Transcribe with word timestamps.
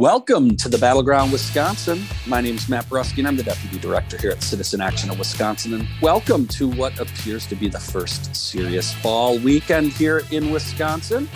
Welcome 0.00 0.56
to 0.56 0.70
the 0.70 0.78
Battleground 0.78 1.30
Wisconsin. 1.30 2.04
My 2.26 2.40
name 2.40 2.54
is 2.54 2.70
Matt 2.70 2.86
Brusky, 2.86 3.18
and 3.18 3.28
I'm 3.28 3.36
the 3.36 3.42
Deputy 3.42 3.78
Director 3.78 4.16
here 4.16 4.30
at 4.30 4.42
Citizen 4.42 4.80
Action 4.80 5.10
of 5.10 5.18
Wisconsin. 5.18 5.74
And 5.74 5.86
welcome 6.00 6.46
to 6.46 6.70
what 6.70 6.98
appears 6.98 7.46
to 7.48 7.54
be 7.54 7.68
the 7.68 7.78
first 7.78 8.34
serious 8.34 8.94
fall 8.94 9.38
weekend 9.40 9.92
here 9.92 10.22
in 10.30 10.52
Wisconsin. 10.52 11.28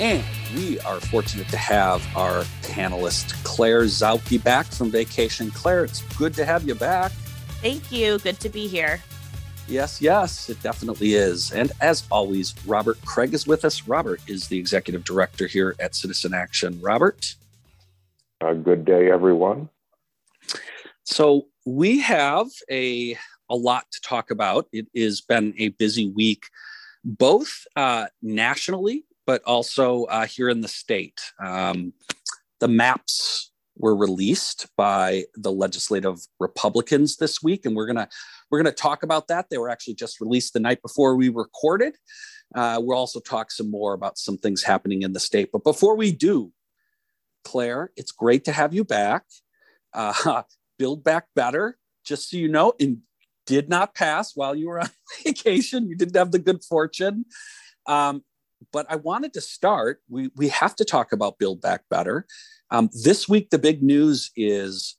And 0.00 0.24
we 0.56 0.80
are 0.80 0.98
fortunate 0.98 1.46
to 1.48 1.58
have 1.58 2.02
our 2.16 2.44
panelist, 2.62 3.34
Claire 3.44 3.82
Zauke, 3.82 4.42
back 4.42 4.64
from 4.64 4.90
vacation. 4.90 5.50
Claire, 5.50 5.84
it's 5.84 6.00
good 6.16 6.32
to 6.36 6.46
have 6.46 6.66
you 6.66 6.74
back. 6.74 7.12
Thank 7.60 7.92
you. 7.92 8.18
Good 8.20 8.40
to 8.40 8.48
be 8.48 8.66
here. 8.66 9.02
Yes, 9.68 10.00
yes, 10.00 10.48
it 10.48 10.62
definitely 10.62 11.16
is. 11.16 11.52
And 11.52 11.70
as 11.82 12.04
always, 12.10 12.54
Robert 12.66 12.98
Kraig 13.04 13.34
is 13.34 13.46
with 13.46 13.62
us. 13.62 13.86
Robert 13.86 14.22
is 14.26 14.48
the 14.48 14.58
executive 14.58 15.04
director 15.04 15.46
here 15.46 15.76
at 15.78 15.94
Citizen 15.94 16.32
Action. 16.32 16.80
Robert? 16.80 17.34
Good 18.52 18.84
day, 18.84 19.10
everyone. 19.10 19.70
So 21.04 21.46
we 21.64 22.00
have 22.00 22.48
a 22.70 23.16
a 23.48 23.56
lot 23.56 23.86
to 23.92 24.00
talk 24.02 24.30
about. 24.30 24.66
It 24.72 24.86
has 24.94 25.22
been 25.22 25.54
a 25.56 25.68
busy 25.68 26.10
week, 26.10 26.44
both 27.04 27.64
uh, 27.74 28.06
nationally, 28.22 29.04
but 29.26 29.42
also 29.44 30.04
uh, 30.04 30.26
here 30.26 30.50
in 30.50 30.60
the 30.60 30.68
state. 30.68 31.20
Um, 31.42 31.94
the 32.60 32.68
maps 32.68 33.50
were 33.76 33.96
released 33.96 34.68
by 34.76 35.24
the 35.34 35.50
legislative 35.50 36.18
Republicans 36.38 37.16
this 37.16 37.42
week, 37.42 37.64
and 37.64 37.74
we're 37.74 37.86
gonna 37.86 38.08
we're 38.50 38.58
gonna 38.58 38.72
talk 38.72 39.02
about 39.02 39.28
that. 39.28 39.46
They 39.50 39.58
were 39.58 39.70
actually 39.70 39.94
just 39.94 40.20
released 40.20 40.52
the 40.52 40.60
night 40.60 40.82
before 40.82 41.16
we 41.16 41.30
recorded. 41.30 41.96
Uh, 42.54 42.78
we'll 42.82 42.98
also 42.98 43.20
talk 43.20 43.50
some 43.50 43.70
more 43.70 43.94
about 43.94 44.18
some 44.18 44.36
things 44.36 44.62
happening 44.62 45.02
in 45.02 45.12
the 45.12 45.20
state. 45.20 45.50
But 45.50 45.64
before 45.64 45.96
we 45.96 46.12
do, 46.12 46.52
Claire, 47.44 47.90
it's 47.96 48.12
great 48.12 48.44
to 48.44 48.52
have 48.52 48.74
you 48.74 48.84
back. 48.84 49.24
Uh, 49.92 50.42
Build 50.78 51.04
Back 51.04 51.26
Better, 51.36 51.78
just 52.04 52.30
so 52.30 52.36
you 52.36 52.48
know, 52.48 52.72
and 52.80 52.98
did 53.46 53.68
not 53.68 53.94
pass 53.94 54.34
while 54.34 54.54
you 54.54 54.68
were 54.68 54.80
on 54.80 54.90
vacation. 55.24 55.88
You 55.88 55.96
didn't 55.96 56.16
have 56.16 56.32
the 56.32 56.38
good 56.38 56.64
fortune. 56.64 57.26
Um, 57.86 58.24
but 58.72 58.86
I 58.88 58.96
wanted 58.96 59.32
to 59.34 59.40
start. 59.40 60.00
We, 60.08 60.30
we 60.36 60.48
have 60.48 60.74
to 60.76 60.84
talk 60.84 61.12
about 61.12 61.38
Build 61.38 61.60
Back 61.60 61.82
Better. 61.90 62.26
Um, 62.70 62.88
this 63.04 63.28
week, 63.28 63.50
the 63.50 63.58
big 63.58 63.82
news 63.82 64.30
is 64.36 64.96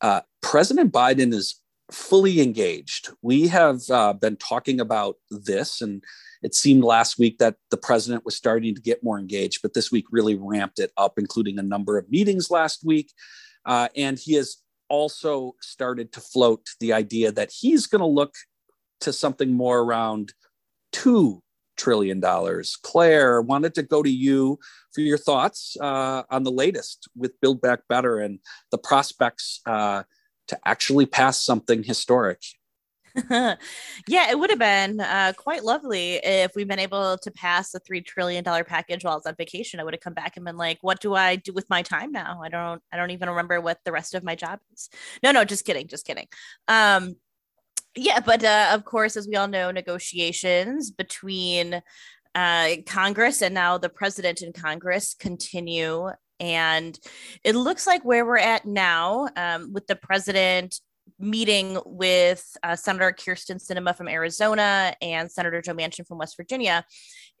uh, 0.00 0.22
President 0.40 0.92
Biden 0.92 1.32
is 1.32 1.60
fully 1.90 2.40
engaged. 2.40 3.10
We 3.22 3.48
have 3.48 3.82
uh, 3.90 4.14
been 4.14 4.36
talking 4.36 4.80
about 4.80 5.16
this, 5.30 5.80
and 5.80 6.02
it 6.42 6.54
seemed 6.54 6.82
last 6.82 7.18
week 7.18 7.38
that 7.38 7.56
the 7.70 7.76
president 7.76 8.24
was 8.24 8.36
starting 8.36 8.74
to 8.74 8.80
get 8.80 9.04
more 9.04 9.18
engaged, 9.18 9.60
but 9.62 9.74
this 9.74 9.92
week 9.92 10.06
really 10.10 10.34
ramped 10.34 10.78
it 10.78 10.90
up, 10.96 11.18
including 11.18 11.58
a 11.58 11.62
number 11.62 11.96
of 11.98 12.10
meetings 12.10 12.50
last 12.50 12.84
week. 12.84 13.12
Uh, 13.64 13.88
and 13.96 14.18
he 14.18 14.34
has 14.34 14.56
also 14.88 15.54
started 15.60 16.12
to 16.12 16.20
float 16.20 16.68
the 16.80 16.92
idea 16.92 17.30
that 17.32 17.52
he's 17.52 17.86
going 17.86 18.00
to 18.00 18.06
look 18.06 18.34
to 19.00 19.12
something 19.12 19.52
more 19.52 19.80
around 19.80 20.32
two 20.92 21.42
trillion 21.76 22.20
dollars. 22.20 22.76
Claire 22.82 23.40
wanted 23.40 23.74
to 23.74 23.82
go 23.82 24.02
to 24.02 24.10
you 24.10 24.58
for 24.92 25.00
your 25.00 25.18
thoughts 25.18 25.76
uh, 25.80 26.22
on 26.30 26.42
the 26.42 26.50
latest 26.50 27.08
with 27.16 27.40
Build 27.40 27.60
Back 27.60 27.80
Better 27.88 28.18
and 28.18 28.40
the 28.70 28.78
prospects 28.78 29.60
uh, 29.66 30.02
to 30.48 30.58
actually 30.64 31.06
pass 31.06 31.42
something 31.42 31.82
historic 31.82 32.42
yeah, 34.08 34.30
it 34.30 34.38
would 34.38 34.50
have 34.50 34.58
been 34.58 35.00
uh, 35.00 35.32
quite 35.36 35.64
lovely 35.64 36.14
if 36.14 36.52
we've 36.54 36.68
been 36.68 36.78
able 36.78 37.18
to 37.18 37.30
pass 37.30 37.74
a 37.74 37.80
three 37.80 38.00
trillion 38.00 38.42
dollar 38.42 38.64
package 38.64 39.04
while 39.04 39.14
I 39.14 39.16
was 39.16 39.26
on 39.26 39.34
vacation. 39.36 39.80
I 39.80 39.84
would 39.84 39.94
have 39.94 40.00
come 40.00 40.14
back 40.14 40.36
and 40.36 40.46
been 40.46 40.56
like, 40.56 40.78
"What 40.80 41.00
do 41.00 41.14
I 41.14 41.36
do 41.36 41.52
with 41.52 41.68
my 41.68 41.82
time 41.82 42.12
now? 42.12 42.40
I 42.42 42.48
don't, 42.48 42.82
I 42.92 42.96
don't 42.96 43.10
even 43.10 43.28
remember 43.28 43.60
what 43.60 43.78
the 43.84 43.92
rest 43.92 44.14
of 44.14 44.24
my 44.24 44.34
job 44.34 44.60
is." 44.72 44.88
No, 45.22 45.30
no, 45.30 45.44
just 45.44 45.64
kidding, 45.66 45.88
just 45.88 46.06
kidding. 46.06 46.26
Um, 46.68 47.16
yeah, 47.94 48.20
but 48.20 48.42
uh, 48.42 48.70
of 48.72 48.84
course, 48.84 49.16
as 49.16 49.28
we 49.28 49.36
all 49.36 49.48
know, 49.48 49.70
negotiations 49.70 50.90
between 50.90 51.82
uh, 52.34 52.68
Congress 52.86 53.42
and 53.42 53.54
now 53.54 53.78
the 53.78 53.88
president 53.88 54.42
in 54.42 54.52
Congress 54.52 55.14
continue. 55.18 56.08
And 56.40 56.98
it 57.44 57.54
looks 57.54 57.86
like 57.86 58.04
where 58.04 58.24
we're 58.24 58.38
at 58.38 58.64
now, 58.64 59.28
um, 59.36 59.72
with 59.72 59.86
the 59.86 59.96
president 59.96 60.80
meeting 61.18 61.78
with 61.84 62.44
uh, 62.62 62.74
Senator 62.76 63.12
Kyrsten 63.12 63.64
Sinema 63.64 63.96
from 63.96 64.08
Arizona 64.08 64.94
and 65.00 65.30
Senator 65.30 65.62
Joe 65.62 65.74
Manchin 65.74 66.06
from 66.06 66.18
West 66.18 66.36
Virginia 66.36 66.84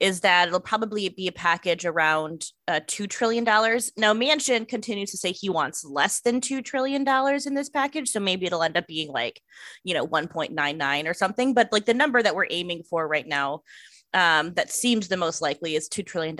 is 0.00 0.20
that 0.20 0.48
it'll 0.48 0.60
probably 0.60 1.08
be 1.08 1.28
a 1.28 1.32
package 1.32 1.84
around 1.84 2.46
uh, 2.68 2.80
$2 2.86 3.08
trillion. 3.08 3.44
Now, 3.44 4.14
Manchin 4.14 4.68
continues 4.68 5.10
to 5.10 5.16
say 5.16 5.32
he 5.32 5.48
wants 5.48 5.84
less 5.84 6.20
than 6.20 6.40
$2 6.40 6.64
trillion 6.64 7.06
in 7.46 7.54
this 7.54 7.68
package. 7.68 8.10
So 8.10 8.20
maybe 8.20 8.46
it'll 8.46 8.62
end 8.62 8.76
up 8.76 8.86
being 8.86 9.10
like, 9.10 9.40
you 9.84 9.94
know, 9.94 10.06
1.99 10.06 11.08
or 11.08 11.14
something. 11.14 11.54
But 11.54 11.72
like 11.72 11.86
the 11.86 11.94
number 11.94 12.22
that 12.22 12.34
we're 12.34 12.46
aiming 12.50 12.84
for 12.88 13.06
right 13.06 13.26
now 13.26 13.62
um, 14.14 14.54
that 14.54 14.70
seems 14.70 15.08
the 15.08 15.16
most 15.16 15.40
likely 15.40 15.74
is 15.74 15.88
$2 15.88 16.04
trillion. 16.04 16.36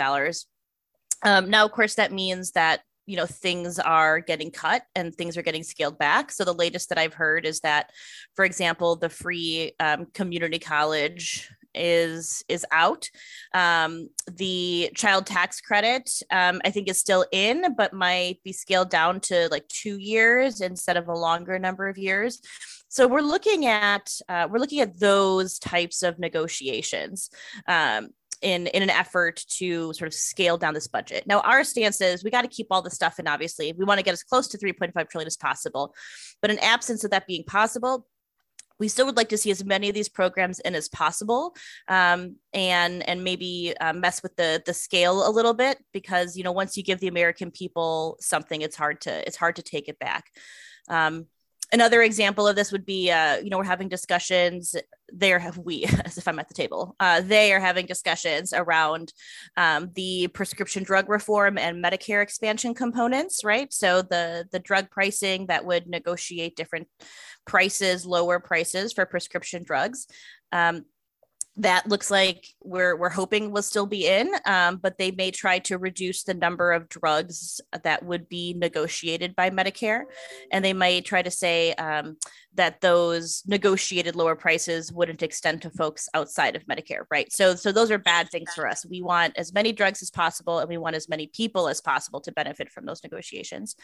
Um, 1.24 1.50
now, 1.50 1.64
of 1.64 1.72
course, 1.72 1.94
that 1.94 2.12
means 2.12 2.52
that 2.52 2.80
you 3.06 3.16
know 3.16 3.26
things 3.26 3.78
are 3.78 4.20
getting 4.20 4.50
cut 4.50 4.82
and 4.94 5.14
things 5.14 5.36
are 5.36 5.42
getting 5.42 5.62
scaled 5.62 5.98
back. 5.98 6.30
So 6.30 6.44
the 6.44 6.54
latest 6.54 6.88
that 6.88 6.98
i've 6.98 7.14
heard 7.14 7.46
is 7.46 7.60
that 7.60 7.90
for 8.34 8.44
example 8.44 8.96
the 8.96 9.08
free 9.08 9.72
um, 9.80 10.06
community 10.14 10.58
college 10.58 11.50
is 11.74 12.44
is 12.48 12.66
out. 12.70 13.08
Um, 13.54 14.08
the 14.36 14.90
child 14.94 15.26
tax 15.26 15.60
credit 15.60 16.10
um, 16.30 16.60
i 16.64 16.70
think 16.70 16.88
is 16.88 16.98
still 16.98 17.24
in 17.32 17.74
but 17.76 17.92
might 17.92 18.42
be 18.44 18.52
scaled 18.52 18.90
down 18.90 19.20
to 19.20 19.48
like 19.50 19.66
two 19.68 19.98
years 19.98 20.60
instead 20.60 20.96
of 20.96 21.08
a 21.08 21.16
longer 21.16 21.58
number 21.58 21.88
of 21.88 21.98
years. 21.98 22.40
So 22.88 23.08
we're 23.08 23.22
looking 23.22 23.64
at 23.64 24.12
uh, 24.28 24.48
we're 24.50 24.58
looking 24.58 24.80
at 24.80 25.00
those 25.00 25.58
types 25.58 26.02
of 26.02 26.18
negotiations. 26.18 27.30
Um, 27.66 28.10
in 28.42 28.66
in 28.68 28.82
an 28.82 28.90
effort 28.90 29.44
to 29.48 29.92
sort 29.92 30.08
of 30.08 30.14
scale 30.14 30.56
down 30.56 30.74
this 30.74 30.86
budget. 30.86 31.26
Now, 31.26 31.40
our 31.40 31.64
stance 31.64 32.00
is 32.00 32.24
we 32.24 32.30
got 32.30 32.42
to 32.42 32.48
keep 32.48 32.68
all 32.70 32.82
the 32.82 32.90
stuff 32.90 33.18
in. 33.18 33.26
Obviously, 33.26 33.72
we 33.72 33.84
want 33.84 33.98
to 33.98 34.04
get 34.04 34.12
as 34.12 34.22
close 34.22 34.48
to 34.48 34.58
3.5 34.58 35.08
trillion 35.08 35.26
as 35.26 35.36
possible, 35.36 35.94
but 36.40 36.50
in 36.50 36.58
absence 36.58 37.04
of 37.04 37.10
that 37.10 37.26
being 37.26 37.44
possible, 37.44 38.06
we 38.78 38.88
still 38.88 39.06
would 39.06 39.16
like 39.16 39.28
to 39.28 39.38
see 39.38 39.52
as 39.52 39.64
many 39.64 39.88
of 39.88 39.94
these 39.94 40.08
programs 40.08 40.58
in 40.60 40.74
as 40.74 40.88
possible 40.88 41.54
um, 41.86 42.36
and 42.52 43.08
and 43.08 43.22
maybe 43.22 43.74
uh, 43.80 43.92
mess 43.92 44.22
with 44.22 44.34
the 44.36 44.62
the 44.66 44.74
scale 44.74 45.28
a 45.28 45.30
little 45.30 45.54
bit 45.54 45.78
because 45.92 46.36
you 46.36 46.42
know 46.42 46.52
once 46.52 46.76
you 46.76 46.82
give 46.82 46.98
the 46.98 47.06
american 47.06 47.52
people 47.52 48.16
something 48.20 48.60
it's 48.60 48.74
hard 48.74 49.00
to 49.00 49.26
it's 49.26 49.36
hard 49.36 49.56
to 49.56 49.62
take 49.62 49.88
it 49.88 49.98
back 50.00 50.24
um, 50.88 51.26
another 51.72 52.02
example 52.02 52.46
of 52.46 52.56
this 52.56 52.72
would 52.72 52.86
be 52.86 53.10
uh, 53.10 53.36
you 53.36 53.50
know 53.50 53.58
we're 53.58 53.64
having 53.64 53.88
discussions 53.88 54.74
there 55.14 55.38
have 55.38 55.58
we 55.58 55.84
as 56.04 56.16
if 56.16 56.26
i'm 56.26 56.38
at 56.38 56.48
the 56.48 56.54
table 56.54 56.96
uh, 57.00 57.20
they 57.20 57.52
are 57.52 57.60
having 57.60 57.86
discussions 57.86 58.52
around 58.52 59.12
um, 59.56 59.90
the 59.94 60.28
prescription 60.28 60.82
drug 60.82 61.08
reform 61.08 61.58
and 61.58 61.82
medicare 61.82 62.22
expansion 62.22 62.74
components 62.74 63.42
right? 63.44 63.72
So 63.72 64.02
the 64.02 64.46
the 64.50 64.58
drug 64.58 64.90
pricing 64.90 65.46
that 65.46 65.64
would 65.64 65.86
negotiate 65.86 66.56
different 66.56 66.88
prices 67.44 68.06
lower 68.06 68.38
prices 68.40 68.92
for 68.92 69.06
prescription 69.06 69.62
drugs. 69.64 70.06
Um, 70.52 70.84
that 71.56 71.86
looks 71.86 72.10
like 72.10 72.46
we're 72.62 72.96
we're 72.96 73.10
hoping 73.10 73.50
will 73.50 73.62
still 73.62 73.84
be 73.84 74.06
in, 74.06 74.30
um, 74.46 74.76
but 74.76 74.96
they 74.96 75.10
may 75.10 75.30
try 75.30 75.58
to 75.58 75.76
reduce 75.76 76.22
the 76.22 76.32
number 76.32 76.72
of 76.72 76.88
drugs 76.88 77.60
that 77.84 78.02
would 78.04 78.26
be 78.28 78.54
negotiated 78.54 79.36
by 79.36 79.50
Medicare, 79.50 80.04
and 80.50 80.64
they 80.64 80.72
might 80.72 81.04
try 81.04 81.20
to 81.20 81.30
say 81.30 81.74
um, 81.74 82.16
that 82.54 82.80
those 82.80 83.42
negotiated 83.46 84.16
lower 84.16 84.34
prices 84.34 84.90
wouldn't 84.92 85.22
extend 85.22 85.60
to 85.60 85.70
folks 85.70 86.08
outside 86.14 86.56
of 86.56 86.64
Medicare, 86.64 87.04
right? 87.10 87.30
So 87.30 87.54
so 87.54 87.70
those 87.70 87.90
are 87.90 87.98
bad 87.98 88.30
things 88.30 88.50
for 88.54 88.66
us. 88.66 88.86
We 88.86 89.02
want 89.02 89.36
as 89.36 89.52
many 89.52 89.72
drugs 89.72 90.00
as 90.00 90.10
possible, 90.10 90.58
and 90.58 90.70
we 90.70 90.78
want 90.78 90.96
as 90.96 91.08
many 91.10 91.26
people 91.26 91.68
as 91.68 91.82
possible 91.82 92.22
to 92.22 92.32
benefit 92.32 92.70
from 92.70 92.86
those 92.86 93.02
negotiations. 93.02 93.76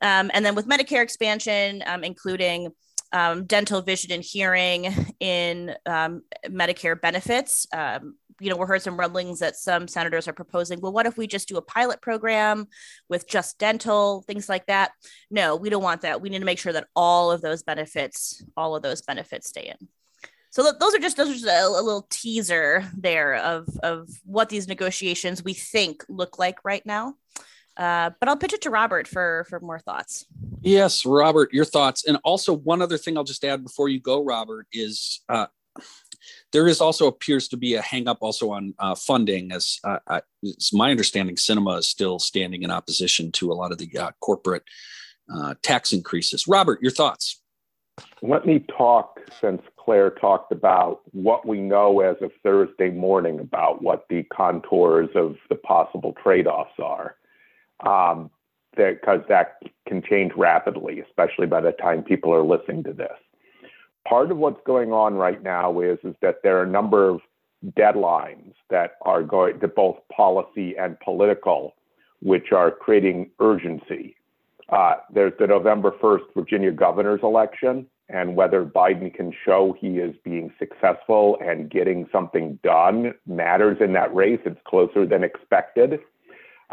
Um, 0.00 0.32
and 0.34 0.44
then 0.44 0.56
with 0.56 0.66
Medicare 0.66 1.02
expansion, 1.02 1.84
um, 1.86 2.02
including 2.02 2.72
um, 3.14 3.44
dental, 3.44 3.80
vision, 3.80 4.10
and 4.12 4.24
hearing 4.24 4.92
in 5.20 5.74
um, 5.86 6.22
Medicare 6.46 7.00
benefits. 7.00 7.66
Um, 7.72 8.16
you 8.40 8.50
know, 8.50 8.56
we 8.56 8.66
heard 8.66 8.82
some 8.82 8.98
rumblings 8.98 9.38
that 9.38 9.54
some 9.54 9.86
senators 9.86 10.26
are 10.26 10.32
proposing, 10.32 10.80
well, 10.80 10.92
what 10.92 11.06
if 11.06 11.16
we 11.16 11.28
just 11.28 11.46
do 11.46 11.56
a 11.56 11.62
pilot 11.62 12.02
program 12.02 12.66
with 13.08 13.28
just 13.28 13.56
dental, 13.58 14.22
things 14.22 14.48
like 14.48 14.66
that? 14.66 14.90
No, 15.30 15.54
we 15.54 15.70
don't 15.70 15.82
want 15.82 16.00
that. 16.00 16.20
We 16.20 16.28
need 16.28 16.40
to 16.40 16.44
make 16.44 16.58
sure 16.58 16.72
that 16.72 16.88
all 16.96 17.30
of 17.30 17.40
those 17.40 17.62
benefits, 17.62 18.44
all 18.56 18.74
of 18.74 18.82
those 18.82 19.02
benefits 19.02 19.48
stay 19.48 19.72
in. 19.80 19.88
So 20.50 20.72
those 20.78 20.94
are 20.94 20.98
just 20.98 21.16
those 21.16 21.30
are 21.30 21.34
just 21.34 21.46
a, 21.46 21.66
a, 21.66 21.82
little 21.82 22.06
teaser 22.10 22.84
there 22.96 23.34
of 23.34 23.68
of 23.82 24.08
what 24.24 24.48
these 24.48 24.68
negotiations 24.68 25.42
we 25.42 25.52
think 25.52 26.04
look 26.08 26.38
like 26.38 26.58
right 26.64 26.84
now. 26.86 27.14
Uh, 27.76 28.10
but 28.20 28.28
I'll 28.28 28.36
pitch 28.36 28.52
it 28.52 28.62
to 28.62 28.70
Robert 28.70 29.08
for 29.08 29.46
for 29.48 29.60
more 29.60 29.78
thoughts. 29.78 30.26
Yes, 30.62 31.04
Robert, 31.04 31.52
your 31.52 31.64
thoughts, 31.64 32.06
and 32.06 32.18
also 32.24 32.52
one 32.52 32.80
other 32.80 32.96
thing 32.96 33.16
I'll 33.16 33.24
just 33.24 33.44
add 33.44 33.62
before 33.62 33.88
you 33.88 34.00
go, 34.00 34.24
Robert, 34.24 34.66
is 34.72 35.20
uh, 35.28 35.46
there 36.52 36.68
is 36.68 36.80
also 36.80 37.06
appears 37.06 37.48
to 37.48 37.56
be 37.56 37.74
a 37.74 37.82
hangup 37.82 38.18
also 38.20 38.50
on 38.50 38.74
uh, 38.78 38.94
funding, 38.94 39.52
as 39.52 39.80
uh, 39.84 39.98
I, 40.06 40.22
it's 40.42 40.72
my 40.72 40.90
understanding, 40.90 41.36
Sinema 41.36 41.78
is 41.78 41.88
still 41.88 42.18
standing 42.18 42.62
in 42.62 42.70
opposition 42.70 43.32
to 43.32 43.52
a 43.52 43.54
lot 43.54 43.72
of 43.72 43.78
the 43.78 43.90
uh, 43.98 44.10
corporate 44.20 44.62
uh, 45.34 45.54
tax 45.62 45.92
increases. 45.92 46.46
Robert, 46.46 46.80
your 46.80 46.92
thoughts? 46.92 47.40
Let 48.22 48.46
me 48.46 48.64
talk, 48.76 49.20
since 49.40 49.62
Claire 49.76 50.10
talked 50.10 50.50
about 50.52 51.02
what 51.12 51.46
we 51.46 51.60
know 51.60 52.00
as 52.00 52.16
of 52.22 52.32
Thursday 52.42 52.90
morning 52.90 53.38
about 53.40 53.82
what 53.82 54.06
the 54.08 54.22
contours 54.24 55.10
of 55.14 55.36
the 55.48 55.56
possible 55.56 56.14
trade 56.22 56.46
offs 56.46 56.78
are. 56.82 57.16
Um, 57.86 58.30
because 58.76 59.20
that 59.28 59.58
can 59.86 60.02
change 60.02 60.32
rapidly, 60.36 61.00
especially 61.00 61.46
by 61.46 61.60
the 61.60 61.72
time 61.72 62.02
people 62.02 62.34
are 62.34 62.44
listening 62.44 62.82
to 62.84 62.92
this. 62.92 63.12
Part 64.06 64.30
of 64.30 64.36
what's 64.36 64.60
going 64.66 64.92
on 64.92 65.14
right 65.14 65.42
now 65.42 65.80
is, 65.80 65.98
is 66.04 66.14
that 66.20 66.42
there 66.42 66.58
are 66.58 66.64
a 66.64 66.68
number 66.68 67.08
of 67.08 67.20
deadlines 67.72 68.52
that 68.70 68.96
are 69.02 69.22
going 69.22 69.60
to 69.60 69.68
both 69.68 69.96
policy 70.14 70.76
and 70.76 70.98
political, 71.00 71.74
which 72.20 72.52
are 72.52 72.70
creating 72.70 73.30
urgency. 73.40 74.16
Uh, 74.68 74.96
there's 75.12 75.32
the 75.38 75.46
November 75.46 75.92
1st 76.02 76.34
Virginia 76.34 76.70
governor's 76.70 77.20
election, 77.22 77.86
and 78.10 78.36
whether 78.36 78.64
Biden 78.64 79.12
can 79.14 79.32
show 79.44 79.74
he 79.78 79.98
is 79.98 80.14
being 80.24 80.52
successful 80.58 81.38
and 81.42 81.70
getting 81.70 82.06
something 82.12 82.58
done 82.62 83.14
matters 83.26 83.78
in 83.80 83.94
that 83.94 84.14
race. 84.14 84.40
It's 84.44 84.60
closer 84.66 85.06
than 85.06 85.24
expected. 85.24 86.00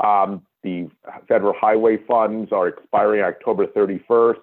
Um, 0.03 0.41
the 0.63 0.89
federal 1.27 1.53
highway 1.59 1.97
funds 2.07 2.51
are 2.51 2.67
expiring 2.67 3.21
October 3.21 3.67
31st, 3.67 4.41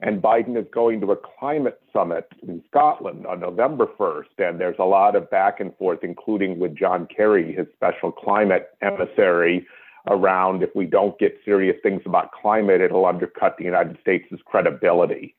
and 0.00 0.20
Biden 0.20 0.58
is 0.58 0.66
going 0.72 1.00
to 1.00 1.12
a 1.12 1.16
climate 1.16 1.80
summit 1.92 2.28
in 2.46 2.62
Scotland 2.68 3.26
on 3.26 3.40
November 3.40 3.86
1st. 3.98 4.38
And 4.38 4.60
there's 4.60 4.76
a 4.78 4.84
lot 4.84 5.16
of 5.16 5.30
back 5.30 5.58
and 5.58 5.74
forth, 5.76 6.00
including 6.02 6.58
with 6.58 6.76
John 6.76 7.08
Kerry, 7.14 7.54
his 7.54 7.66
special 7.74 8.12
climate 8.12 8.70
emissary, 8.82 9.66
around 10.08 10.62
if 10.62 10.70
we 10.74 10.86
don't 10.86 11.18
get 11.18 11.38
serious 11.44 11.76
things 11.82 12.02
about 12.06 12.32
climate, 12.32 12.80
it'll 12.80 13.06
undercut 13.06 13.56
the 13.58 13.64
United 13.64 13.98
States' 14.00 14.26
credibility. 14.44 15.34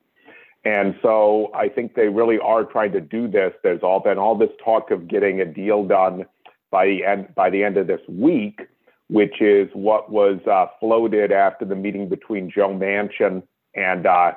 And 0.64 0.94
so 1.00 1.50
I 1.54 1.68
think 1.68 1.94
they 1.94 2.08
really 2.08 2.38
are 2.38 2.64
trying 2.64 2.92
to 2.92 3.00
do 3.00 3.28
this. 3.28 3.52
There's 3.62 3.82
all 3.82 4.00
been 4.00 4.18
all 4.18 4.36
this 4.36 4.50
talk 4.62 4.90
of 4.90 5.08
getting 5.08 5.40
a 5.40 5.44
deal 5.44 5.86
done 5.86 6.26
by 6.70 6.86
the 6.86 7.04
end 7.04 7.34
by 7.34 7.48
the 7.48 7.64
end 7.64 7.76
of 7.78 7.86
this 7.86 8.00
week 8.08 8.60
which 9.08 9.40
is 9.40 9.68
what 9.72 10.10
was 10.10 10.38
uh, 10.50 10.66
floated 10.80 11.32
after 11.32 11.64
the 11.64 11.74
meeting 11.74 12.08
between 12.08 12.50
Joe 12.50 12.68
Manchin 12.68 13.42
and 13.74 14.06
uh, 14.06 14.32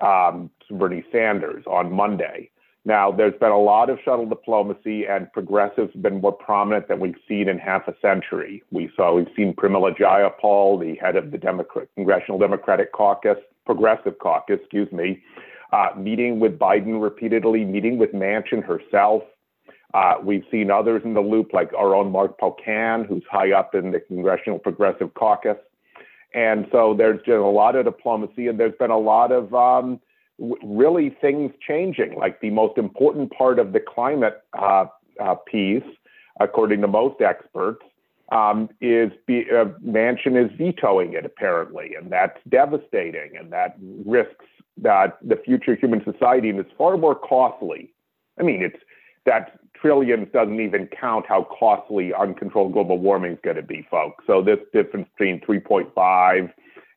um, 0.00 0.50
Bernie 0.70 1.04
Sanders 1.12 1.64
on 1.66 1.92
Monday. 1.92 2.50
Now, 2.84 3.12
there's 3.12 3.38
been 3.38 3.50
a 3.50 3.60
lot 3.60 3.90
of 3.90 3.98
shuttle 4.02 4.24
diplomacy, 4.24 5.04
and 5.04 5.30
progressives 5.32 5.92
have 5.92 6.02
been 6.02 6.22
more 6.22 6.32
prominent 6.32 6.88
than 6.88 7.00
we've 7.00 7.18
seen 7.28 7.48
in 7.48 7.58
half 7.58 7.86
a 7.86 7.94
century. 8.00 8.62
We 8.70 8.90
saw 8.96 9.14
we've 9.14 9.26
seen 9.36 9.54
Pramila 9.54 9.94
Jayapal, 9.94 10.80
the 10.80 10.94
head 10.94 11.16
of 11.16 11.30
the 11.30 11.36
Democrat, 11.36 11.88
Congressional 11.96 12.38
Democratic 12.38 12.92
Caucus, 12.92 13.36
Progressive 13.66 14.18
Caucus, 14.20 14.60
excuse 14.60 14.90
me, 14.90 15.22
uh, 15.72 15.88
meeting 15.98 16.40
with 16.40 16.58
Biden 16.58 17.02
repeatedly, 17.02 17.64
meeting 17.66 17.98
with 17.98 18.12
Manchin 18.12 18.64
herself, 18.64 19.22
uh, 19.94 20.14
we've 20.22 20.44
seen 20.50 20.70
others 20.70 21.02
in 21.04 21.14
the 21.14 21.20
loop, 21.20 21.52
like 21.52 21.72
our 21.72 21.94
own 21.94 22.12
Mark 22.12 22.38
Pocan, 22.38 23.06
who's 23.06 23.22
high 23.30 23.52
up 23.52 23.74
in 23.74 23.90
the 23.90 24.00
Congressional 24.00 24.58
Progressive 24.58 25.14
Caucus. 25.14 25.56
And 26.34 26.66
so 26.70 26.94
there's 26.96 27.22
been 27.22 27.36
a 27.36 27.50
lot 27.50 27.74
of 27.74 27.86
diplomacy, 27.86 28.48
and 28.48 28.60
there's 28.60 28.76
been 28.78 28.90
a 28.90 28.98
lot 28.98 29.32
of 29.32 29.54
um, 29.54 29.98
really 30.38 31.16
things 31.20 31.52
changing. 31.66 32.16
Like 32.16 32.40
the 32.40 32.50
most 32.50 32.76
important 32.76 33.32
part 33.32 33.58
of 33.58 33.72
the 33.72 33.80
climate 33.80 34.42
uh, 34.58 34.86
uh, 35.20 35.34
piece, 35.46 35.82
according 36.38 36.82
to 36.82 36.86
most 36.86 37.22
experts, 37.22 37.82
um, 38.30 38.68
is 38.82 39.10
be, 39.26 39.46
uh, 39.50 39.64
Manchin 39.82 40.36
is 40.36 40.50
vetoing 40.58 41.14
it 41.14 41.24
apparently, 41.24 41.94
and 41.94 42.12
that's 42.12 42.38
devastating, 42.50 43.38
and 43.38 43.50
that 43.52 43.76
risks 44.04 44.44
that 44.76 45.18
the 45.26 45.36
future 45.36 45.74
human 45.74 46.04
society, 46.04 46.50
and 46.50 46.64
far 46.76 46.98
more 46.98 47.14
costly. 47.14 47.92
I 48.38 48.42
mean, 48.42 48.62
it's 48.62 48.78
that 49.28 49.58
trillions 49.80 50.28
doesn't 50.32 50.60
even 50.60 50.88
count 50.88 51.26
how 51.28 51.46
costly 51.58 52.12
uncontrolled 52.14 52.72
global 52.72 52.98
warming 52.98 53.32
is 53.32 53.38
going 53.44 53.56
to 53.56 53.62
be, 53.62 53.86
folks. 53.90 54.24
So 54.26 54.42
this 54.42 54.58
difference 54.72 55.08
between 55.16 55.40
3.5 55.40 56.52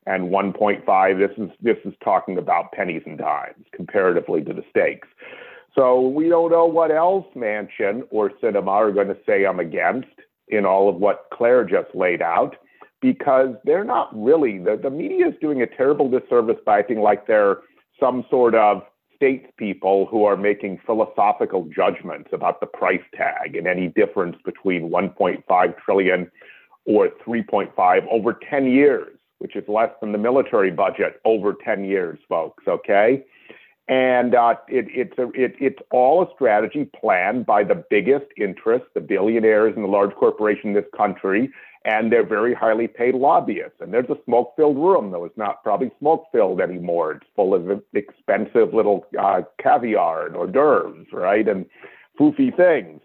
and 0.06 0.30
1.5, 0.30 1.18
this 1.18 1.38
is 1.38 1.50
this 1.60 1.76
is 1.84 1.94
talking 2.02 2.38
about 2.38 2.72
pennies 2.72 3.02
and 3.06 3.18
dimes 3.18 3.64
comparatively 3.72 4.42
to 4.42 4.52
the 4.52 4.64
stakes. 4.70 5.08
So 5.74 6.00
we 6.00 6.28
don't 6.28 6.50
know 6.50 6.66
what 6.66 6.90
else 6.90 7.26
Manchin 7.36 8.02
or 8.10 8.30
Sinema 8.42 8.68
are 8.68 8.92
going 8.92 9.08
to 9.08 9.16
say 9.24 9.44
I'm 9.44 9.60
against 9.60 10.08
in 10.48 10.66
all 10.66 10.88
of 10.88 10.96
what 10.96 11.26
Claire 11.32 11.64
just 11.64 11.94
laid 11.94 12.20
out, 12.20 12.56
because 13.00 13.54
they're 13.64 13.84
not 13.84 14.10
really 14.12 14.58
the, 14.58 14.78
the 14.82 14.90
media 14.90 15.28
is 15.28 15.34
doing 15.40 15.62
a 15.62 15.66
terrible 15.66 16.10
disservice 16.10 16.58
by 16.66 16.80
acting 16.80 17.00
like 17.00 17.26
they're 17.26 17.58
some 18.00 18.24
sort 18.28 18.54
of 18.54 18.82
statespeople 19.22 20.08
who 20.08 20.24
are 20.24 20.36
making 20.36 20.80
philosophical 20.84 21.68
judgments 21.74 22.30
about 22.32 22.60
the 22.60 22.66
price 22.66 23.02
tag 23.14 23.54
and 23.54 23.66
any 23.66 23.88
difference 23.88 24.36
between 24.44 24.90
1.5 24.90 25.78
trillion 25.78 26.30
or 26.84 27.08
3.5 27.26 28.06
over 28.10 28.38
10 28.50 28.66
years, 28.66 29.16
which 29.38 29.54
is 29.54 29.64
less 29.68 29.90
than 30.00 30.12
the 30.12 30.18
military 30.18 30.70
budget 30.70 31.20
over 31.24 31.54
10 31.64 31.84
years, 31.84 32.18
folks. 32.28 32.64
Okay. 32.66 33.24
And 33.88 34.34
uh, 34.34 34.54
it, 34.68 34.86
it's, 34.88 35.18
a, 35.18 35.28
it, 35.34 35.54
it's 35.60 35.80
all 35.90 36.22
a 36.22 36.26
strategy 36.34 36.88
planned 36.98 37.46
by 37.46 37.64
the 37.64 37.84
biggest 37.90 38.26
interests, 38.36 38.88
the 38.94 39.00
billionaires 39.00 39.74
and 39.74 39.84
the 39.84 39.88
large 39.88 40.14
corporations 40.14 40.64
in 40.64 40.74
this 40.74 40.84
country, 40.96 41.50
and 41.84 42.12
they're 42.12 42.26
very 42.26 42.54
highly 42.54 42.86
paid 42.86 43.14
lobbyists. 43.14 43.80
And 43.80 43.92
there's 43.92 44.08
a 44.08 44.18
smoke 44.24 44.54
filled 44.56 44.76
room, 44.76 45.10
though 45.10 45.24
it's 45.24 45.36
not 45.36 45.62
probably 45.62 45.90
smoke 45.98 46.26
filled 46.32 46.60
anymore. 46.60 47.12
It's 47.12 47.26
full 47.34 47.54
of 47.54 47.82
expensive 47.94 48.72
little 48.72 49.06
uh, 49.18 49.42
caviar 49.60 50.26
and 50.26 50.36
hors 50.36 50.52
d'oeuvres, 50.52 51.06
right? 51.12 51.46
And 51.46 51.66
foofy 52.18 52.56
things. 52.56 53.00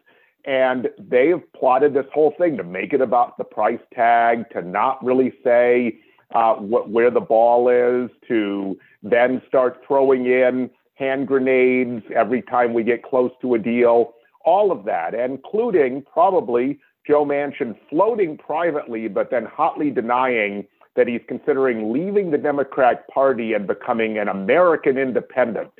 And 0.45 0.89
they 0.97 1.29
have 1.29 1.41
plotted 1.53 1.93
this 1.93 2.05
whole 2.13 2.33
thing 2.37 2.55
to 2.57 2.63
make 2.63 2.93
it 2.93 3.01
about 3.01 3.37
the 3.37 3.43
price 3.43 3.81
tag, 3.93 4.49
to 4.51 4.61
not 4.61 5.03
really 5.03 5.33
say 5.43 5.99
uh, 6.33 6.55
what, 6.55 6.89
where 6.89 7.11
the 7.11 7.19
ball 7.19 7.69
is, 7.69 8.09
to 8.27 8.77
then 9.03 9.41
start 9.47 9.81
throwing 9.85 10.25
in 10.25 10.69
hand 10.95 11.27
grenades 11.27 12.03
every 12.15 12.41
time 12.41 12.73
we 12.73 12.83
get 12.83 13.03
close 13.03 13.31
to 13.41 13.55
a 13.55 13.59
deal. 13.59 14.13
All 14.45 14.71
of 14.71 14.85
that, 14.85 15.13
including 15.13 16.03
probably 16.03 16.79
Joe 17.07 17.25
Manchin 17.25 17.75
floating 17.89 18.37
privately, 18.37 19.07
but 19.07 19.31
then 19.31 19.45
hotly 19.45 19.89
denying 19.89 20.67
that 20.95 21.07
he's 21.07 21.21
considering 21.27 21.93
leaving 21.93 22.31
the 22.31 22.37
Democratic 22.37 23.07
Party 23.07 23.53
and 23.53 23.65
becoming 23.65 24.17
an 24.17 24.27
American 24.27 24.97
independent. 24.97 25.71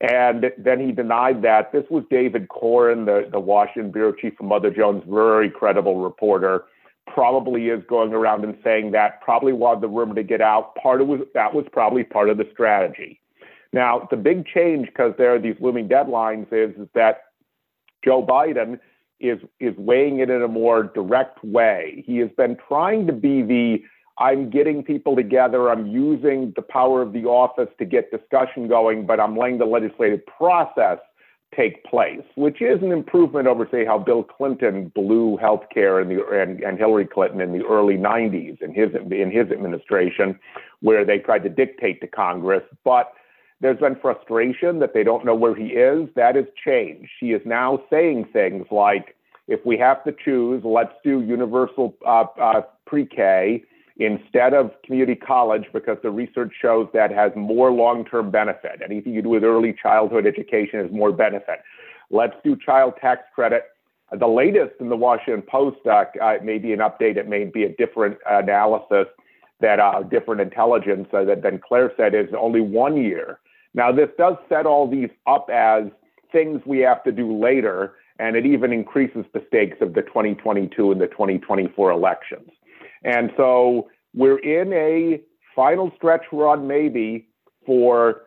And 0.00 0.46
then 0.56 0.80
he 0.80 0.92
denied 0.92 1.42
that. 1.42 1.72
This 1.72 1.84
was 1.90 2.04
David 2.10 2.48
Corn, 2.48 3.04
the, 3.04 3.28
the 3.30 3.38
Washington 3.38 3.92
bureau 3.92 4.12
chief 4.12 4.34
from 4.36 4.46
Mother 4.46 4.70
Jones, 4.70 5.02
very 5.06 5.50
credible 5.50 6.02
reporter, 6.02 6.64
probably 7.06 7.68
is 7.68 7.82
going 7.86 8.14
around 8.14 8.44
and 8.44 8.56
saying 8.64 8.92
that, 8.92 9.20
probably 9.20 9.52
wanted 9.52 9.82
the 9.82 9.88
rumor 9.88 10.14
to 10.14 10.22
get 10.22 10.40
out. 10.40 10.74
Part 10.76 11.02
of 11.02 11.08
was, 11.08 11.20
that 11.34 11.52
was 11.52 11.66
probably 11.70 12.02
part 12.02 12.30
of 12.30 12.38
the 12.38 12.48
strategy. 12.50 13.20
Now, 13.74 14.08
the 14.10 14.16
big 14.16 14.46
change, 14.46 14.86
because 14.86 15.12
there 15.18 15.34
are 15.34 15.38
these 15.38 15.56
looming 15.60 15.86
deadlines, 15.88 16.46
is, 16.50 16.74
is 16.76 16.88
that 16.94 17.24
Joe 18.02 18.24
Biden 18.24 18.80
is 19.20 19.38
is 19.58 19.76
weighing 19.76 20.18
it 20.20 20.30
in 20.30 20.42
a 20.42 20.48
more 20.48 20.82
direct 20.82 21.44
way. 21.44 22.02
He 22.06 22.18
has 22.18 22.30
been 22.36 22.56
trying 22.68 23.06
to 23.06 23.12
be 23.12 23.42
the 23.42 23.82
I'm 24.18 24.50
getting 24.50 24.82
people 24.82 25.16
together, 25.16 25.70
I'm 25.70 25.86
using 25.86 26.52
the 26.54 26.62
power 26.62 27.00
of 27.00 27.14
the 27.14 27.24
office 27.24 27.68
to 27.78 27.86
get 27.86 28.10
discussion 28.10 28.68
going, 28.68 29.06
but 29.06 29.18
I'm 29.18 29.34
letting 29.34 29.56
the 29.56 29.64
legislative 29.64 30.20
process 30.26 30.98
take 31.56 31.82
place, 31.84 32.22
which 32.36 32.60
is 32.60 32.82
an 32.82 32.92
improvement 32.92 33.48
over, 33.48 33.66
say, 33.70 33.84
how 33.84 33.98
Bill 33.98 34.22
Clinton 34.22 34.92
blew 34.94 35.38
healthcare 35.42 36.00
in 36.00 36.08
the 36.08 36.24
and, 36.28 36.60
and 36.60 36.78
Hillary 36.78 37.06
Clinton 37.06 37.40
in 37.40 37.52
the 37.52 37.64
early 37.64 37.96
90s 37.96 38.60
in 38.62 38.74
his 38.74 38.90
in 39.10 39.30
his 39.30 39.50
administration, 39.50 40.38
where 40.80 41.04
they 41.04 41.18
tried 41.18 41.42
to 41.44 41.48
dictate 41.48 42.00
to 42.02 42.06
Congress. 42.06 42.62
But 42.84 43.12
there's 43.60 43.78
been 43.78 43.96
frustration 43.96 44.78
that 44.78 44.94
they 44.94 45.04
don't 45.04 45.24
know 45.24 45.34
where 45.34 45.54
he 45.54 45.68
is. 45.68 46.08
That 46.16 46.36
has 46.36 46.46
changed. 46.64 47.10
She 47.18 47.32
is 47.32 47.42
now 47.44 47.82
saying 47.90 48.28
things 48.32 48.66
like, 48.70 49.16
if 49.48 49.64
we 49.66 49.76
have 49.78 50.02
to 50.04 50.12
choose, 50.24 50.62
let's 50.64 50.92
do 51.04 51.20
universal 51.20 51.94
uh, 52.06 52.24
uh, 52.40 52.62
pre 52.86 53.04
K 53.04 53.64
instead 53.98 54.54
of 54.54 54.70
community 54.84 55.14
college 55.14 55.64
because 55.74 55.98
the 56.02 56.10
research 56.10 56.52
shows 56.60 56.88
that 56.94 57.10
has 57.10 57.32
more 57.36 57.70
long 57.70 58.04
term 58.04 58.30
benefit. 58.30 58.80
Anything 58.82 59.12
you 59.12 59.22
do 59.22 59.28
with 59.28 59.44
early 59.44 59.74
childhood 59.80 60.26
education 60.26 60.80
has 60.80 60.90
more 60.90 61.12
benefit. 61.12 61.60
Let's 62.10 62.34
do 62.42 62.56
child 62.56 62.94
tax 63.00 63.22
credit. 63.34 63.64
The 64.18 64.26
latest 64.26 64.72
in 64.80 64.88
the 64.88 64.96
Washington 64.96 65.42
Post, 65.42 65.78
uh, 65.86 66.04
uh, 66.20 66.38
may 66.42 66.58
be 66.58 66.72
an 66.72 66.80
update, 66.80 67.16
it 67.16 67.28
may 67.28 67.44
be 67.44 67.64
a 67.64 67.68
different 67.68 68.18
analysis 68.28 69.06
that 69.60 69.78
uh, 69.78 70.02
different 70.02 70.40
intelligence 70.40 71.06
uh, 71.12 71.24
that 71.24 71.42
than 71.42 71.60
Claire 71.60 71.92
said 71.96 72.14
is 72.14 72.26
only 72.36 72.60
one 72.60 72.96
year. 72.96 73.38
Now, 73.74 73.92
this 73.92 74.08
does 74.18 74.36
set 74.48 74.66
all 74.66 74.88
these 74.88 75.10
up 75.26 75.48
as 75.52 75.84
things 76.32 76.60
we 76.66 76.80
have 76.80 77.02
to 77.04 77.12
do 77.12 77.36
later, 77.36 77.94
and 78.18 78.36
it 78.36 78.46
even 78.46 78.72
increases 78.72 79.24
the 79.32 79.42
stakes 79.48 79.78
of 79.80 79.94
the 79.94 80.02
2022 80.02 80.92
and 80.92 81.00
the 81.00 81.06
2024 81.06 81.90
elections. 81.90 82.50
And 83.04 83.30
so 83.36 83.88
we're 84.14 84.38
in 84.38 84.72
a 84.72 85.20
final 85.54 85.92
stretch 85.96 86.24
run, 86.32 86.66
maybe, 86.66 87.28
for 87.64 88.22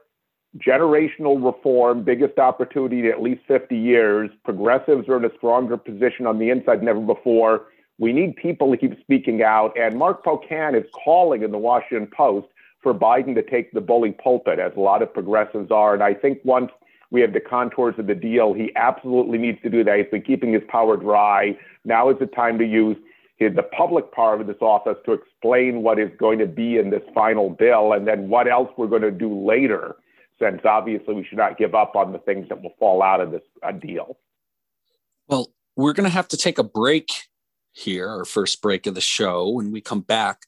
generational 0.58 1.44
reform, 1.44 2.04
biggest 2.04 2.38
opportunity 2.38 3.00
in 3.00 3.06
at 3.08 3.22
least 3.22 3.42
50 3.48 3.76
years. 3.76 4.30
Progressives 4.44 5.08
are 5.10 5.18
in 5.18 5.26
a 5.26 5.36
stronger 5.38 5.78
position 5.78 6.28
on 6.28 6.40
the 6.40 6.50
inside 6.50 6.80
than 6.80 6.88
ever 6.88 7.02
before. 7.02 7.68
We 7.98 8.14
need 8.14 8.36
people 8.36 8.72
to 8.72 8.78
keep 8.78 9.00
speaking 9.02 9.42
out. 9.44 9.78
And 9.78 9.98
Mark 9.98 10.24
Pocan 10.24 10.80
is 10.80 10.86
calling 11.04 11.44
in 11.44 11.52
the 11.52 11.58
Washington 11.58 12.08
Post 12.16 12.48
for 12.84 12.94
Biden 12.94 13.34
to 13.36 13.42
take 13.42 13.72
the 13.72 13.82
bully 13.82 14.12
pulpit, 14.12 14.60
as 14.60 14.74
a 14.75 14.80
lot 14.80 15.02
of 15.02 15.13
progressives 15.13 15.72
are. 15.72 15.94
And 15.94 16.04
I 16.04 16.13
think 16.13 16.40
once 16.44 16.70
we 17.10 17.22
have 17.22 17.34
the 17.34 17.40
contours 17.40 17.96
of 17.98 18.08
the 18.08 18.16
deal, 18.16 18.54
he 18.54 18.72
absolutely 18.75 19.38
needs 19.38 19.62
to 19.63 19.70
do 19.70 19.84
that. 19.84 19.98
He's 19.98 20.08
been 20.12 20.22
keeping 20.22 20.54
his 20.54 20.63
power 20.68 20.98
dry. 20.98 21.58
Now 21.86 22.10
is 22.10 22.20
the 22.20 22.25
time 22.25 22.60
to 22.60 22.66
use 22.66 22.98
his, 23.38 23.56
the 23.56 23.63
public 23.63 24.12
part 24.12 24.42
of 24.42 24.48
this 24.48 24.58
office 24.62 24.98
to 25.06 25.13
explain 25.13 25.82
what 25.82 26.00
is 26.00 26.12
going 26.20 26.40
to 26.40 26.48
be 26.48 26.78
in 26.78 26.90
this 26.90 27.04
final 27.13 27.50
bill 27.50 27.94
and 27.94 28.08
then 28.08 28.30
what 28.30 28.48
else 28.48 28.70
we're 28.78 28.88
going 28.88 29.02
to 29.02 29.12
do 29.12 29.34
later 29.46 29.96
since 30.40 30.62
obviously 30.66 31.13
we 31.13 31.24
should 31.24 31.38
not 31.38 31.58
give 31.58 31.75
up 31.75 31.96
on 31.96 32.12
the 32.12 32.20
things 32.20 32.50
that 32.50 32.62
will 32.62 32.74
fall 32.80 33.02
out 33.02 33.22
of 33.22 33.32
this 33.32 33.44
uh, 33.62 33.72
deal. 33.72 34.18
Well, 35.28 35.54
we're 35.75 35.94
going 35.94 36.10
to 36.10 36.10
have 36.10 36.28
to 36.30 36.38
take 36.38 36.58
a 36.58 36.63
break 36.63 37.10
here, 37.72 38.10
our 38.10 38.25
first 38.25 38.62
break 38.62 38.86
of 38.86 38.96
the 38.96 39.02
show. 39.02 39.50
When 39.50 39.72
we 39.72 39.82
come 39.82 40.02
back, 40.02 40.46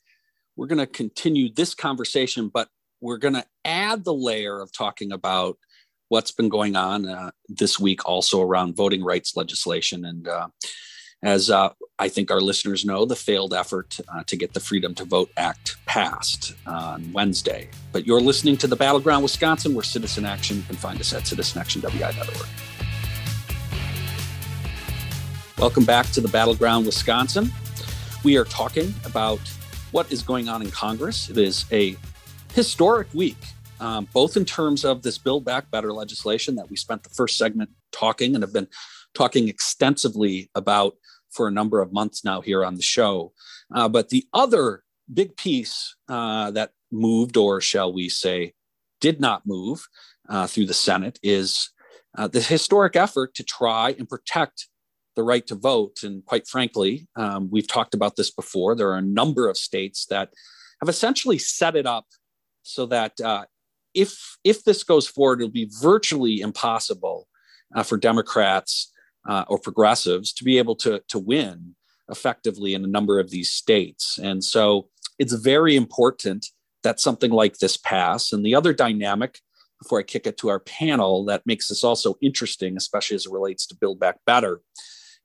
we're 0.56 0.68
going 0.68 0.80
to 0.80 0.88
continue 0.88 1.54
this 1.54 1.74
conversation, 1.74 2.50
but 2.54 2.70
we're 3.02 3.18
going 3.18 3.34
to 3.34 3.46
add 3.64 4.04
the 4.06 4.14
layer 4.14 4.62
of 4.62 4.72
talking 4.72 5.12
about 5.12 5.58
what's 6.10 6.32
been 6.32 6.50
going 6.50 6.76
on 6.76 7.08
uh, 7.08 7.32
this 7.50 7.80
week 7.80 8.06
also 8.08 8.42
around 8.42 8.76
voting 8.76 9.04
rights 9.04 9.36
legislation 9.36 10.06
and 10.06 10.28
uh, 10.28 10.48
as 11.24 11.50
uh, 11.50 11.70
I 11.98 12.10
think 12.10 12.30
our 12.30 12.42
listeners 12.42 12.86
know, 12.86 13.06
the 13.06 13.16
failed 13.16 13.54
effort 13.54 14.00
uh, 14.14 14.24
to 14.26 14.36
get 14.36 14.54
the 14.54 14.60
Freedom 14.60 14.94
to 14.96 15.06
Vote 15.06 15.32
Act 15.38 15.78
passed 15.88 16.54
on 16.68 17.12
Wednesday. 17.14 17.70
But 17.92 18.06
you're 18.06 18.22
listening 18.22 18.58
to 18.58 18.68
the 18.68 18.76
Battleground 18.76 19.24
Wisconsin, 19.24 19.74
where 19.74 19.84
Citizen 19.84 20.26
Action, 20.26 20.58
you 20.58 20.64
can 20.64 20.76
find 20.76 21.00
us 21.00 21.14
at 21.14 21.24
citizenactionwi.org. 21.24 22.48
Welcome 25.58 25.86
back 25.86 26.06
to 26.12 26.22
the 26.22 26.28
Battleground 26.28 26.86
Wisconsin. 26.86 27.50
We 28.24 28.38
are 28.38 28.46
talking 28.46 28.94
about 29.06 29.40
what 29.92 30.12
is 30.12 30.22
going 30.22 30.50
on 30.50 30.62
in 30.62 30.72
Congress. 30.72 31.30
It 31.30 31.38
is 31.38 31.66
a 31.72 31.96
historic 32.54 33.14
week, 33.14 33.38
um, 33.80 34.08
both 34.14 34.38
in 34.38 34.46
terms 34.46 34.86
of 34.86 35.02
this 35.02 35.18
Build 35.18 35.46
Back 35.46 35.70
Better 35.72 35.94
legislation 35.94 36.56
that 36.56 36.70
we 36.70 36.76
spent 36.76 37.04
the 37.04 37.10
first 37.10 37.38
segment 37.38 37.70
talking 37.92 38.36
and 38.36 38.44
have 38.44 38.54
been 38.54 38.68
talking 39.14 39.48
extensively 39.48 40.50
about 40.56 40.96
for 41.32 41.48
a 41.48 41.52
number 41.52 41.82
of 41.82 41.92
months 41.92 42.24
now 42.24 42.42
here 42.42 42.64
on 42.64 42.76
the 42.76 42.82
show. 42.82 43.34
Uh, 43.74 43.90
but 43.90 44.10
the 44.10 44.26
other 44.34 44.84
big 45.14 45.36
piece 45.36 45.96
uh, 46.08 46.52
that 46.52 46.72
moved, 46.92 47.38
or 47.38 47.62
shall 47.62 47.94
we 47.94 48.10
say, 48.10 48.54
did 49.02 49.20
not 49.20 49.46
move 49.46 49.88
uh, 50.30 50.48
through 50.48 50.66
the 50.66 50.74
Senate 50.74 51.20
is 51.22 51.70
uh, 52.18 52.28
the 52.28 52.42
historic 52.42 52.96
effort 52.96 53.34
to 53.36 53.44
try 53.44 53.94
and 53.98 54.10
protect 54.10 54.68
the 55.16 55.24
right 55.24 55.46
to 55.48 55.56
vote. 55.56 56.04
And 56.04 56.26
quite 56.26 56.48
frankly, 56.48 57.08
um, 57.16 57.50
we've 57.52 57.68
talked 57.68 57.94
about 57.94 58.16
this 58.16 58.32
before. 58.32 58.76
There 58.76 58.90
are 58.90 58.98
a 58.98 59.02
number 59.02 59.50
of 59.50 59.58
states 59.58 60.06
that 60.08 60.30
have 60.82 60.90
essentially 60.90 61.38
set 61.38 61.76
it 61.76 61.86
up 61.86 62.06
so 62.64 62.86
that 62.88 63.20
uh, 63.22 63.46
if 63.94 64.38
if 64.44 64.64
this 64.64 64.84
goes 64.84 65.08
forward, 65.08 65.40
it'll 65.40 65.52
be 65.52 65.70
virtually 65.82 66.42
impossible 66.42 67.28
uh, 67.74 67.84
for 67.84 67.98
Democrats 67.98 68.92
uh, 69.28 69.46
or 69.48 69.60
progressives 69.60 70.34
to 70.34 70.44
be 70.44 70.58
able 70.58 70.76
to, 70.76 71.02
to 71.08 71.20
win 71.20 71.76
effectively 72.10 72.74
in 72.74 72.84
a 72.84 72.88
number 72.88 73.20
of 73.20 73.32
these 73.32 73.52
states. 73.52 74.20
And 74.20 74.44
so 74.44 74.90
it's 75.18 75.34
very 75.34 75.76
important 75.76 76.48
that 76.84 77.00
something 77.00 77.32
like 77.32 77.58
this 77.58 77.78
pass. 77.78 78.32
And 78.32 78.46
the 78.46 78.54
other 78.54 78.74
dynamic, 78.74 79.40
before 79.82 80.00
I 80.00 80.04
kick 80.04 80.28
it 80.28 80.38
to 80.38 80.50
our 80.50 80.60
panel, 80.60 81.26
that 81.26 81.46
makes 81.46 81.68
this 81.68 81.84
also 81.84 82.16
interesting, 82.22 82.78
especially 82.78 83.16
as 83.16 83.26
it 83.26 83.32
relates 83.32 83.66
to 83.68 83.76
Build 83.76 84.00
Back 84.00 84.20
Better, 84.26 84.62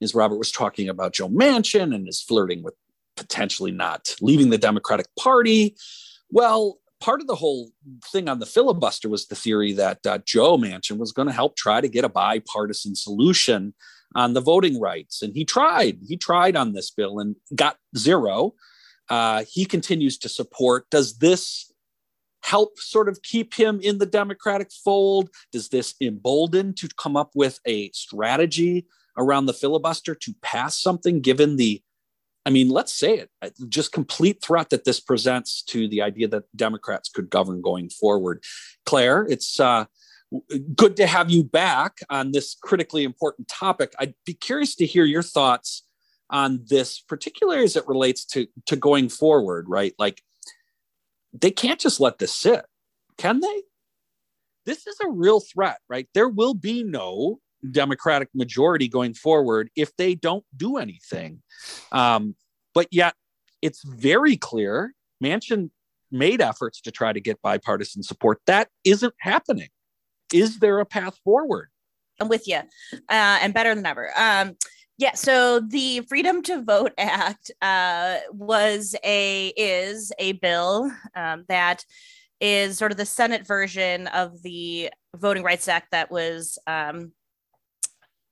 is 0.00 0.14
Robert 0.14 0.38
was 0.38 0.52
talking 0.52 0.88
about 0.88 1.12
Joe 1.12 1.28
Manchin 1.28 1.94
and 1.94 2.08
is 2.08 2.22
flirting 2.22 2.62
with 2.62 2.74
potentially 3.16 3.70
not 3.70 4.14
leaving 4.20 4.50
the 4.50 4.58
Democratic 4.58 5.06
Party. 5.18 5.76
Well, 6.30 6.78
part 7.00 7.20
of 7.20 7.26
the 7.26 7.34
whole 7.34 7.70
thing 8.06 8.28
on 8.28 8.38
the 8.38 8.46
filibuster 8.46 9.08
was 9.08 9.26
the 9.26 9.34
theory 9.34 9.72
that 9.72 10.06
uh, 10.06 10.18
Joe 10.24 10.56
Manchin 10.56 10.98
was 10.98 11.12
going 11.12 11.28
to 11.28 11.34
help 11.34 11.56
try 11.56 11.80
to 11.80 11.88
get 11.88 12.04
a 12.04 12.08
bipartisan 12.08 12.94
solution 12.94 13.74
on 14.14 14.34
the 14.34 14.40
voting 14.40 14.80
rights. 14.80 15.22
And 15.22 15.34
he 15.34 15.44
tried. 15.44 15.98
He 16.06 16.16
tried 16.16 16.56
on 16.56 16.72
this 16.72 16.90
bill 16.90 17.18
and 17.18 17.36
got 17.54 17.76
zero. 17.96 18.54
Uh, 19.08 19.44
he 19.48 19.64
continues 19.64 20.18
to 20.18 20.28
support. 20.28 20.88
Does 20.90 21.18
this 21.18 21.72
help 22.42 22.78
sort 22.78 23.08
of 23.08 23.22
keep 23.22 23.54
him 23.54 23.80
in 23.82 23.98
the 23.98 24.06
Democratic 24.06 24.70
fold? 24.72 25.30
Does 25.52 25.68
this 25.68 25.94
embolden 26.00 26.74
to 26.74 26.88
come 26.96 27.16
up 27.16 27.30
with 27.34 27.60
a 27.66 27.90
strategy 27.92 28.86
around 29.20 29.46
the 29.46 29.52
filibuster 29.52 30.14
to 30.14 30.34
pass 30.42 30.80
something 30.80 31.20
given 31.20 31.56
the 31.56 31.82
I 32.46 32.50
mean, 32.50 32.70
let's 32.70 32.92
say 32.92 33.18
it, 33.18 33.30
uh, 33.42 33.50
just 33.68 33.92
complete 33.92 34.42
threat 34.42 34.70
that 34.70 34.84
this 34.84 34.98
presents 34.98 35.62
to 35.64 35.86
the 35.86 36.00
idea 36.00 36.26
that 36.28 36.44
Democrats 36.56 37.10
could 37.10 37.28
govern 37.28 37.60
going 37.60 37.90
forward. 37.90 38.42
Claire, 38.86 39.26
it's 39.28 39.60
uh, 39.60 39.84
good 40.74 40.96
to 40.96 41.06
have 41.06 41.30
you 41.30 41.44
back 41.44 41.98
on 42.08 42.32
this 42.32 42.56
critically 42.62 43.04
important 43.04 43.48
topic. 43.48 43.92
I'd 43.98 44.14
be 44.24 44.32
curious 44.32 44.74
to 44.76 44.86
hear 44.86 45.04
your 45.04 45.22
thoughts 45.22 45.84
on 46.30 46.64
this, 46.66 47.00
particularly 47.00 47.64
as 47.64 47.76
it 47.76 47.86
relates 47.86 48.24
to, 48.24 48.46
to 48.66 48.76
going 48.76 49.10
forward, 49.10 49.68
right? 49.68 49.94
Like, 49.98 50.22
they 51.32 51.50
can't 51.50 51.78
just 51.78 52.00
let 52.00 52.18
this 52.18 52.32
sit, 52.32 52.64
can 53.18 53.40
they? 53.40 53.62
This 54.66 54.86
is 54.86 54.96
a 55.02 55.08
real 55.10 55.40
threat, 55.40 55.78
right? 55.88 56.08
There 56.14 56.28
will 56.28 56.54
be 56.54 56.84
no 56.84 57.40
Democratic 57.70 58.28
majority 58.34 58.88
going 58.88 59.14
forward 59.14 59.70
if 59.76 59.94
they 59.96 60.14
don't 60.14 60.44
do 60.56 60.76
anything. 60.76 61.42
Um, 61.92 62.34
but 62.74 62.88
yet, 62.90 63.14
it's 63.62 63.82
very 63.84 64.36
clear 64.36 64.94
Manchin 65.22 65.70
made 66.10 66.40
efforts 66.40 66.80
to 66.82 66.90
try 66.90 67.12
to 67.12 67.20
get 67.20 67.40
bipartisan 67.42 68.02
support. 68.02 68.40
That 68.46 68.68
isn't 68.84 69.14
happening. 69.20 69.68
Is 70.32 70.58
there 70.58 70.80
a 70.80 70.86
path 70.86 71.18
forward? 71.24 71.68
I'm 72.20 72.28
with 72.28 72.46
you, 72.46 72.56
uh, 72.56 72.98
and 73.08 73.54
better 73.54 73.74
than 73.74 73.86
ever. 73.86 74.10
Um, 74.16 74.56
yeah, 74.98 75.14
so 75.14 75.60
the 75.60 76.02
Freedom 76.02 76.42
to 76.42 76.62
Vote 76.62 76.92
Act 76.98 77.50
uh, 77.62 78.18
was 78.32 78.94
a 79.02 79.48
is 79.56 80.12
a 80.18 80.32
bill 80.32 80.92
um, 81.16 81.44
that 81.48 81.84
is 82.40 82.76
sort 82.76 82.92
of 82.92 82.98
the 82.98 83.06
Senate 83.06 83.46
version 83.46 84.06
of 84.08 84.42
the 84.42 84.90
Voting 85.16 85.42
Rights 85.42 85.68
Act 85.68 85.92
that 85.92 86.10
was 86.10 86.58
um, 86.66 87.12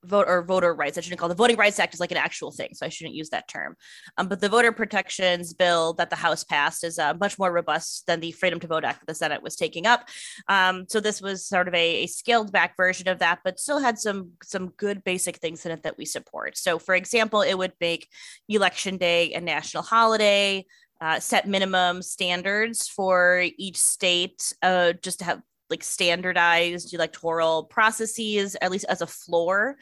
vote 0.04 0.26
or 0.28 0.42
voter 0.42 0.74
rights. 0.74 0.96
I 0.96 1.00
shouldn't 1.00 1.20
call 1.20 1.28
the 1.28 1.34
Voting 1.34 1.56
Rights 1.56 1.78
Act 1.78 1.94
is 1.94 2.00
like 2.00 2.10
an 2.10 2.16
actual 2.16 2.50
thing, 2.50 2.70
so 2.72 2.86
I 2.86 2.88
shouldn't 2.88 3.14
use 3.14 3.30
that 3.30 3.48
term. 3.48 3.76
Um, 4.16 4.28
but 4.28 4.40
the 4.40 4.48
voter 4.48 4.72
protections 4.72 5.52
bill 5.52 5.94
that 5.94 6.10
the 6.10 6.16
House 6.16 6.44
passed 6.44 6.84
is 6.84 6.98
uh, 6.98 7.14
much 7.20 7.38
more 7.38 7.52
robust 7.52 8.06
than 8.06 8.20
the 8.20 8.32
Freedom 8.32 8.60
to 8.60 8.66
Vote 8.66 8.84
Act 8.84 9.00
that 9.00 9.06
the 9.06 9.14
Senate 9.14 9.42
was 9.42 9.56
taking 9.56 9.86
up. 9.86 10.08
Um, 10.48 10.86
so 10.88 11.00
this 11.00 11.20
was 11.20 11.46
sort 11.46 11.68
of 11.68 11.74
a, 11.74 12.04
a, 12.04 12.06
scaled 12.06 12.52
back 12.52 12.76
version 12.76 13.08
of 13.08 13.18
that, 13.18 13.40
but 13.44 13.58
still 13.58 13.78
had 13.78 13.98
some 13.98 14.32
some 14.42 14.68
good 14.76 15.04
basic 15.04 15.36
things 15.36 15.64
in 15.66 15.72
it 15.72 15.82
that 15.82 15.98
we 15.98 16.04
support. 16.04 16.56
So, 16.56 16.78
for 16.78 16.94
example, 16.94 17.42
it 17.42 17.56
would 17.56 17.72
make 17.80 18.08
Election 18.48 18.96
Day 18.96 19.32
a 19.32 19.40
national 19.40 19.82
holiday. 19.82 20.64
Uh, 21.00 21.20
set 21.20 21.46
minimum 21.46 22.02
standards 22.02 22.88
for 22.88 23.44
each 23.56 23.76
state 23.76 24.52
uh, 24.62 24.92
just 24.94 25.20
to 25.20 25.24
have 25.24 25.40
like 25.70 25.82
standardized 25.82 26.94
electoral 26.94 27.64
processes, 27.64 28.56
at 28.60 28.70
least 28.70 28.86
as 28.88 29.02
a 29.02 29.06
floor. 29.06 29.76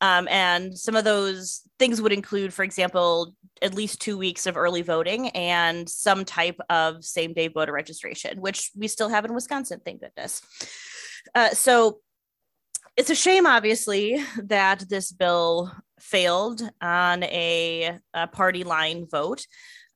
Um, 0.00 0.28
and 0.28 0.76
some 0.78 0.96
of 0.96 1.04
those 1.04 1.62
things 1.78 2.00
would 2.00 2.12
include, 2.12 2.52
for 2.52 2.64
example, 2.64 3.34
at 3.60 3.74
least 3.74 4.00
two 4.00 4.18
weeks 4.18 4.46
of 4.46 4.56
early 4.56 4.82
voting 4.82 5.28
and 5.30 5.88
some 5.88 6.24
type 6.24 6.58
of 6.68 7.04
same 7.04 7.32
day 7.32 7.48
voter 7.48 7.72
registration, 7.72 8.40
which 8.40 8.70
we 8.76 8.88
still 8.88 9.08
have 9.08 9.24
in 9.24 9.34
Wisconsin, 9.34 9.80
thank 9.84 10.00
goodness. 10.00 10.42
Uh, 11.34 11.50
so 11.50 12.00
it's 12.96 13.10
a 13.10 13.14
shame, 13.14 13.46
obviously, 13.46 14.22
that 14.42 14.84
this 14.88 15.12
bill 15.12 15.72
failed 15.98 16.60
on 16.80 17.22
a, 17.22 17.98
a 18.12 18.26
party 18.26 18.64
line 18.64 19.06
vote. 19.10 19.46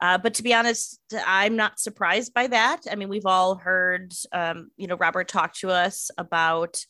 Uh, 0.01 0.19
but 0.19 0.35
to 0.35 0.43
be 0.43 0.53
honest, 0.53 1.01
I'm 1.27 1.57
not 1.57 1.81
surprised 1.81 2.35
by 2.35 2.49
that. 2.49 2.83
I 2.91 2.97
mean, 2.97 3.09
we've 3.09 3.27
all 3.27 3.57
heard, 3.57 4.13
um, 4.33 4.71
you 4.77 4.87
know, 4.87 4.97
Robert 4.97 5.29
talk 5.29 5.55
to 5.55 5.71
us 5.71 6.11
about 6.19 6.85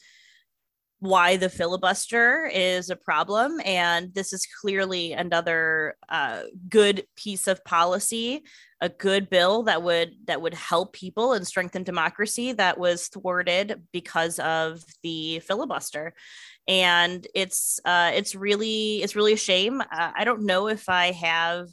why 0.98 1.36
the 1.36 1.50
filibuster 1.50 2.50
is 2.52 2.88
a 2.88 2.96
problem. 2.96 3.60
And 3.64 4.14
this 4.14 4.32
is 4.32 4.48
clearly 4.60 5.12
another 5.12 5.94
uh, 6.08 6.42
good 6.68 7.04
piece 7.16 7.46
of 7.46 7.62
policy, 7.64 8.42
a 8.80 8.88
good 8.88 9.28
bill 9.28 9.64
that 9.64 9.82
would 9.82 10.12
that 10.26 10.40
would 10.40 10.54
help 10.54 10.94
people 10.94 11.34
and 11.34 11.46
strengthen 11.46 11.82
democracy 11.82 12.52
that 12.52 12.78
was 12.78 13.08
thwarted 13.08 13.82
because 13.92 14.38
of 14.38 14.82
the 15.02 15.40
filibuster. 15.40 16.14
and 16.66 17.26
it's 17.34 17.78
uh, 17.84 18.10
it's 18.14 18.34
really 18.34 19.02
it's 19.02 19.16
really 19.16 19.34
a 19.34 19.36
shame. 19.36 19.80
Uh, 19.80 20.12
I 20.16 20.24
don't 20.24 20.46
know 20.46 20.68
if 20.68 20.88
I 20.88 21.12
have 21.12 21.68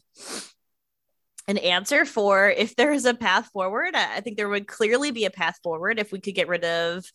an 1.47 1.57
answer 1.57 2.05
for 2.05 2.49
if 2.49 2.75
there 2.75 2.93
is 2.93 3.05
a 3.05 3.13
path 3.13 3.49
forward. 3.51 3.95
I 3.95 4.21
think 4.21 4.37
there 4.37 4.49
would 4.49 4.67
clearly 4.67 5.11
be 5.11 5.25
a 5.25 5.29
path 5.29 5.59
forward 5.63 5.99
if 5.99 6.11
we 6.11 6.19
could 6.19 6.35
get 6.35 6.47
rid 6.47 6.63
of 6.63 7.05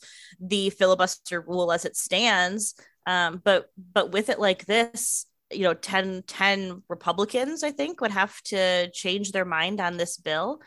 the 0.40 0.70
filibuster 0.70 1.40
rule 1.40 1.72
as 1.72 1.84
it 1.84 1.96
stands. 1.96 2.74
Um, 3.06 3.40
but 3.42 3.70
but 3.76 4.12
with 4.12 4.28
it 4.28 4.38
like 4.38 4.66
this, 4.66 5.26
you 5.52 5.62
know 5.62 5.74
10 5.74 6.24
10 6.26 6.82
republicans 6.88 7.62
i 7.62 7.70
think 7.70 8.00
would 8.00 8.10
have 8.10 8.40
to 8.42 8.90
change 8.90 9.32
their 9.32 9.44
mind 9.44 9.80
on 9.80 9.96
this 9.96 10.16
bill 10.16 10.60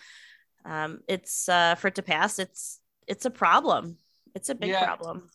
um, 0.64 1.00
it's 1.08 1.50
uh, 1.50 1.76
for 1.76 1.88
it 1.88 1.96
to 1.96 2.04
pass 2.04 2.40
it's 2.40 2.80
it's 3.08 3.26
a 3.26 3.32
problem 3.32 3.98
it's 4.36 4.50
a 4.50 4.56
big 4.56 4.70
yeah. 4.70 4.86
problem 4.86 5.30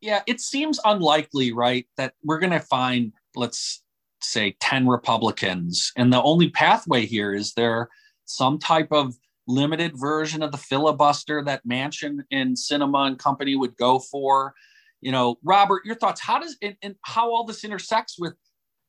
yeah 0.00 0.22
it 0.26 0.40
seems 0.40 0.80
unlikely 0.84 1.52
right 1.52 1.86
that 1.96 2.14
we're 2.24 2.38
going 2.38 2.52
to 2.52 2.60
find 2.60 3.12
let's 3.34 3.82
say 4.20 4.56
10 4.60 4.86
republicans 4.86 5.92
and 5.96 6.12
the 6.12 6.22
only 6.22 6.50
pathway 6.50 7.06
here 7.06 7.34
is 7.34 7.54
there 7.54 7.88
some 8.24 8.58
type 8.58 8.88
of 8.90 9.14
limited 9.46 9.92
version 9.96 10.42
of 10.42 10.52
the 10.52 10.58
filibuster 10.58 11.42
that 11.42 11.66
Manchin 11.66 12.18
and 12.30 12.54
Sinema 12.56 13.06
and 13.06 13.18
company 13.18 13.56
would 13.56 13.76
go 13.76 13.98
for 13.98 14.54
you 15.00 15.12
know 15.12 15.38
robert 15.42 15.84
your 15.84 15.94
thoughts 15.94 16.20
how 16.20 16.38
does 16.38 16.56
and, 16.60 16.76
and 16.82 16.96
how 17.02 17.32
all 17.32 17.44
this 17.44 17.64
intersects 17.64 18.18
with 18.18 18.34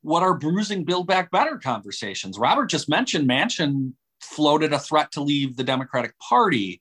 what 0.02 0.24
are 0.24 0.34
bruising 0.34 0.86
Build 0.86 1.08
Back 1.08 1.32
Better 1.32 1.58
conversations. 1.58 2.40
Robert 2.40 2.68
just 2.68 2.90
mentioned 2.90 3.30
Manchin 3.30 3.94
floated 4.22 4.74
a 4.74 4.80
threat 4.80 5.12
to 5.14 5.22
leave 5.22 5.56
the 5.56 5.64
Democratic 5.64 6.18
Party, 6.20 6.80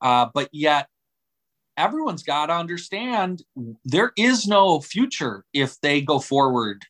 uh, 0.00 0.26
but 0.34 0.48
yet 0.52 0.88
everyone's 1.76 2.22
got 2.22 2.46
to 2.46 2.54
understand 2.54 3.42
there 3.84 4.12
is 4.16 4.46
no 4.46 4.80
future 4.80 5.44
if 5.52 5.80
they 5.80 6.00
go 6.00 6.18
forward 6.18 6.84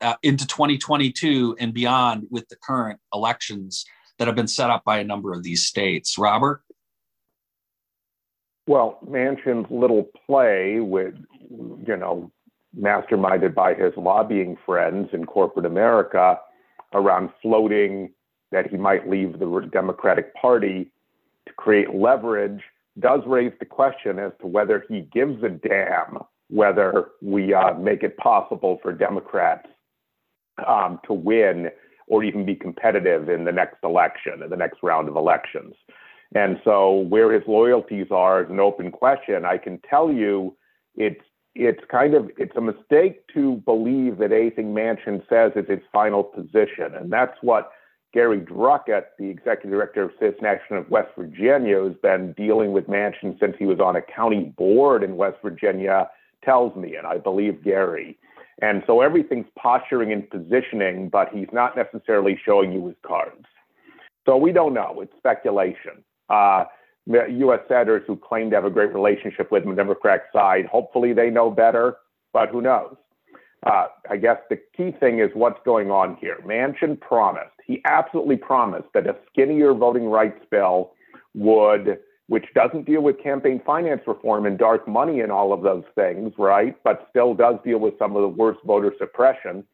uh, 0.00 0.14
into 0.22 0.46
2022 0.46 1.56
and 1.58 1.72
beyond 1.72 2.26
with 2.30 2.48
the 2.48 2.56
current 2.56 3.00
elections 3.14 3.84
that 4.18 4.26
have 4.26 4.36
been 4.36 4.48
set 4.48 4.70
up 4.70 4.84
by 4.84 4.98
a 4.98 5.04
number 5.04 5.32
of 5.32 5.42
these 5.42 5.64
states. 5.64 6.18
Robert? 6.18 6.62
Well, 8.66 8.98
Manchin's 9.08 9.66
little 9.70 10.08
play 10.26 10.80
with, 10.80 11.14
you 11.50 11.96
know, 11.96 12.32
masterminded 12.78 13.54
by 13.54 13.74
his 13.74 13.92
lobbying 13.96 14.56
friends 14.66 15.08
in 15.12 15.24
corporate 15.24 15.66
America 15.66 16.38
around 16.92 17.30
floating 17.40 18.12
that 18.52 18.68
he 18.70 18.76
might 18.76 19.08
leave 19.08 19.38
the 19.38 19.68
Democratic 19.72 20.34
Party 20.34 20.90
to 21.46 21.52
create 21.54 21.94
leverage 21.94 22.62
does 22.98 23.20
raise 23.26 23.52
the 23.58 23.64
question 23.64 24.18
as 24.18 24.32
to 24.40 24.46
whether 24.46 24.84
he 24.88 25.02
gives 25.12 25.42
a 25.42 25.48
damn 25.48 26.18
whether 26.48 27.08
we 27.20 27.52
uh, 27.52 27.74
make 27.74 28.02
it 28.02 28.16
possible 28.18 28.78
for 28.82 28.92
Democrats 28.92 29.68
um, 30.66 31.00
to 31.06 31.12
win 31.12 31.70
or 32.08 32.22
even 32.22 32.46
be 32.46 32.54
competitive 32.54 33.28
in 33.28 33.44
the 33.44 33.52
next 33.52 33.78
election, 33.82 34.42
in 34.42 34.50
the 34.50 34.56
next 34.56 34.78
round 34.82 35.08
of 35.08 35.16
elections. 35.16 35.74
And 36.34 36.58
so, 36.64 37.00
where 37.08 37.32
his 37.32 37.42
loyalties 37.46 38.08
are 38.10 38.42
is 38.42 38.50
an 38.50 38.60
open 38.60 38.90
question. 38.90 39.44
I 39.44 39.58
can 39.58 39.80
tell 39.88 40.12
you 40.12 40.56
it's 40.94 41.22
it's 41.54 41.82
kind 41.90 42.14
of 42.14 42.30
it's 42.36 42.56
a 42.56 42.60
mistake 42.60 43.26
to 43.34 43.62
believe 43.64 44.18
that 44.18 44.32
anything 44.32 44.74
Manchin 44.74 45.26
says 45.28 45.52
is 45.56 45.68
his 45.68 45.80
final 45.92 46.22
position, 46.22 46.94
and 46.94 47.12
that's 47.12 47.36
what 47.40 47.70
Gary 48.12 48.40
Druckett, 48.40 49.04
the 49.18 49.28
executive 49.28 49.72
director 49.72 50.02
of 50.04 50.10
Citizens 50.18 50.44
Action 50.46 50.76
of 50.76 50.90
West 50.90 51.10
Virginia, 51.16 51.78
who's 51.78 51.96
been 52.02 52.32
dealing 52.32 52.72
with 52.72 52.86
Manchin 52.86 53.38
since 53.38 53.56
he 53.58 53.66
was 53.66 53.78
on 53.78 53.96
a 53.96 54.02
county 54.02 54.54
board 54.56 55.02
in 55.02 55.16
West 55.16 55.36
Virginia, 55.42 56.08
tells 56.42 56.74
me, 56.76 56.96
and 56.96 57.06
I 57.06 57.18
believe 57.18 57.62
Gary. 57.62 58.18
And 58.62 58.82
so 58.86 59.02
everything's 59.02 59.46
posturing 59.58 60.12
and 60.12 60.28
positioning, 60.28 61.08
but 61.08 61.28
he's 61.32 61.48
not 61.52 61.76
necessarily 61.76 62.40
showing 62.44 62.72
you 62.72 62.86
his 62.86 62.96
cards. 63.06 63.44
So 64.24 64.36
we 64.36 64.52
don't 64.52 64.74
know. 64.74 65.00
It's 65.02 65.12
speculation. 65.18 66.04
Uh, 66.28 66.64
U.S. 67.06 67.60
senators 67.68 68.02
who 68.06 68.16
claim 68.16 68.50
to 68.50 68.56
have 68.56 68.64
a 68.64 68.70
great 68.70 68.92
relationship 68.92 69.52
with 69.52 69.64
the 69.64 69.74
Democratic 69.74 70.24
side. 70.32 70.66
Hopefully, 70.66 71.12
they 71.12 71.30
know 71.30 71.50
better, 71.50 71.96
but 72.32 72.48
who 72.48 72.60
knows? 72.60 72.96
Uh, 73.64 73.86
I 74.10 74.16
guess 74.16 74.38
the 74.50 74.58
key 74.76 74.92
thing 74.98 75.20
is 75.20 75.30
what's 75.34 75.58
going 75.64 75.90
on 75.90 76.16
here. 76.20 76.38
Manchin 76.44 77.00
promised, 77.00 77.54
he 77.64 77.80
absolutely 77.84 78.36
promised 78.36 78.88
that 78.94 79.06
a 79.06 79.16
skinnier 79.30 79.74
voting 79.74 80.06
rights 80.06 80.44
bill 80.50 80.92
would, 81.34 81.98
which 82.28 82.46
doesn't 82.54 82.86
deal 82.86 83.02
with 83.02 83.22
campaign 83.22 83.60
finance 83.64 84.02
reform 84.06 84.46
and 84.46 84.58
dark 84.58 84.88
money 84.88 85.20
and 85.20 85.30
all 85.30 85.52
of 85.52 85.62
those 85.62 85.84
things, 85.94 86.32
right? 86.38 86.76
But 86.82 87.06
still 87.10 87.34
does 87.34 87.56
deal 87.64 87.78
with 87.78 87.94
some 87.98 88.16
of 88.16 88.22
the 88.22 88.28
worst 88.28 88.60
voter 88.64 88.92
suppression. 88.98 89.64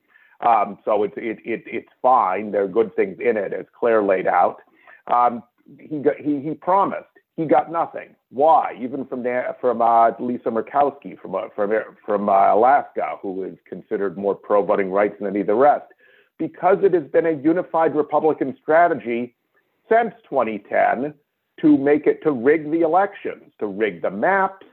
Um, 0.41 0.79
so 0.85 1.05
it's 1.05 1.15
it, 1.17 1.39
it, 1.45 1.65
it's 1.67 1.89
fine. 2.03 2.51
There 2.51 2.65
are 2.65 2.69
good 2.69 2.95
things 2.95 3.19
in 3.21 3.37
it, 3.37 3.53
as 3.53 3.67
Claire 3.79 4.03
laid 4.03 4.27
out. 4.27 4.59
Um, 5.07 5.43
he, 5.79 5.99
got, 5.99 6.17
he 6.17 6.41
he 6.41 6.55
promised 6.55 7.07
he 7.37 7.47
got 7.47 7.73
nothing. 7.73 8.15
Why? 8.31 8.77
Even 8.81 9.07
from 9.07 9.25
from 9.61 9.81
uh, 9.81 10.11
Lisa 10.19 10.51
Murkowski 10.51 11.19
from 11.19 11.35
uh, 11.35 11.43
from 11.55 11.73
from 12.05 12.29
uh, 12.29 12.55
Alaska, 12.55 13.17
who 13.23 13.45
is 13.45 13.57
considered 13.67 14.19
more 14.19 14.35
pro 14.35 14.63
voting 14.63 14.91
rights 14.91 15.15
than 15.19 15.29
any 15.29 15.41
of 15.41 15.47
the 15.47 15.55
rest, 15.55 15.87
because 16.39 16.79
it 16.83 16.93
has 16.93 17.05
been 17.05 17.27
a 17.27 17.33
unified 17.33 17.95
Republican 17.95 18.57
strategy 18.61 19.35
since 19.89 20.13
2010 20.29 21.15
to 21.63 21.79
make 21.79 22.07
it 22.07 22.23
to 22.25 22.33
rig 22.33 22.71
the 22.71 22.81
elections, 22.81 23.53
to 23.61 23.67
rig 23.67 24.03
the 24.03 24.11
maps, 24.11 24.67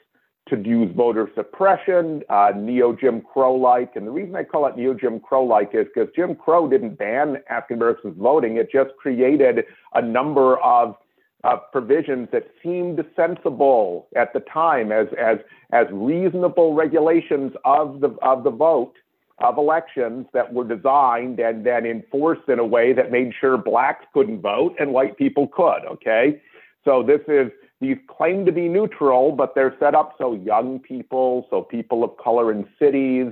to 0.50 0.58
use 0.58 0.92
voter 0.96 1.30
suppression, 1.36 2.24
uh, 2.30 2.52
neo 2.56 2.92
Jim 2.94 3.22
Crow 3.22 3.56
like. 3.56 3.96
And 3.96 4.08
the 4.08 4.12
reason 4.12 4.36
I 4.36 4.44
call 4.44 4.66
it 4.66 4.76
neo 4.76 4.94
Jim 4.94 5.20
Crow 5.20 5.44
like 5.44 5.70
is 5.74 5.86
because 5.94 6.10
Jim 6.16 6.36
Crow 6.36 6.68
didn't 6.68 6.98
ban 6.98 7.38
African 7.50 7.78
Americans 7.78 8.16
voting; 8.20 8.58
it 8.58 8.72
just 8.72 8.92
created 8.98 9.66
a 9.94 10.02
number 10.02 10.60
of 10.60 10.96
uh, 11.44 11.58
provisions 11.72 12.28
that 12.32 12.48
seemed 12.62 13.04
sensible 13.16 14.08
at 14.16 14.34
the 14.34 14.42
time 14.42 14.92
as, 14.92 15.08
as, 15.18 15.38
as 15.72 15.88
reasonable 15.92 16.74
regulations 16.74 17.54
of 17.64 18.02
the, 18.02 18.10
of 18.22 18.44
the 18.44 18.52
vote 18.52 18.94
of 19.42 19.58
elections 19.58 20.26
that 20.34 20.52
were 20.52 20.66
designed 20.66 21.40
and 21.40 21.66
then 21.66 21.86
enforced 21.86 22.50
in 22.50 22.60
a 22.60 22.66
way 22.66 22.92
that 22.92 23.10
made 23.12 23.32
sure 23.40 23.58
blacks 23.58 24.06
couldn't 24.14 24.42
vote 24.42 24.76
and 24.80 24.92
white 24.92 25.18
people 25.18 25.48
could. 25.48 25.86
Okay. 25.90 26.42
So 26.86 27.04
this 27.04 27.22
is, 27.28 27.52
these 27.82 27.98
claim 28.08 28.46
to 28.46 28.52
be 28.52 28.68
neutral, 28.68 29.32
but 29.32 29.56
they're 29.56 29.76
set 29.80 29.96
up 29.96 30.16
so 30.18 30.34
young 30.34 30.80
people, 30.80 31.48
so 31.50 31.62
people 31.62 32.04
of 32.04 32.18
color 32.18 32.52
in 32.52 32.68
cities, 32.78 33.32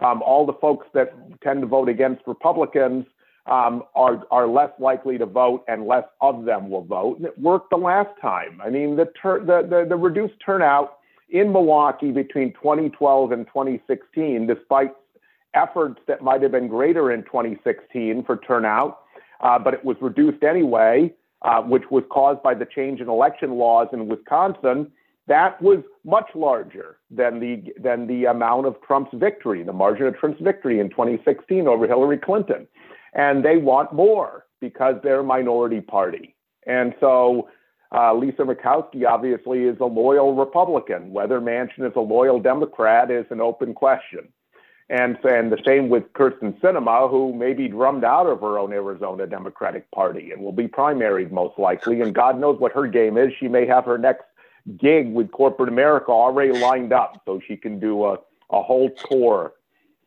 um, 0.00 0.22
all 0.22 0.44
the 0.46 0.54
folks 0.54 0.86
that 0.94 1.14
tend 1.42 1.62
to 1.62 1.66
vote 1.66 1.88
against 1.88 2.22
Republicans 2.26 3.06
um, 3.46 3.82
are 3.94 4.22
are 4.30 4.46
less 4.46 4.70
likely 4.78 5.18
to 5.18 5.26
vote, 5.26 5.64
and 5.68 5.86
less 5.86 6.04
of 6.20 6.44
them 6.44 6.70
will 6.70 6.84
vote. 6.84 7.18
And 7.18 7.26
it 7.26 7.38
worked 7.38 7.70
the 7.70 7.76
last 7.76 8.10
time. 8.20 8.60
I 8.64 8.70
mean, 8.70 8.96
the 8.96 9.12
tur- 9.20 9.44
the, 9.44 9.66
the, 9.68 9.86
the 9.88 9.96
reduced 9.96 10.34
turnout 10.44 10.98
in 11.30 11.52
Milwaukee 11.52 12.10
between 12.10 12.52
2012 12.54 13.32
and 13.32 13.46
2016, 13.46 14.46
despite 14.46 14.92
efforts 15.54 16.00
that 16.06 16.22
might 16.22 16.42
have 16.42 16.52
been 16.52 16.68
greater 16.68 17.12
in 17.12 17.22
2016 17.24 18.24
for 18.24 18.38
turnout, 18.38 19.00
uh, 19.40 19.58
but 19.58 19.74
it 19.74 19.84
was 19.84 19.96
reduced 20.00 20.42
anyway, 20.42 21.12
uh, 21.44 21.62
which 21.62 21.84
was 21.90 22.02
caused 22.10 22.42
by 22.42 22.54
the 22.54 22.66
change 22.66 23.00
in 23.00 23.08
election 23.08 23.52
laws 23.52 23.88
in 23.92 24.08
Wisconsin. 24.08 24.90
That 25.26 25.60
was 25.62 25.78
much 26.04 26.28
larger 26.34 26.98
than 27.10 27.40
the 27.40 27.72
than 27.80 28.06
the 28.06 28.26
amount 28.26 28.66
of 28.66 28.76
Trump's 28.82 29.12
victory, 29.14 29.62
the 29.62 29.72
margin 29.72 30.06
of 30.06 30.16
Trump's 30.18 30.42
victory 30.42 30.80
in 30.80 30.90
2016 30.90 31.66
over 31.66 31.86
Hillary 31.86 32.18
Clinton 32.18 32.66
and 33.14 33.44
they 33.44 33.56
want 33.56 33.92
more 33.92 34.46
because 34.60 34.96
they're 35.02 35.20
a 35.20 35.24
minority 35.24 35.80
party. 35.80 36.34
And 36.66 36.94
so 37.00 37.48
uh, 37.94 38.14
Lisa 38.14 38.42
Murkowski 38.42 39.06
obviously 39.08 39.64
is 39.64 39.76
a 39.80 39.84
loyal 39.84 40.34
Republican. 40.34 41.12
Whether 41.12 41.40
Manchin 41.40 41.86
is 41.86 41.92
a 41.96 42.00
loyal 42.00 42.40
Democrat 42.40 43.10
is 43.10 43.26
an 43.30 43.40
open 43.40 43.72
question. 43.72 44.28
And, 44.90 45.16
and 45.24 45.50
the 45.50 45.58
same 45.64 45.88
with 45.88 46.04
Kyrsten 46.12 46.60
Sinema, 46.60 47.10
who 47.10 47.32
may 47.32 47.54
be 47.54 47.68
drummed 47.68 48.04
out 48.04 48.26
of 48.26 48.40
her 48.40 48.58
own 48.58 48.72
Arizona 48.72 49.26
Democratic 49.26 49.90
Party 49.92 50.30
and 50.30 50.42
will 50.42 50.52
be 50.52 50.68
primaried 50.68 51.30
most 51.30 51.58
likely. 51.58 52.02
And 52.02 52.14
God 52.14 52.38
knows 52.38 52.60
what 52.60 52.72
her 52.72 52.86
game 52.86 53.16
is. 53.16 53.32
She 53.40 53.48
may 53.48 53.66
have 53.66 53.86
her 53.86 53.96
next 53.96 54.24
gig 54.78 55.12
with 55.12 55.30
corporate 55.32 55.70
America 55.70 56.10
already 56.10 56.52
lined 56.52 56.92
up 56.92 57.22
so 57.24 57.40
she 57.46 57.56
can 57.56 57.80
do 57.80 58.04
a, 58.04 58.18
a 58.50 58.62
whole 58.62 58.90
tour. 58.90 59.54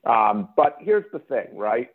Um, 0.05 0.49
but 0.55 0.77
here's 0.79 1.05
the 1.11 1.19
thing, 1.19 1.57
right? 1.57 1.89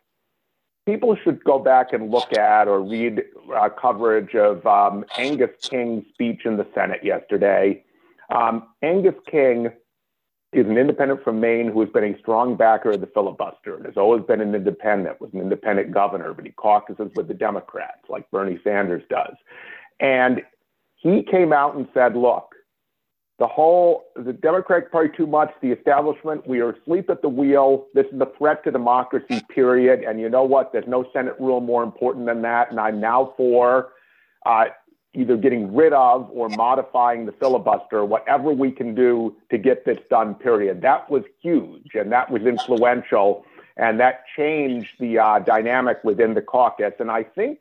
people 0.85 1.15
should 1.23 1.43
go 1.43 1.59
back 1.59 1.93
and 1.93 2.11
look 2.11 2.37
at 2.37 2.67
or 2.67 2.81
read 2.81 3.23
uh, 3.55 3.69
coverage 3.69 4.35
of 4.35 4.65
um, 4.65 5.05
Angus 5.17 5.51
King's 5.61 6.05
speech 6.13 6.41
in 6.45 6.57
the 6.57 6.67
Senate 6.73 7.03
yesterday. 7.03 7.83
Um, 8.29 8.67
Angus 8.81 9.15
King 9.29 9.69
is 10.53 10.65
an 10.67 10.77
independent 10.77 11.23
from 11.23 11.39
Maine 11.39 11.69
who 11.71 11.81
has 11.81 11.89
been 11.89 12.03
a 12.03 12.17
strong 12.19 12.55
backer 12.55 12.91
of 12.91 13.01
the 13.01 13.07
filibuster 13.07 13.75
and 13.75 13.85
has 13.85 13.97
always 13.97 14.23
been 14.23 14.41
an 14.41 14.55
independent, 14.55 15.19
was 15.19 15.31
an 15.33 15.41
independent 15.41 15.91
governor, 15.91 16.33
but 16.33 16.45
he 16.45 16.51
caucuses 16.51 17.11
with 17.15 17.27
the 17.27 17.33
Democrats 17.33 18.01
like 18.09 18.29
Bernie 18.31 18.59
Sanders 18.63 19.03
does. 19.09 19.35
And 19.99 20.41
he 20.95 21.23
came 21.23 21.51
out 21.53 21.75
and 21.75 21.87
said, 21.93 22.15
look, 22.15 22.53
the 23.39 23.47
whole 23.47 24.05
the 24.15 24.31
Democratic 24.31 24.91
Party 24.91 25.09
too 25.17 25.27
much, 25.27 25.51
the 25.61 25.71
establishment, 25.71 26.47
we 26.47 26.61
are 26.61 26.71
asleep 26.71 27.09
at 27.09 27.21
the 27.21 27.29
wheel. 27.29 27.87
This 27.93 28.05
is 28.13 28.21
a 28.21 28.27
threat 28.37 28.63
to 28.63 28.71
democracy, 28.71 29.41
period. 29.49 30.03
And 30.03 30.19
you 30.19 30.29
know 30.29 30.43
what? 30.43 30.71
There's 30.71 30.87
no 30.87 31.05
Senate 31.11 31.35
rule 31.39 31.59
more 31.59 31.83
important 31.83 32.25
than 32.27 32.41
that. 32.43 32.69
And 32.69 32.79
I'm 32.79 32.99
now 32.99 33.33
for 33.35 33.89
uh, 34.45 34.65
either 35.13 35.37
getting 35.37 35.73
rid 35.73 35.93
of 35.93 36.29
or 36.31 36.49
modifying 36.49 37.25
the 37.25 37.31
filibuster, 37.31 38.03
whatever 38.03 38.51
we 38.51 38.71
can 38.71 38.95
do 38.95 39.35
to 39.51 39.57
get 39.57 39.85
this 39.85 39.99
done, 40.09 40.33
period. 40.35 40.81
That 40.81 41.09
was 41.09 41.23
huge 41.41 41.91
and 41.93 42.11
that 42.11 42.31
was 42.31 42.43
influential. 42.43 43.45
And 43.77 43.99
that 43.99 44.25
changed 44.35 44.95
the 44.99 45.19
uh, 45.19 45.39
dynamic 45.39 46.03
within 46.03 46.33
the 46.33 46.41
caucus. 46.41 46.93
And 46.99 47.09
I 47.09 47.23
think 47.23 47.59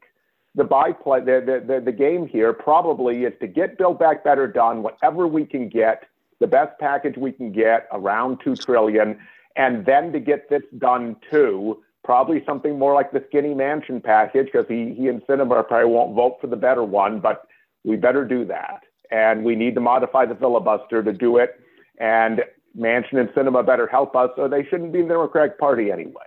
the 0.54 0.64
byplay, 0.64 1.20
the, 1.20 1.62
the, 1.66 1.80
the 1.80 1.92
game 1.92 2.26
here 2.26 2.52
probably 2.52 3.24
is 3.24 3.32
to 3.40 3.46
get 3.46 3.78
Build 3.78 3.98
Back 3.98 4.22
Better 4.24 4.46
done, 4.46 4.82
whatever 4.82 5.26
we 5.26 5.46
can 5.46 5.68
get, 5.68 6.04
the 6.40 6.46
best 6.46 6.78
package 6.78 7.16
we 7.16 7.32
can 7.32 7.52
get, 7.52 7.86
around 7.92 8.40
two 8.44 8.56
trillion, 8.56 9.18
and 9.56 9.86
then 9.86 10.12
to 10.12 10.20
get 10.20 10.50
this 10.50 10.62
done 10.78 11.16
too. 11.30 11.82
Probably 12.04 12.42
something 12.44 12.78
more 12.78 12.94
like 12.94 13.12
the 13.12 13.24
skinny 13.28 13.54
Manchin 13.54 14.02
package, 14.02 14.46
because 14.46 14.66
he, 14.68 14.94
he 14.96 15.08
and 15.08 15.22
Sinema 15.22 15.66
probably 15.66 15.90
won't 15.90 16.14
vote 16.14 16.38
for 16.40 16.48
the 16.48 16.56
better 16.56 16.82
one, 16.82 17.20
but 17.20 17.46
we 17.84 17.96
better 17.96 18.24
do 18.24 18.44
that. 18.46 18.82
And 19.10 19.44
we 19.44 19.54
need 19.54 19.74
to 19.74 19.80
modify 19.80 20.26
the 20.26 20.34
filibuster 20.34 21.02
to 21.02 21.12
do 21.12 21.36
it. 21.36 21.60
And 21.98 22.42
Manchin 22.76 23.20
and 23.20 23.28
Sinema 23.30 23.64
better 23.64 23.86
help 23.86 24.16
us, 24.16 24.30
or 24.36 24.48
they 24.48 24.64
shouldn't 24.64 24.92
be 24.92 25.00
in 25.00 25.08
the 25.08 25.14
Democratic 25.14 25.58
Party 25.58 25.90
anyway. 25.90 26.24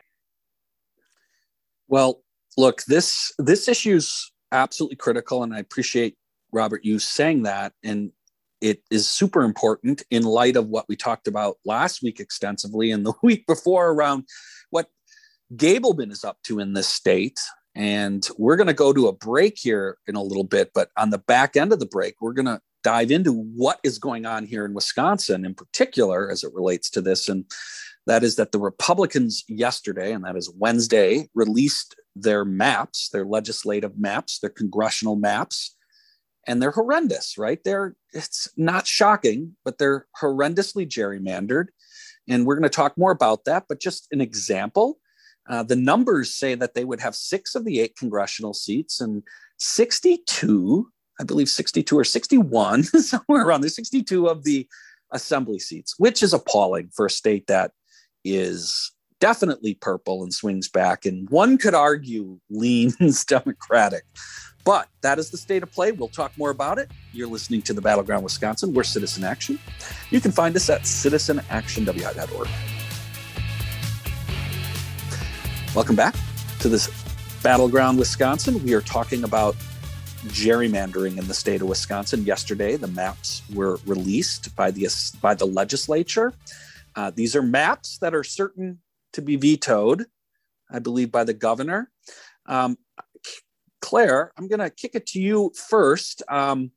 Well, 1.88 2.22
look, 2.58 2.84
this 2.86 3.34
this 3.38 3.68
issue 3.68 3.96
is 3.96 4.32
absolutely 4.52 4.98
critical, 4.98 5.44
and 5.44 5.54
I 5.54 5.60
appreciate 5.60 6.16
Robert 6.52 6.86
you 6.86 7.00
saying 7.00 7.44
that. 7.44 7.74
And 7.84 8.12
it 8.62 8.82
is 8.90 9.08
super 9.10 9.44
important 9.44 10.04
in 10.10 10.24
light 10.24 10.56
of 10.56 10.68
what 10.68 10.86
we 10.88 10.96
talked 10.96 11.28
about 11.28 11.58
last 11.66 12.02
week 12.02 12.20
extensively 12.20 12.92
and 12.92 13.06
the 13.06 13.14
week 13.24 13.46
before 13.48 13.92
around 13.92 14.26
Gableman 15.56 16.12
is 16.12 16.24
up 16.24 16.38
to 16.44 16.60
in 16.60 16.74
this 16.74 16.88
state. 16.88 17.40
And 17.76 18.28
we're 18.38 18.56
going 18.56 18.68
to 18.68 18.74
go 18.74 18.94
to 18.94 19.08
a 19.08 19.14
break 19.14 19.58
here 19.58 19.98
in 20.08 20.16
a 20.16 20.24
little 20.24 20.46
bit, 20.46 20.72
but 20.74 20.90
on 20.96 21.10
the 21.10 21.18
back 21.18 21.58
end 21.58 21.74
of 21.74 21.80
the 21.80 21.86
break, 21.86 22.16
we're 22.22 22.32
going 22.32 22.46
to 22.46 22.62
dive 22.84 23.12
into 23.12 23.34
what 23.34 23.80
is 23.84 24.00
going 24.00 24.26
on 24.26 24.46
here 24.46 24.64
in 24.64 24.74
Wisconsin 24.74 25.44
in 25.44 25.54
particular 25.54 26.32
as 26.32 26.44
it 26.44 26.54
relates 26.54 26.90
to 26.92 27.02
this. 27.02 27.28
And 27.28 27.44
that 28.08 28.24
is 28.24 28.38
that 28.38 28.54
the 28.54 28.60
Republicans 28.60 29.44
yesterday, 29.50 30.14
and 30.14 30.24
that 30.24 30.38
is 30.38 30.54
Wednesday, 30.56 31.28
released 31.34 31.96
their 32.16 32.46
maps, 32.46 33.10
their 33.10 33.26
legislative 33.26 33.98
maps, 33.98 34.40
their 34.40 34.52
congressional 34.52 35.16
maps, 35.16 35.76
and 36.48 36.62
they're 36.62 36.72
horrendous, 36.72 37.38
right? 37.38 37.60
They're 37.64 37.96
it's 38.14 38.48
not 38.56 38.88
shocking, 38.88 39.56
but 39.66 39.80
they're 39.80 40.06
horrendously 40.22 40.88
gerrymandered. 40.88 41.68
And 42.30 42.46
we're 42.46 42.56
going 42.56 42.64
to 42.64 42.70
talk 42.70 42.98
more 42.98 43.12
about 43.12 43.46
that. 43.46 43.66
But 43.68 43.82
just 43.82 44.08
an 44.12 44.22
example, 44.22 45.00
uh, 45.48 45.64
the 45.64 45.76
numbers 45.76 46.34
say 46.34 46.56
that 46.56 46.74
they 46.74 46.86
would 46.86 47.00
have 47.02 47.16
six 47.16 47.56
of 47.56 47.66
the 47.66 47.80
eight 47.80 47.96
congressional 47.96 48.54
seats 48.54 49.00
and 49.00 49.24
62, 49.60 50.92
I 51.20 51.24
believe 51.24 51.50
62 51.50 51.98
or 51.98 52.04
61, 52.04 52.84
somewhere 52.84 53.46
around 53.46 53.62
there, 53.62 53.70
62 53.70 54.28
of 54.28 54.44
the 54.44 54.68
assembly 55.12 55.60
seats, 55.60 55.96
which 55.98 56.24
is 56.24 56.34
appalling 56.34 56.90
for 56.94 57.06
a 57.06 57.12
state 57.12 57.48
that 57.48 57.72
is 58.24 58.92
definitely 59.20 59.76
purple 59.76 60.24
and 60.24 60.34
swings 60.34 60.68
back, 60.68 61.06
and 61.06 61.30
one 61.30 61.58
could 61.58 61.74
argue 61.74 62.40
leans 62.50 63.24
Democratic. 63.28 64.04
But 64.66 64.90
that 65.02 65.20
is 65.20 65.30
the 65.30 65.38
state 65.38 65.62
of 65.62 65.72
play. 65.72 65.92
We'll 65.92 66.10
talk 66.10 66.36
more 66.38 66.50
about 66.50 66.80
it. 66.80 66.90
You're 67.14 67.28
listening 67.28 67.62
to 67.64 67.74
the 67.74 67.82
Battleground 67.82 68.24
Wisconsin. 68.24 68.74
We're 68.74 68.84
Citizen 68.84 69.24
Action. 69.24 69.60
You 70.10 70.20
can 70.20 70.32
find 70.32 70.56
us 70.56 70.70
at 70.72 70.82
citizenactionwi.org. 70.82 72.75
Welcome 75.76 75.98
back 75.98 76.16
to 76.62 76.70
this 76.70 76.90
Battleground 77.44 78.00
Wisconsin. 78.00 78.64
We 78.64 78.74
are 78.74 78.82
talking 78.82 79.26
about 79.26 79.58
gerrymandering 80.28 81.18
in 81.18 81.28
the 81.28 81.34
state 81.34 81.62
of 81.62 81.68
Wisconsin. 81.68 82.24
Yesterday, 82.24 82.78
the 82.78 82.88
maps 82.88 83.42
were 83.54 83.78
released 83.86 84.56
by 84.56 84.72
the 84.72 84.88
by 85.22 85.34
the 85.34 85.46
legislature. 85.46 86.32
Uh, 86.96 87.12
these 87.14 87.36
are 87.36 87.42
maps 87.42 87.98
that 87.98 88.16
are 88.16 88.24
certain 88.24 88.80
to 89.12 89.22
be 89.22 89.36
vetoed, 89.36 90.06
I 90.72 90.80
believe, 90.80 91.12
by 91.12 91.26
the 91.26 91.34
governor. 91.34 91.92
Um, 92.46 92.78
Claire, 93.82 94.32
I'm 94.38 94.48
going 94.48 94.60
to 94.60 94.70
kick 94.70 94.96
it 94.96 95.06
to 95.08 95.20
you 95.20 95.52
first. 95.70 96.24
Um, 96.30 96.72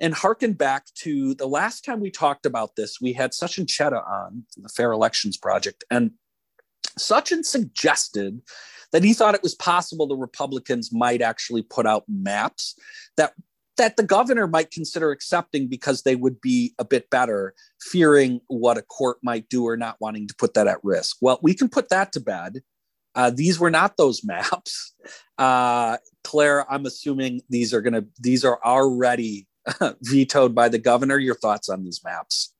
and 0.00 0.14
harken 0.14 0.54
back 0.54 0.86
to 0.94 1.34
the 1.34 1.46
last 1.46 1.84
time 1.84 2.00
we 2.00 2.10
talked 2.10 2.46
about 2.46 2.76
this, 2.76 2.98
we 2.98 3.12
had 3.12 3.32
Sachin 3.32 3.66
Chheda 3.66 4.02
on 4.08 4.44
the 4.56 4.70
Fair 4.70 4.90
Elections 4.90 5.36
Project, 5.36 5.84
and 5.90 6.12
Sachin 6.98 7.44
suggested 7.44 8.40
that 8.92 9.04
he 9.04 9.14
thought 9.14 9.34
it 9.34 9.42
was 9.42 9.54
possible 9.54 10.06
the 10.06 10.16
Republicans 10.16 10.92
might 10.92 11.22
actually 11.22 11.62
put 11.62 11.86
out 11.86 12.04
maps 12.08 12.78
that 13.16 13.32
that 13.78 13.96
the 13.96 14.02
governor 14.02 14.46
might 14.46 14.70
consider 14.70 15.10
accepting 15.10 15.66
because 15.66 16.02
they 16.02 16.14
would 16.14 16.40
be 16.40 16.74
a 16.78 16.84
bit 16.84 17.08
better, 17.10 17.54
fearing 17.80 18.40
what 18.48 18.76
a 18.76 18.82
court 18.82 19.18
might 19.22 19.48
do 19.48 19.64
or 19.64 19.76
not 19.76 19.96
wanting 19.98 20.28
to 20.28 20.34
put 20.34 20.54
that 20.54 20.66
at 20.66 20.78
risk. 20.82 21.16
Well, 21.20 21.38
we 21.42 21.54
can 21.54 21.68
put 21.68 21.88
that 21.88 22.12
to 22.12 22.20
bed. 22.20 22.62
Uh, 23.14 23.30
these 23.30 23.58
were 23.58 23.70
not 23.70 23.96
those 23.96 24.22
maps. 24.24 24.94
Uh, 25.38 25.96
Claire, 26.22 26.70
I'm 26.70 26.86
assuming 26.86 27.40
these 27.48 27.72
are 27.72 27.80
going 27.80 27.94
to, 27.94 28.06
these 28.20 28.44
are 28.44 28.60
already 28.64 29.46
vetoed 30.02 30.54
by 30.54 30.68
the 30.68 30.78
governor. 30.78 31.18
Your 31.18 31.34
thoughts 31.34 31.68
on 31.68 31.82
these 31.82 32.00
maps? 32.04 32.54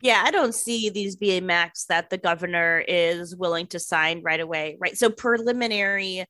Yeah, 0.00 0.22
I 0.24 0.30
don't 0.30 0.54
see 0.54 0.90
these 0.90 1.16
being 1.16 1.46
maps 1.46 1.86
that 1.86 2.08
the 2.08 2.18
governor 2.18 2.84
is 2.86 3.34
willing 3.34 3.66
to 3.68 3.80
sign 3.80 4.22
right 4.22 4.38
away, 4.38 4.76
right? 4.78 4.96
So 4.96 5.10
preliminary 5.10 6.24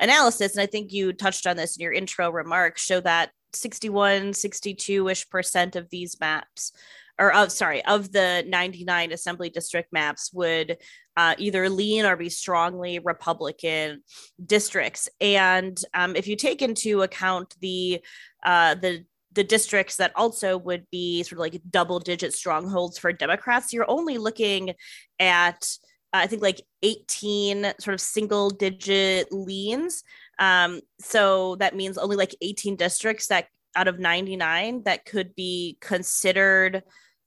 analysis, 0.00 0.56
and 0.56 0.62
I 0.62 0.66
think 0.66 0.92
you 0.92 1.12
touched 1.12 1.46
on 1.46 1.56
this 1.56 1.76
in 1.76 1.82
your 1.82 1.92
intro 1.92 2.30
remarks, 2.30 2.82
show 2.82 3.00
that 3.00 3.30
61, 3.52 4.32
62 4.32 5.08
ish 5.08 5.28
percent 5.30 5.76
of 5.76 5.88
these 5.90 6.18
maps, 6.20 6.72
or 7.16 7.32
of 7.32 7.52
sorry, 7.52 7.84
of 7.84 8.10
the 8.10 8.44
99 8.48 9.12
assembly 9.12 9.50
district 9.50 9.92
maps 9.92 10.32
would 10.32 10.78
uh, 11.16 11.34
either 11.38 11.68
lean 11.68 12.04
or 12.04 12.16
be 12.16 12.28
strongly 12.28 12.98
Republican 12.98 14.02
districts. 14.44 15.08
And 15.20 15.80
um, 15.94 16.16
if 16.16 16.26
you 16.26 16.34
take 16.34 16.62
into 16.62 17.02
account 17.02 17.54
the 17.60 18.00
uh, 18.44 18.74
the 18.74 19.04
the 19.34 19.44
districts 19.44 19.96
that 19.96 20.12
also 20.14 20.58
would 20.58 20.86
be 20.90 21.22
sort 21.22 21.32
of 21.32 21.38
like 21.38 21.60
double 21.70 21.98
digit 21.98 22.34
strongholds 22.34 22.98
for 22.98 23.12
Democrats, 23.12 23.72
you're 23.72 23.90
only 23.90 24.18
looking 24.18 24.74
at 25.18 25.66
I 26.12 26.26
think 26.26 26.42
like 26.42 26.60
18 26.82 27.72
sort 27.80 27.94
of 27.94 28.00
single 28.00 28.50
digit 28.50 29.32
leans. 29.32 30.04
Um, 30.38 30.80
so 31.00 31.56
that 31.56 31.74
means 31.74 31.96
only 31.96 32.16
like 32.16 32.34
18 32.42 32.76
districts 32.76 33.28
that 33.28 33.46
out 33.74 33.88
of 33.88 33.98
99 33.98 34.82
that 34.84 35.06
could 35.06 35.34
be 35.34 35.78
considered 35.80 36.82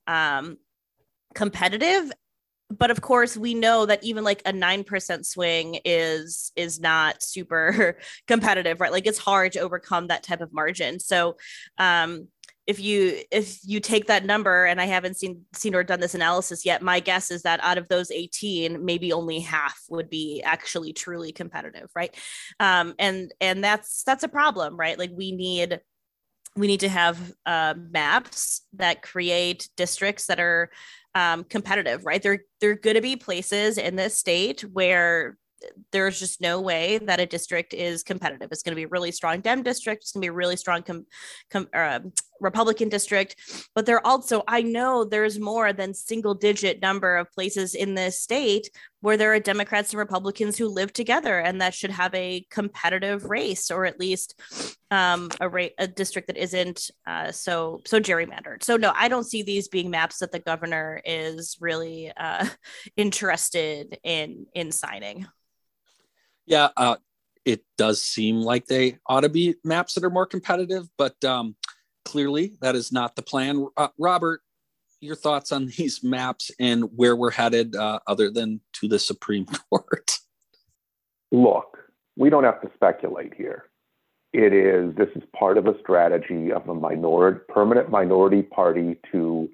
um, 0.06 0.58
competitive. 1.34 2.12
But 2.70 2.92
of 2.92 3.02
course, 3.02 3.38
we 3.38 3.54
know 3.54 3.86
that 3.86 4.04
even 4.04 4.24
like 4.24 4.42
a 4.46 4.52
nine 4.52 4.84
percent 4.84 5.26
swing 5.26 5.80
is 5.86 6.52
is 6.56 6.80
not 6.80 7.22
super 7.22 7.98
competitive, 8.28 8.82
right? 8.82 8.92
Like 8.92 9.08
it's 9.08 9.20
hard 9.20 9.52
to 9.54 9.60
overcome 9.60 10.08
that 10.08 10.24
type 10.24 10.42
of 10.42 10.52
margin. 10.52 11.00
So 11.00 11.38
um, 11.78 12.28
if 12.68 12.80
you 12.80 13.20
if 13.32 13.60
you 13.64 13.80
take 13.80 14.08
that 14.08 14.26
number 14.26 14.66
and 14.66 14.82
i 14.82 14.86
haven't 14.86 15.18
seen 15.18 15.46
seen 15.54 15.76
or 15.76 15.84
done 15.84 16.00
this 16.00 16.16
analysis 16.16 16.66
yet 16.66 16.82
my 16.82 17.00
guess 17.00 17.30
is 17.30 17.44
that 17.44 17.60
out 17.64 17.78
of 17.78 17.88
those 17.90 18.10
18 18.12 18.84
maybe 18.84 19.14
only 19.14 19.40
half 19.40 19.80
would 19.90 20.10
be 20.10 20.42
actually 20.44 20.94
truly 20.94 21.32
competitive 21.32 21.90
right 21.96 22.16
um, 22.60 22.94
and 22.98 23.34
and 23.40 23.64
that's 23.64 24.04
that's 24.04 24.24
a 24.24 24.28
problem 24.28 24.78
right 24.78 24.98
like 24.98 25.12
we 25.14 25.32
need 25.32 25.80
we 26.56 26.68
need 26.68 26.80
to 26.80 26.90
have 26.90 27.34
uh, 27.46 27.74
maps 27.92 28.62
that 28.74 29.02
create 29.02 29.70
districts 29.76 30.28
that 30.28 30.40
are 30.40 30.70
um, 31.14 31.44
competitive 31.46 32.06
right 32.06 32.22
they're 32.22 32.44
they're 32.60 32.76
going 32.76 32.96
to 32.96 33.02
be 33.02 33.16
places 33.16 33.78
in 33.78 33.96
this 33.96 34.18
state 34.18 34.62
where 34.74 35.38
there's 35.92 36.20
just 36.20 36.42
no 36.42 36.62
way 36.62 36.98
that 37.00 37.20
a 37.20 37.26
district 37.26 37.74
is 37.74 38.04
competitive. 38.04 38.50
It's 38.52 38.62
going 38.62 38.74
to 38.74 38.76
be 38.76 38.84
a 38.84 38.88
really 38.88 39.12
strong 39.12 39.42
Dem 39.42 39.64
district. 39.64 40.04
It's 40.04 40.12
going 40.12 40.22
to 40.22 40.26
be 40.26 40.30
a 40.30 40.34
really 40.34 40.56
strong 40.56 40.84
com, 40.84 41.06
com, 41.50 41.68
uh, 41.74 42.00
Republican 42.40 42.90
district. 42.90 43.36
But 43.74 43.86
there 43.86 44.06
also, 44.06 44.44
I 44.48 44.62
know 44.62 45.04
there's 45.04 45.40
more 45.40 45.74
than 45.74 45.94
single 45.94 46.34
digit 46.34 46.82
number 46.82 47.18
of 47.18 47.32
places 47.32 47.76
in 47.76 47.96
this 47.96 48.20
state 48.20 48.70
where 49.02 49.18
there 49.18 49.34
are 49.34 49.40
Democrats 49.40 49.92
and 49.92 50.00
Republicans 50.00 50.58
who 50.58 50.68
live 50.68 50.92
together, 50.92 51.40
and 51.40 51.62
that 51.62 51.74
should 51.74 51.92
have 51.92 52.14
a 52.16 52.46
competitive 52.50 53.26
race, 53.26 53.70
or 53.70 53.86
at 53.86 54.00
least 54.00 54.40
um, 54.90 55.30
a, 55.40 55.48
ra- 55.48 55.68
a 55.78 55.88
district 55.88 56.28
that 56.28 56.38
isn't 56.38 56.90
uh, 57.06 57.32
so 57.32 57.82
so 57.86 58.00
gerrymandered. 58.00 58.64
So 58.64 58.78
no, 58.78 58.92
I 58.96 59.08
don't 59.08 59.24
see 59.26 59.44
these 59.44 59.68
being 59.68 59.92
maps 59.92 60.20
that 60.20 60.32
the 60.32 60.40
governor 60.40 61.02
is 61.06 61.58
really 61.60 62.12
uh, 62.16 62.48
interested 62.98 64.00
in 64.04 64.48
in 64.54 64.72
signing. 64.72 65.28
Yeah, 66.48 66.70
uh, 66.78 66.98
it 67.46 67.64
does 67.78 68.02
seem 68.02 68.42
like 68.42 68.66
they 68.66 68.98
ought 69.06 69.22
to 69.22 69.30
be 69.30 69.56
maps 69.64 69.94
that 69.94 70.04
are 70.04 70.10
more 70.10 70.26
competitive, 70.26 70.88
but 70.98 71.24
um, 71.24 71.56
clearly, 72.06 72.54
that 72.62 72.76
is 72.76 72.92
not 72.92 73.16
the 73.16 73.22
plan. 73.22 73.68
Uh, 73.76 73.90
Robert, 74.00 74.42
your 75.02 75.16
thoughts 75.16 75.52
on 75.52 75.68
these 75.78 76.04
maps 76.04 76.52
and 76.60 76.86
where 76.96 77.16
we're 77.16 77.32
headed, 77.32 77.76
uh, 77.76 78.00
other 78.08 78.30
than 78.30 78.62
to 78.74 78.88
the 78.88 79.00
Supreme 79.00 79.46
Court? 79.70 80.20
Look, 81.32 81.78
we 82.16 82.30
don't 82.30 82.46
have 82.46 82.62
to 82.62 82.72
speculate 82.76 83.34
here. 83.34 83.66
It 84.32 84.54
is 84.54 84.94
this 84.96 85.10
is 85.16 85.24
part 85.38 85.58
of 85.58 85.66
a 85.66 85.80
strategy 85.80 86.52
of 86.52 86.68
a 86.68 86.74
minority, 86.74 87.40
permanent 87.48 87.90
minority 87.90 88.42
party 88.42 88.98
to 89.12 89.50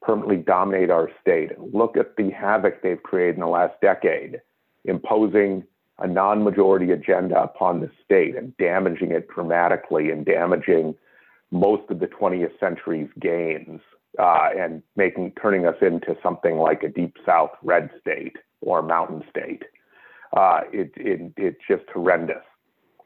permanently 0.00 0.38
dominate 0.38 0.90
our 0.90 1.10
state. 1.20 1.50
Look 1.58 1.96
at 1.96 2.16
the 2.16 2.30
havoc 2.30 2.82
they've 2.82 3.02
created 3.02 3.34
in 3.34 3.40
the 3.40 3.46
last 3.46 3.74
decade, 3.82 4.40
imposing 4.84 5.64
a 5.98 6.06
non-majority 6.06 6.92
agenda 6.92 7.42
upon 7.42 7.80
the 7.80 7.90
state 8.04 8.36
and 8.36 8.56
damaging 8.56 9.10
it 9.10 9.28
dramatically 9.28 10.10
and 10.10 10.24
damaging 10.24 10.94
most 11.50 11.90
of 11.90 12.00
the 12.00 12.06
20th 12.06 12.58
century's 12.58 13.08
gains 13.20 13.80
uh, 14.18 14.48
and 14.58 14.82
making 14.96 15.32
turning 15.40 15.66
us 15.66 15.76
into 15.80 16.16
something 16.22 16.56
like 16.56 16.82
a 16.82 16.88
deep 16.88 17.16
south 17.24 17.50
red 17.62 17.90
state 18.00 18.36
or 18.60 18.82
mountain 18.82 19.22
state. 19.30 19.62
Uh, 20.36 20.60
it, 20.72 20.92
it, 20.96 21.32
it's 21.36 21.60
just 21.68 21.84
horrendous. 21.92 22.42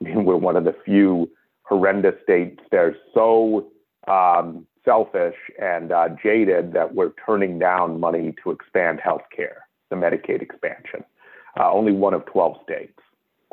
I 0.01 0.05
mean, 0.05 0.25
we're 0.25 0.37
one 0.37 0.57
of 0.57 0.65
the 0.65 0.75
few 0.85 1.31
horrendous 1.63 2.15
states 2.23 2.61
that 2.71 2.79
are 2.79 2.97
so 3.15 3.71
um, 4.09 4.67
selfish 4.85 5.37
and 5.61 5.93
uh, 5.93 6.09
jaded 6.23 6.73
that 6.73 6.95
we're 6.95 7.13
turning 7.25 7.59
down 7.59 8.01
money 8.01 8.35
to 8.43 8.51
expand 8.51 9.01
health 9.03 9.23
care, 9.35 9.67
the 9.91 9.97
Medicaid 9.97 10.43
expansion. 10.43 11.05
Uh, 11.59 11.71
only 11.71 11.93
one 11.93 12.15
of 12.15 12.25
12 12.27 12.57
states. 12.63 12.99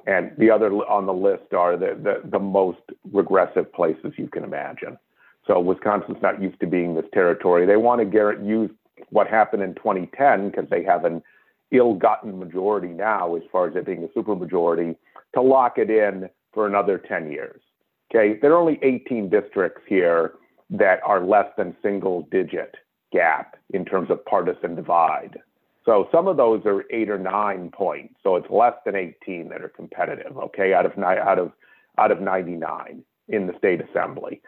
And 0.05 0.31
the 0.37 0.49
other 0.49 0.67
on 0.67 1.05
the 1.05 1.13
list 1.13 1.53
are 1.53 1.75
the, 1.75 1.97
the, 2.01 2.29
the 2.29 2.39
most 2.39 2.79
regressive 3.11 3.71
places 3.73 4.13
you 4.17 4.27
can 4.27 4.43
imagine. 4.43 4.97
So 5.45 5.59
Wisconsin's 5.59 6.21
not 6.21 6.41
used 6.41 6.59
to 6.59 6.67
being 6.67 6.95
this 6.95 7.05
territory. 7.13 7.65
They 7.65 7.77
want 7.77 8.01
to 8.01 8.37
use 8.43 8.69
what 9.09 9.27
happened 9.27 9.63
in 9.63 9.75
2010 9.75 10.49
because 10.49 10.69
they 10.69 10.83
have 10.83 11.05
an 11.05 11.23
ill-gotten 11.71 12.37
majority 12.37 12.89
now, 12.89 13.35
as 13.35 13.43
far 13.51 13.67
as 13.67 13.75
it 13.75 13.85
being 13.85 14.03
a 14.03 14.19
supermajority, 14.19 14.95
to 15.33 15.41
lock 15.41 15.77
it 15.77 15.89
in 15.89 16.29
for 16.53 16.67
another 16.67 16.97
10 16.97 17.31
years. 17.31 17.61
Okay, 18.09 18.39
there 18.41 18.53
are 18.53 18.57
only 18.57 18.79
18 18.81 19.29
districts 19.29 19.81
here 19.87 20.33
that 20.69 20.99
are 21.05 21.25
less 21.25 21.47
than 21.57 21.75
single-digit 21.81 22.75
gap 23.11 23.57
in 23.73 23.85
terms 23.85 24.09
of 24.09 24.23
partisan 24.25 24.75
divide. 24.75 25.37
So 25.85 26.09
some 26.11 26.27
of 26.27 26.35
those 26.35 26.61
are 26.65 26.83
eight 26.91 27.09
or 27.09 27.17
nine 27.17 27.71
points. 27.71 28.15
So 28.21 28.35
it's 28.35 28.49
less 28.49 28.73
than 28.85 28.95
18 28.95 29.49
that 29.49 29.61
are 29.61 29.69
competitive. 29.69 30.37
Okay, 30.37 30.73
out 30.73 30.85
of 30.85 30.97
out 31.01 31.39
of 31.39 31.53
out 31.97 32.11
of 32.11 32.21
99 32.21 33.03
in 33.29 33.47
the 33.47 33.53
state 33.57 33.81
assembly. 33.81 34.41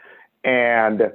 And 0.44 1.12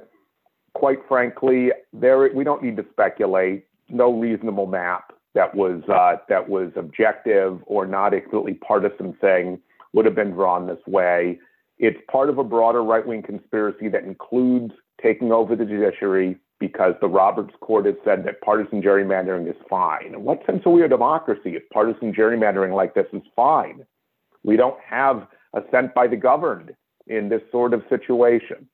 quite 0.73 0.99
frankly, 1.07 1.71
there 1.93 2.29
we 2.33 2.43
don't 2.43 2.63
need 2.63 2.77
to 2.77 2.85
speculate. 2.91 3.65
No 3.89 4.11
reasonable 4.11 4.67
map 4.67 5.13
that 5.35 5.53
was 5.53 5.81
uh, 5.89 6.17
that 6.29 6.49
was 6.49 6.71
objective 6.75 7.59
or 7.65 7.85
not 7.85 8.11
completely 8.11 8.53
partisan 8.55 9.13
thing 9.13 9.59
would 9.93 10.05
have 10.05 10.15
been 10.15 10.31
drawn 10.31 10.67
this 10.67 10.79
way. 10.87 11.39
It's 11.77 11.99
part 12.09 12.29
of 12.29 12.37
a 12.37 12.43
broader 12.43 12.83
right 12.83 13.05
wing 13.05 13.21
conspiracy 13.21 13.89
that 13.89 14.03
includes 14.03 14.73
taking 15.01 15.31
over 15.31 15.55
the 15.55 15.65
judiciary 15.65 16.37
because 16.59 16.93
the 17.01 17.07
Roberts 17.07 17.53
Court 17.59 17.85
has 17.85 17.95
said 18.05 18.23
that 18.25 18.41
partisan 18.41 18.81
gerrymandering 18.81 19.49
is 19.49 19.57
fine. 19.69 20.13
In 20.13 20.23
what 20.23 20.45
sense 20.45 20.63
are 20.65 20.71
we 20.71 20.83
a 20.83 20.87
democracy 20.87 21.55
if 21.55 21.63
partisan 21.69 22.13
gerrymandering 22.13 22.73
like 22.73 22.93
this 22.93 23.07
is 23.11 23.21
fine? 23.35 23.85
We 24.43 24.55
don't 24.55 24.79
have 24.79 25.27
assent 25.55 25.93
by 25.93 26.07
the 26.07 26.15
governed 26.15 26.75
in 27.07 27.29
this 27.29 27.41
sort 27.51 27.73
of 27.73 27.81
situation. 27.89 28.67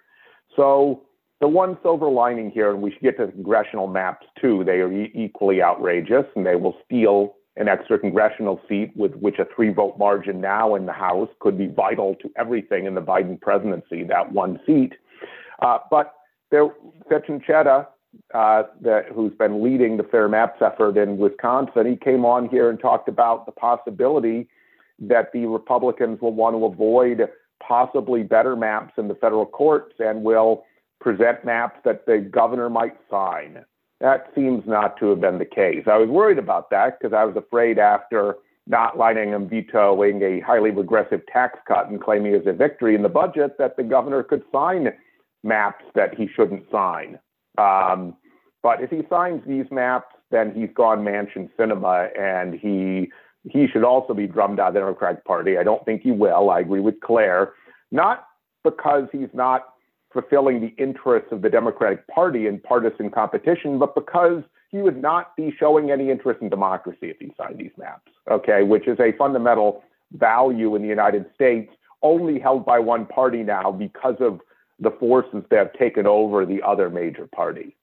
So 0.56 1.04
the 1.40 1.48
one 1.48 1.78
silver 1.82 2.10
lining 2.10 2.52
here, 2.52 2.72
and 2.72 2.82
we 2.82 2.92
should 2.92 3.02
get 3.02 3.18
to 3.18 3.28
congressional 3.28 3.88
maps 3.88 4.28
too, 4.40 4.64
they 4.64 4.80
are 4.82 4.92
e- 4.92 5.12
equally 5.14 5.62
outrageous 5.62 6.26
and 6.36 6.46
they 6.46 6.56
will 6.56 6.76
steal 6.86 7.36
an 7.58 7.68
extra 7.68 8.00
congressional 8.00 8.62
seat 8.70 8.92
with 8.96 9.14
which 9.16 9.40
a 9.40 9.46
three 9.56 9.70
vote 9.74 9.98
margin 9.98 10.40
now 10.40 10.76
in 10.76 10.86
the 10.86 10.94
House 10.94 11.30
could 11.40 11.58
be 11.58 11.68
vital 11.68 12.16
to 12.22 12.32
everything 12.38 12.86
in 12.86 12.96
the 12.96 13.02
Biden 13.02 13.40
presidency, 13.40 14.04
that 14.04 14.32
one 14.32 14.60
seat. 14.66 14.94
Uh, 15.62 15.80
but 15.90 16.14
there, 16.50 16.68
Sachin 17.10 17.44
Chheda, 17.44 17.88
uh, 18.34 18.64
that, 18.82 19.08
who's 19.14 19.34
been 19.34 19.64
leading 19.64 19.98
the 19.98 20.04
Fair 20.04 20.30
Maps 20.30 20.62
effort 20.62 20.98
in 20.98 21.18
Wisconsin, 21.18 21.88
he 21.88 21.96
came 21.96 22.24
on 22.26 22.48
here 22.50 22.70
and 22.70 22.80
talked 22.80 23.10
about 23.10 23.46
the 23.46 23.52
possibility 23.52 24.48
that 25.02 25.32
the 25.34 25.46
Republicans 25.46 26.22
will 26.22 26.34
want 26.34 26.56
to 26.56 26.66
avoid 26.66 27.28
possibly 27.66 28.24
better 28.24 28.56
maps 28.56 28.94
in 28.98 29.08
the 29.08 29.16
federal 29.16 29.46
courts 29.46 29.96
and 30.00 30.24
will 30.24 30.64
present 31.00 31.44
maps 31.44 31.80
that 31.84 32.06
the 32.06 32.20
governor 32.20 32.70
might 32.70 32.96
sign. 33.10 33.66
That 34.00 34.32
seems 34.34 34.64
not 34.66 34.98
to 35.00 35.10
have 35.10 35.22
been 35.22 35.40
the 35.40 35.46
case. 35.46 35.84
I 35.88 35.98
was 35.98 36.10
worried 36.10 36.40
about 36.40 36.70
that 36.72 36.98
because 37.00 37.14
I 37.14 37.24
was 37.24 37.36
afraid 37.36 37.78
after 37.78 38.36
not 38.68 38.98
letting 38.98 39.34
and 39.34 39.50
vetoing 39.50 40.22
a 40.22 40.40
highly 40.40 40.72
regressive 40.72 41.22
tax 41.32 41.60
cut 41.68 41.90
and 41.90 42.02
claiming 42.02 42.34
as 42.34 42.46
a 42.46 42.54
victory 42.54 42.96
in 42.96 43.02
the 43.02 43.10
budget 43.10 43.58
that 43.58 43.76
the 43.78 43.84
governor 43.84 44.24
could 44.24 44.44
sign 44.52 44.90
maps 45.44 45.84
that 45.96 46.16
he 46.16 46.28
shouldn't 46.36 46.64
sign. 46.72 47.20
Um, 47.58 48.16
but 48.64 48.82
if 48.82 48.92
he 48.92 49.02
signs 49.10 49.42
these 49.48 49.66
maps, 49.72 50.16
then 50.30 50.54
he's 50.56 50.70
gone 50.76 51.00
Manchin 51.00 51.50
Sinema 51.58 52.10
and 52.20 52.54
he 52.54 53.12
he 53.50 53.68
should 53.68 53.84
also 53.84 54.14
be 54.14 54.28
drummed 54.28 54.60
out 54.60 54.70
of 54.70 54.74
the 54.76 54.80
Democratic 54.80 55.26
Party. 55.26 55.58
I 55.58 55.64
don't 55.64 55.84
think 55.86 56.02
he 56.02 56.12
will. 56.12 56.50
I 56.50 56.60
agree 56.60 56.80
with 56.80 57.00
Claire, 57.02 57.54
not 57.92 58.28
because 58.64 59.08
he's 59.12 59.30
not 59.34 59.74
fulfilling 60.14 60.62
the 60.62 60.74
interests 60.82 61.30
of 61.32 61.42
the 61.42 61.50
Democratic 61.50 62.06
Party 62.08 62.48
in 62.48 62.60
partisan 62.60 63.10
competition, 63.10 63.80
but 63.80 63.96
because 63.96 64.44
he 64.70 64.78
would 64.78 65.02
not 65.02 65.36
be 65.36 65.54
showing 65.58 65.92
any 65.92 66.10
interest 66.10 66.42
in 66.42 66.50
democracy 66.50 67.10
if 67.10 67.18
he 67.20 67.32
signed 67.38 67.58
these 67.58 67.72
maps, 67.78 68.12
okay, 68.30 68.64
which 68.64 68.88
is 68.88 69.00
a 69.00 69.12
fundamental 69.18 69.84
value 70.14 70.76
in 70.76 70.82
the 70.82 70.88
United 70.88 71.26
States, 71.34 71.72
only 72.04 72.40
held 72.40 72.66
by 72.66 72.80
one 72.80 73.06
party 73.06 73.44
now 73.44 73.72
because 73.72 74.16
of 74.20 74.40
the 74.80 74.92
forces 74.92 75.44
that 75.50 75.58
have 75.58 75.74
taken 75.74 76.08
over 76.08 76.46
the 76.46 76.62
other 76.62 76.90
major 76.90 77.28
party. 77.34 77.78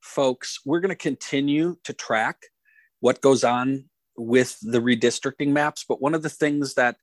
Folks, 0.00 0.60
we're 0.66 0.80
going 0.80 0.90
to 0.90 0.94
continue 0.94 1.76
to 1.84 1.92
track 1.92 2.46
what 3.00 3.20
goes 3.20 3.44
on 3.44 3.84
with 4.16 4.58
the 4.62 4.80
redistricting 4.80 5.48
maps. 5.48 5.84
But 5.88 6.00
one 6.00 6.14
of 6.14 6.22
the 6.22 6.30
things 6.30 6.74
that 6.74 6.96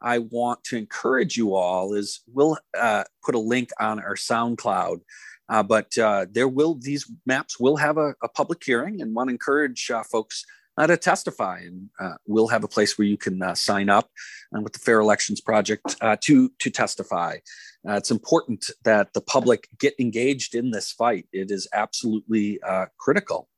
I 0.00 0.18
want 0.18 0.62
to 0.64 0.76
encourage 0.76 1.36
you 1.36 1.54
all 1.54 1.94
is 1.94 2.20
we'll 2.32 2.58
uh, 2.78 3.04
put 3.24 3.34
a 3.34 3.40
link 3.40 3.70
on 3.80 4.00
our 4.00 4.16
SoundCloud. 4.16 5.00
Uh, 5.48 5.62
but 5.62 5.96
uh, 5.98 6.26
there 6.30 6.48
will 6.48 6.74
these 6.74 7.10
maps 7.26 7.60
will 7.60 7.76
have 7.76 7.98
a, 7.98 8.14
a 8.22 8.28
public 8.28 8.62
hearing, 8.64 9.00
and 9.00 9.14
want 9.14 9.28
to 9.28 9.32
encourage 9.32 9.90
uh, 9.90 10.02
folks 10.02 10.44
uh, 10.78 10.86
to 10.86 10.96
testify. 10.96 11.58
And 11.58 11.90
uh, 12.00 12.14
we'll 12.26 12.48
have 12.48 12.64
a 12.64 12.68
place 12.68 12.96
where 12.96 13.06
you 13.06 13.18
can 13.18 13.54
sign 13.54 13.90
up 13.90 14.10
with 14.52 14.72
the 14.72 14.78
Fair 14.78 15.00
Elections 15.00 15.40
Project 15.40 15.96
to 16.22 16.50
to 16.58 16.70
testify. 16.70 17.36
it's 17.84 18.10
important 18.10 18.70
that 18.84 19.12
the 19.12 19.20
public 19.20 19.68
get 19.78 19.94
engaged 20.00 20.54
in 20.54 20.70
this 20.70 20.92
fight. 20.92 21.26
It 21.32 21.50
is 21.50 21.68
absolutely 21.74 22.58
critical. 22.98 23.48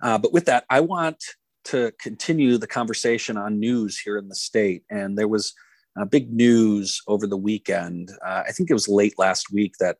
but 0.00 0.32
with 0.32 0.46
that, 0.46 0.64
I 0.70 0.80
want 0.80 1.22
to 1.64 1.92
continue 2.00 2.58
the 2.58 2.66
conversation 2.66 3.36
on 3.36 3.60
news 3.60 3.98
here 3.98 4.16
in 4.16 4.28
the 4.28 4.34
state. 4.34 4.82
And 4.90 5.16
there 5.16 5.28
was 5.28 5.54
uh, 6.00 6.04
big 6.04 6.32
news 6.32 7.00
over 7.06 7.26
the 7.26 7.36
weekend. 7.36 8.10
Uh, 8.24 8.42
I 8.46 8.52
think 8.52 8.70
it 8.70 8.74
was 8.74 8.88
late 8.88 9.18
last 9.18 9.52
week 9.52 9.74
that 9.80 9.98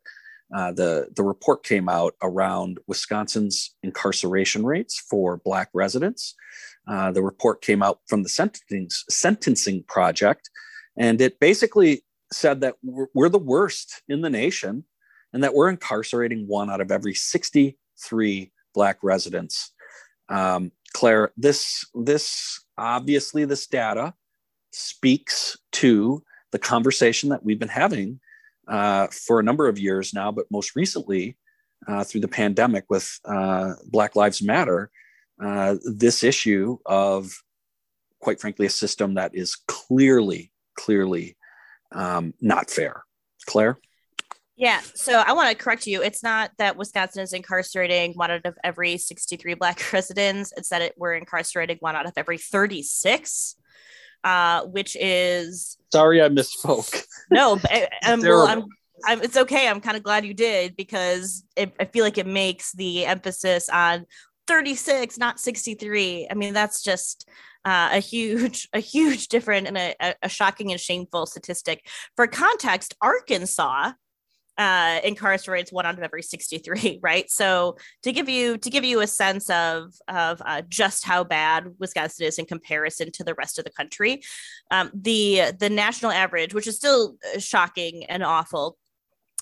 uh, 0.53 0.71
the 0.71 1.09
the 1.15 1.23
report 1.23 1.63
came 1.63 1.89
out 1.89 2.13
around 2.21 2.79
Wisconsin's 2.87 3.75
incarceration 3.81 4.65
rates 4.65 4.99
for 5.09 5.37
Black 5.37 5.69
residents. 5.73 6.35
Uh, 6.87 7.11
the 7.11 7.23
report 7.23 7.61
came 7.61 7.81
out 7.81 7.99
from 8.07 8.23
the 8.23 8.29
sentencing 8.29 8.89
sentencing 9.09 9.83
project, 9.87 10.49
and 10.97 11.21
it 11.21 11.39
basically 11.39 12.03
said 12.31 12.61
that 12.61 12.75
we're, 12.83 13.07
we're 13.13 13.29
the 13.29 13.39
worst 13.39 14.01
in 14.07 14.21
the 14.21 14.29
nation, 14.29 14.83
and 15.31 15.43
that 15.43 15.55
we're 15.55 15.69
incarcerating 15.69 16.45
one 16.47 16.69
out 16.69 16.81
of 16.81 16.91
every 16.91 17.13
63 17.13 18.51
Black 18.73 18.97
residents. 19.01 19.71
Um, 20.29 20.71
Claire, 20.93 21.31
this 21.37 21.85
this 21.93 22.63
obviously 22.77 23.45
this 23.45 23.67
data 23.67 24.13
speaks 24.71 25.57
to 25.71 26.23
the 26.51 26.59
conversation 26.59 27.29
that 27.29 27.43
we've 27.43 27.59
been 27.59 27.67
having 27.67 28.19
uh, 28.67 29.07
for 29.07 29.39
a 29.39 29.43
number 29.43 29.67
of 29.67 29.79
years 29.79 30.13
now, 30.13 30.31
but 30.31 30.45
most 30.51 30.75
recently 30.75 31.37
uh, 31.87 32.03
through 32.03 32.21
the 32.21 32.27
pandemic 32.27 32.85
with 32.89 33.19
uh, 33.25 33.73
Black 33.85 34.15
Lives 34.15 34.41
Matter, 34.41 34.89
uh, 35.43 35.75
this 35.83 36.23
issue 36.23 36.77
of, 36.85 37.31
quite 38.19 38.39
frankly, 38.39 38.65
a 38.65 38.69
system 38.69 39.15
that 39.15 39.35
is 39.35 39.57
clearly, 39.67 40.51
clearly 40.75 41.35
um, 41.91 42.33
not 42.39 42.69
fair. 42.69 43.03
Claire? 43.45 43.77
Yeah, 44.63 44.79
so 44.95 45.21
I 45.27 45.33
want 45.33 45.49
to 45.49 45.61
correct 45.61 45.87
you. 45.87 46.01
It's 46.01 46.23
not 46.23 46.51
that 46.57 46.77
Wisconsin 46.77 47.21
is 47.21 47.33
incarcerating 47.33 48.13
one 48.13 48.31
out 48.31 48.45
of 48.45 48.57
every 48.63 48.97
63 48.97 49.55
Black 49.55 49.83
residents. 49.91 50.53
It's 50.55 50.69
that 50.69 50.81
it, 50.81 50.93
we're 50.95 51.15
incarcerating 51.15 51.75
one 51.81 51.97
out 51.97 52.05
of 52.05 52.13
every 52.15 52.37
36, 52.37 53.57
uh, 54.23 54.63
which 54.63 54.95
is. 54.95 55.77
Sorry, 55.91 56.21
I 56.21 56.29
misspoke. 56.29 57.03
No, 57.29 57.57
but, 57.57 57.89
um, 58.07 58.21
well, 58.21 58.47
I'm 58.47 58.63
I'm, 59.05 59.21
it's 59.21 59.35
okay. 59.35 59.67
I'm 59.67 59.81
kind 59.81 59.97
of 59.97 60.03
glad 60.03 60.23
you 60.23 60.33
did 60.33 60.77
because 60.77 61.43
it, 61.57 61.73
I 61.77 61.83
feel 61.83 62.05
like 62.05 62.17
it 62.17 62.25
makes 62.25 62.71
the 62.71 63.05
emphasis 63.05 63.67
on 63.67 64.05
36, 64.47 65.17
not 65.17 65.41
63. 65.41 66.29
I 66.31 66.33
mean, 66.35 66.53
that's 66.53 66.81
just 66.81 67.27
uh, 67.65 67.89
a 67.91 67.99
huge, 67.99 68.69
a 68.73 68.79
huge 68.79 69.27
different 69.27 69.67
and 69.67 69.77
a, 69.77 70.15
a 70.21 70.29
shocking 70.29 70.71
and 70.71 70.79
shameful 70.79 71.25
statistic. 71.25 71.85
For 72.15 72.27
context, 72.27 72.95
Arkansas 73.01 73.91
uh, 74.57 74.99
incarcerates 75.01 75.73
one 75.73 75.85
out 75.85 75.97
of 75.97 76.03
every 76.03 76.21
63 76.21 76.99
right? 77.03 77.29
So 77.29 77.77
to 78.03 78.11
give 78.11 78.29
you 78.29 78.57
to 78.57 78.69
give 78.69 78.83
you 78.83 79.01
a 79.01 79.07
sense 79.07 79.49
of 79.49 79.93
of 80.07 80.41
uh, 80.45 80.61
just 80.67 81.05
how 81.05 81.23
bad 81.23 81.73
wisconsin 81.79 82.25
is 82.25 82.37
in 82.37 82.45
comparison 82.45 83.11
to 83.13 83.23
the 83.23 83.33
rest 83.35 83.57
of 83.57 83.65
the 83.65 83.71
country 83.71 84.21
um, 84.71 84.91
the 84.93 85.51
the 85.59 85.69
national 85.69 86.11
average 86.11 86.53
which 86.53 86.67
is 86.67 86.75
still 86.75 87.15
uh, 87.35 87.39
shocking 87.39 88.05
and 88.05 88.23
awful 88.23 88.77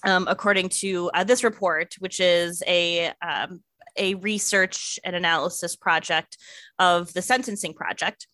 um, 0.04 0.28
according 0.30 0.70
to 0.70 1.12
uh, 1.14 1.24
this 1.24 1.44
report 1.44 1.96
which 2.00 2.20
is 2.20 2.64
a 2.68 3.12
um, 3.22 3.62
a 3.98 4.16
research 4.16 5.00
and 5.04 5.16
analysis 5.16 5.76
project 5.76 6.38
of 6.80 7.12
the 7.14 7.22
sentencing 7.22 7.74
project 7.74 8.28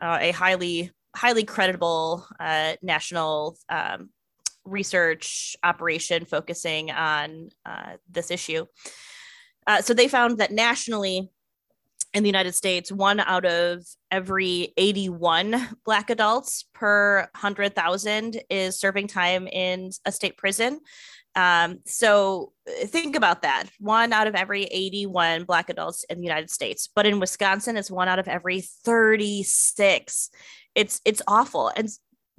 uh, 0.00 0.18
a 0.20 0.32
highly 0.32 0.90
highly 1.16 1.44
credible 1.44 2.26
uh, 2.40 2.74
national 2.82 3.56
um, 3.68 4.10
research 4.64 5.56
operation 5.62 6.24
focusing 6.24 6.90
on 6.90 7.50
uh, 7.66 7.94
this 8.10 8.30
issue. 8.30 8.66
Uh, 9.66 9.80
so 9.80 9.94
they 9.94 10.08
found 10.08 10.38
that 10.38 10.52
nationally 10.52 11.30
in 12.12 12.22
the 12.22 12.28
United 12.28 12.54
States, 12.54 12.92
one 12.92 13.18
out 13.20 13.44
of 13.44 13.84
every 14.10 14.72
81 14.76 15.78
Black 15.84 16.10
adults 16.10 16.64
per 16.72 17.22
100,000 17.34 18.40
is 18.48 18.78
serving 18.78 19.08
time 19.08 19.48
in 19.48 19.90
a 20.04 20.12
state 20.12 20.36
prison. 20.36 20.80
Um, 21.36 21.80
so 21.84 22.52
think 22.86 23.16
about 23.16 23.42
that 23.42 23.64
one 23.80 24.12
out 24.12 24.28
of 24.28 24.36
every 24.36 24.64
81 24.64 25.44
Black 25.44 25.68
adults 25.68 26.04
in 26.04 26.18
the 26.18 26.24
United 26.24 26.50
States. 26.50 26.88
But 26.94 27.06
in 27.06 27.18
Wisconsin, 27.18 27.76
it's 27.76 27.90
one 27.90 28.08
out 28.08 28.20
of 28.20 28.28
every 28.28 28.60
36. 28.60 30.30
It's, 30.76 31.00
it's 31.04 31.22
awful. 31.26 31.72
And 31.74 31.88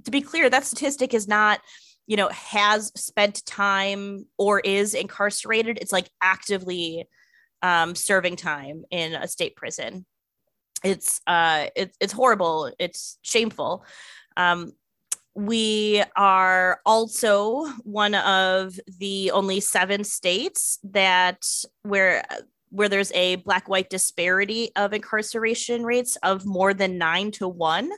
to 0.06 0.12
be 0.12 0.22
clear, 0.22 0.50
that 0.50 0.66
statistic 0.66 1.14
is 1.14 1.28
not 1.28 1.60
you 2.08 2.18
know 2.18 2.30
has 2.30 2.92
spent 2.96 3.46
time 3.46 4.26
or 4.38 4.60
is 4.60 4.94
incarcerated 4.94 5.80
it's 5.82 5.92
like 5.92 6.10
actively 6.22 7.08
um, 7.66 7.96
serving 7.96 8.36
time 8.36 8.86
in 8.92 9.16
a 9.16 9.28
state 9.28 9.56
prison. 9.56 10.06
It's 10.84 11.20
uh 11.26 11.68
it's, 11.76 11.98
it's 12.00 12.14
horrible. 12.14 12.72
It's 12.78 13.18
shameful. 13.24 13.84
Um, 14.38 14.74
we 15.34 16.04
are 16.16 16.80
also 16.86 17.66
one 17.84 18.14
of 18.16 18.80
the 19.00 19.32
only 19.32 19.60
seven 19.62 20.04
states 20.04 20.78
that 20.84 21.44
where 21.82 22.24
where 22.70 22.90
there's 22.90 23.12
a 23.14 23.38
black 23.38 23.68
white 23.68 23.90
disparity 23.90 24.70
of 24.76 24.94
incarceration 24.94 25.84
rates 25.84 26.18
of 26.18 26.46
more 26.46 26.74
than 26.74 26.98
nine 26.98 27.32
to 27.32 27.48
one 27.48 27.90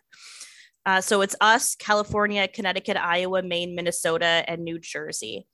uh, 0.88 1.02
so 1.02 1.20
it's 1.20 1.36
us, 1.42 1.76
California, 1.76 2.48
Connecticut, 2.48 2.96
Iowa, 2.96 3.44
Maine, 3.44 3.76
Minnesota, 3.76 4.46
and 4.48 4.64
New 4.64 4.80
Jersey. 4.80 5.46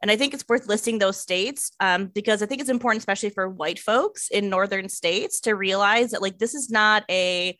And 0.00 0.10
I 0.10 0.16
think 0.16 0.32
it's 0.32 0.48
worth 0.48 0.66
listing 0.66 0.98
those 0.98 1.20
states 1.20 1.72
um, 1.78 2.06
because 2.06 2.42
I 2.42 2.46
think 2.46 2.62
it's 2.62 2.70
important, 2.70 3.00
especially 3.00 3.28
for 3.30 3.50
white 3.50 3.78
folks 3.78 4.28
in 4.30 4.48
northern 4.48 4.88
states, 4.88 5.40
to 5.42 5.54
realize 5.54 6.12
that 6.12 6.22
like 6.22 6.38
this 6.38 6.54
is 6.54 6.70
not 6.70 7.04
a 7.10 7.54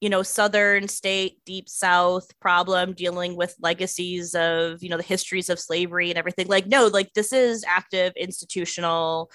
you 0.00 0.08
know 0.08 0.22
southern 0.22 0.88
state 0.88 1.38
deep 1.44 1.68
south 1.68 2.26
problem 2.40 2.94
dealing 2.94 3.36
with 3.36 3.54
legacies 3.60 4.34
of 4.34 4.82
you 4.82 4.88
know 4.88 4.96
the 4.96 5.02
histories 5.02 5.48
of 5.48 5.60
slavery 5.60 6.10
and 6.10 6.18
everything 6.18 6.48
like 6.48 6.66
no 6.66 6.88
like 6.88 7.12
this 7.14 7.32
is 7.32 7.64
active 7.68 8.12
institutional 8.16 9.30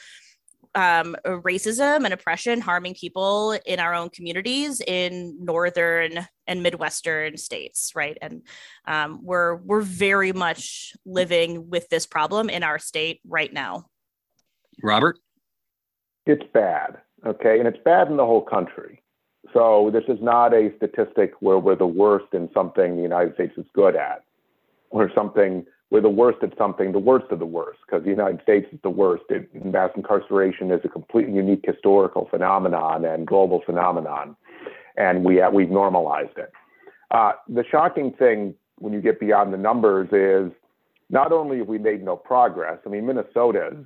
um, 0.78 1.16
racism 1.26 2.06
and 2.06 2.14
oppression 2.14 2.62
harming 2.62 2.94
people 2.94 3.58
in 3.66 3.80
our 3.80 3.96
own 3.96 4.10
communities 4.10 4.80
in 4.80 5.36
northern 5.44 6.28
and 6.46 6.62
midwestern 6.62 7.36
states 7.36 7.92
right? 7.96 8.18
And 8.22 8.44
um, 8.86 9.20
we're 9.24 9.56
we're 9.56 9.82
very 9.82 10.32
much 10.32 10.94
living 11.06 11.70
with 11.70 11.90
this 11.90 12.06
problem 12.06 12.50
in 12.50 12.64
our 12.64 12.78
state 12.78 13.20
right 13.28 13.52
now. 13.52 13.88
Robert? 14.84 15.18
It's 16.28 16.44
bad 16.54 16.98
okay? 17.26 17.60
And 17.60 17.68
it's 17.68 17.80
bad 17.84 18.10
in 18.10 18.18
the 18.18 18.26
whole 18.26 18.42
country. 18.42 19.02
So 19.54 19.90
this 19.92 20.04
is 20.08 20.22
not 20.22 20.54
a 20.54 20.72
statistic 20.78 21.34
where 21.40 21.58
we're 21.58 21.76
the 21.76 21.88
worst 21.88 22.34
in 22.34 22.50
something 22.54 22.96
the 22.96 23.02
united 23.02 23.34
states 23.36 23.54
is 23.58 23.66
good 23.74 23.96
at 23.96 24.24
or 24.90 25.10
something 25.16 25.66
we're 25.90 26.02
the 26.02 26.10
worst 26.10 26.40
at 26.44 26.58
something, 26.58 26.92
the 26.92 27.00
worst 27.00 27.28
of 27.32 27.40
the 27.40 27.46
worst, 27.46 27.80
because 27.86 28.04
the 28.04 28.10
United 28.10 28.42
States 28.42 28.68
is 28.74 28.80
the 28.84 28.90
worst. 28.90 29.24
It, 29.30 29.50
mass 29.66 29.92
incarceration 29.96 30.72
is 30.72 30.82
a 30.84 30.90
completely 30.90 31.34
unique 31.34 31.64
historical 31.64 32.28
phenomenon 32.30 33.06
and 33.06 33.26
global 33.26 33.62
phenomenon, 33.66 34.36
and 34.98 35.24
we 35.24 35.38
have, 35.38 35.54
we've 35.54 35.70
normalized 35.70 36.38
it. 36.38 36.52
Uh, 37.12 37.34
the 37.48 37.64
shocking 37.70 38.12
thing 38.12 38.54
when 38.80 38.92
you 38.94 39.02
get 39.02 39.20
beyond 39.20 39.54
the 39.54 39.58
numbers 39.58 40.10
is 40.12 40.52
not 41.10 41.32
only 41.32 41.60
have 41.60 41.68
we 41.68 41.78
made 41.78 42.04
no 42.04 42.18
progress. 42.18 42.80
I 42.86 42.90
mean, 42.90 43.06
Minnesota's 43.06 43.86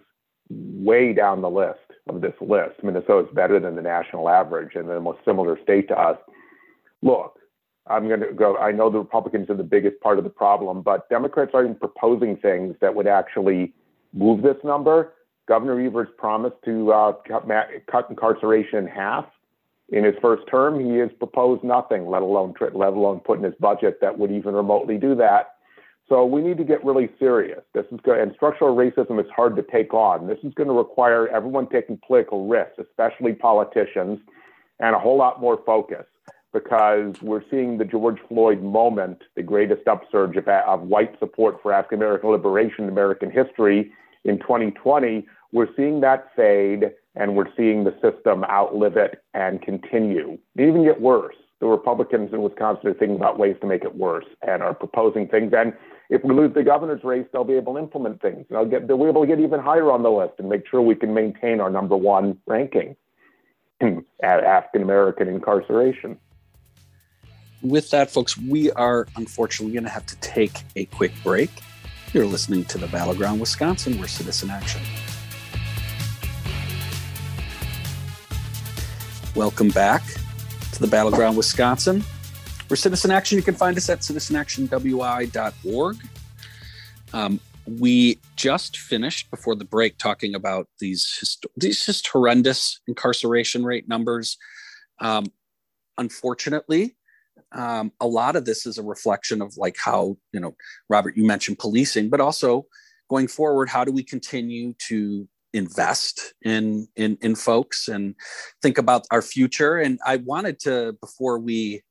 way 0.50 1.14
down 1.14 1.42
the 1.42 1.50
list 1.50 1.80
of 2.10 2.22
this 2.22 2.34
list. 2.42 2.84
Minnesota's 2.84 3.30
better 3.34 3.60
than 3.60 3.76
the 3.76 3.82
national 3.82 4.28
average 4.28 4.72
and 4.76 4.90
the 4.90 5.00
most 5.00 5.20
similar 5.24 5.58
state 5.62 5.88
to 5.90 6.00
us. 6.00 6.18
Look, 7.02 7.38
I'm 7.88 8.08
going 8.08 8.20
to 8.20 8.34
go. 8.34 8.58
I 8.58 8.72
know 8.72 8.90
the 8.90 9.00
Republicans 9.00 9.50
are 9.50 9.56
the 9.56 9.64
biggest 9.64 10.00
part 10.02 10.18
of 10.18 10.24
the 10.24 10.30
problem, 10.30 10.82
but 10.82 11.10
Democrats 11.10 11.52
are 11.54 11.64
even 11.64 11.76
proposing 11.76 12.38
things 12.38 12.76
that 12.80 12.94
would 12.94 13.08
actually 13.08 13.74
move 14.14 14.44
this 14.44 14.58
number. 14.64 15.14
Governor 15.48 15.80
Evers 15.82 16.08
promised 16.18 16.58
to 16.66 16.94
uh, 16.94 17.14
cut, 17.28 17.48
cut, 17.92 18.10
incarceration 18.10 18.80
in 18.80 18.88
half 18.88 19.26
in 19.90 20.04
his 20.04 20.14
first 20.22 20.44
term. 20.50 20.80
He 20.80 20.98
has 20.98 21.10
proposed 21.18 21.64
nothing, 21.64 22.08
let 22.08 22.22
alone 22.22 22.54
let 22.74 22.94
alone 22.94 23.20
put 23.20 23.40
in 23.40 23.44
his 23.44 23.56
budget 23.60 24.00
that 24.02 24.18
would 24.18 24.32
even 24.32 24.54
remotely 24.54 24.98
do 24.98 25.16
that. 25.16 25.56
So 26.08 26.26
we 26.26 26.42
need 26.42 26.58
to 26.58 26.64
get 26.64 26.84
really 26.84 27.10
serious. 27.20 27.62
This 27.74 27.86
is 27.92 28.00
good, 28.04 28.20
and 28.20 28.34
structural 28.36 28.76
racism 28.76 29.20
is 29.20 29.30
hard 29.36 29.56
to 29.56 29.64
take 29.64 29.94
on. 29.94 30.28
This 30.28 30.40
is 30.44 30.54
going 30.54 30.68
to 30.68 30.74
require 30.74 31.28
everyone 31.30 31.68
taking 31.70 32.00
political 32.06 32.48
risks, 32.48 32.80
especially 32.80 33.34
politicians, 33.34 34.20
and 34.80 34.96
a 34.96 35.00
whole 35.00 35.18
lot 35.18 35.40
more 35.40 35.62
focus 35.66 36.06
because 36.54 37.16
we're 37.22 37.44
seeing 37.50 37.78
the 37.78 37.86
George 37.86 38.20
Floyd 38.28 38.62
moment, 38.62 39.24
the 39.36 39.44
greatest 39.44 39.88
upsurge 39.88 40.36
of, 40.36 40.48
of 40.48 40.82
white 40.82 41.18
support 41.20 41.62
for 41.62 41.72
African 41.72 42.00
American 42.00 42.30
liberation 42.30 42.86
in 42.86 42.90
American 42.90 43.32
history 43.32 43.92
in 44.26 44.38
2020. 44.40 45.26
We're 45.54 45.74
seeing 45.76 46.02
that 46.02 46.30
fade 46.36 46.92
and 47.16 47.36
we're 47.36 47.54
seeing 47.58 47.84
the 47.84 47.94
system 48.02 48.44
outlive 48.46 48.98
it 48.98 49.24
and 49.34 49.62
continue, 49.62 50.38
even 50.58 50.84
get 50.84 51.02
worse. 51.02 51.36
The 51.60 51.68
Republicans 51.68 52.34
in 52.34 52.42
Wisconsin 52.42 52.90
are 52.90 52.94
thinking 52.94 53.18
about 53.18 53.38
ways 53.38 53.56
to 53.62 53.68
make 53.68 53.84
it 53.84 53.96
worse 53.96 54.26
and 54.42 54.64
are 54.64 54.74
proposing 54.74 55.28
things. 55.28 55.54
And 55.56 55.74
if 56.10 56.24
we 56.24 56.34
lose 56.34 56.54
the 56.54 56.64
governor's 56.64 57.04
race, 57.04 57.26
they'll 57.32 57.44
be 57.44 57.54
able 57.54 57.74
to 57.74 57.80
implement 57.80 58.22
things. 58.22 58.46
They'll, 58.50 58.66
get, 58.66 58.88
they'll 58.88 58.98
be 58.98 59.06
able 59.06 59.22
to 59.22 59.28
get 59.28 59.40
even 59.40 59.60
higher 59.60 59.92
on 59.92 60.02
the 60.02 60.10
list 60.10 60.34
and 60.40 60.50
make 60.50 60.68
sure 60.68 60.82
we 60.82 60.96
can 60.96 61.14
maintain 61.14 61.62
our 61.62 61.70
number 61.70 61.96
one 61.96 62.40
ranking 62.48 62.96
at 63.82 64.44
African 64.44 64.82
American 64.82 65.28
incarceration 65.28 66.18
with 67.62 67.90
that, 67.92 68.10
folks, 68.10 68.38
we 68.38 68.72
are 68.72 69.08
unfortunately 69.16 69.74
going 69.74 69.84
to 69.84 69.90
have 69.90 70.06
to 70.08 70.16
take 70.18 70.64
a 70.76 70.86
quick 70.86 71.12
break. 71.24 71.50
You're 72.14 72.26
listening 72.26 72.66
to 72.66 72.78
the 72.78 72.88
Battleground 72.88 73.40
Wisconsin, 73.40 73.98
where 73.98 74.08
citizen 74.08 74.50
action. 74.50 74.82
Welcome 79.36 79.70
back 79.70 80.04
to 80.74 80.80
the 80.82 80.88
Battleground 80.88 81.38
Wisconsin. 81.38 82.04
We're 82.70 82.76
Citizen 82.76 83.12
Action. 83.12 83.38
You 83.38 83.44
can 83.44 83.56
find 83.56 83.78
us 83.78 83.90
at 83.90 84.00
citizenactionwi.org. 84.00 85.98
Um, 87.14 87.40
we 87.66 88.20
just 88.36 88.78
finished 88.78 89.30
before 89.30 89.56
the 89.56 89.66
break 89.66 89.98
talking 89.98 90.36
about 90.36 90.68
these 90.80 91.18
hist- 91.20 91.46
these 91.58 91.86
just 91.86 92.08
horrendous 92.08 92.80
incarceration 92.88 93.66
rate 93.66 93.88
numbers. 93.88 94.38
Um, 95.00 95.26
unfortunately, 95.98 96.96
um, 97.54 97.92
a 98.00 98.08
lot 98.08 98.36
of 98.36 98.46
this 98.46 98.66
is 98.66 98.78
a 98.78 98.84
reflection 98.84 99.42
of 99.42 99.56
like 99.58 99.76
how 99.78 100.18
you 100.32 100.40
know 100.40 100.56
robert 100.90 101.16
you 101.18 101.26
mentioned 101.26 101.60
policing 101.60 102.10
but 102.10 102.22
also 102.22 102.66
going 103.10 103.28
forward 103.28 103.70
how 103.70 103.84
do 103.84 103.92
we 103.92 104.04
continue 104.04 104.74
to 104.88 105.28
invest 105.54 106.34
in 106.44 106.88
in 106.96 107.18
in 107.22 107.36
folks 107.36 107.88
and 107.88 108.16
think 108.62 108.78
about 108.78 109.06
our 109.12 109.22
future? 109.22 109.78
And 109.78 110.00
i 110.06 110.18
wanted 110.18 110.60
to 110.62 110.96
before 111.02 111.40
we 111.40 111.82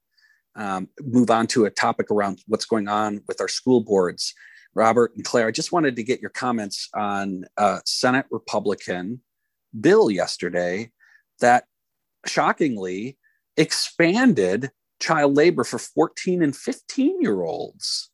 um, 0.56 0.88
move 1.02 1.30
on 1.30 1.46
to 1.48 1.64
a 1.64 1.70
topic 1.70 2.10
around 2.10 2.42
what's 2.46 2.64
going 2.64 2.88
on 2.88 3.20
with 3.28 3.40
our 3.40 3.48
school 3.48 3.82
boards 3.82 4.34
robert 4.74 5.12
and 5.14 5.24
claire 5.24 5.46
i 5.46 5.50
just 5.50 5.72
wanted 5.72 5.96
to 5.96 6.02
get 6.02 6.20
your 6.20 6.30
comments 6.30 6.88
on 6.94 7.44
a 7.56 7.80
senate 7.84 8.26
republican 8.30 9.20
bill 9.80 10.10
yesterday 10.10 10.90
that 11.40 11.64
shockingly 12.26 13.16
expanded 13.56 14.70
child 15.00 15.36
labor 15.36 15.64
for 15.64 15.78
14 15.78 16.42
and 16.42 16.54
15 16.54 17.20
year 17.20 17.42
olds. 17.42 18.10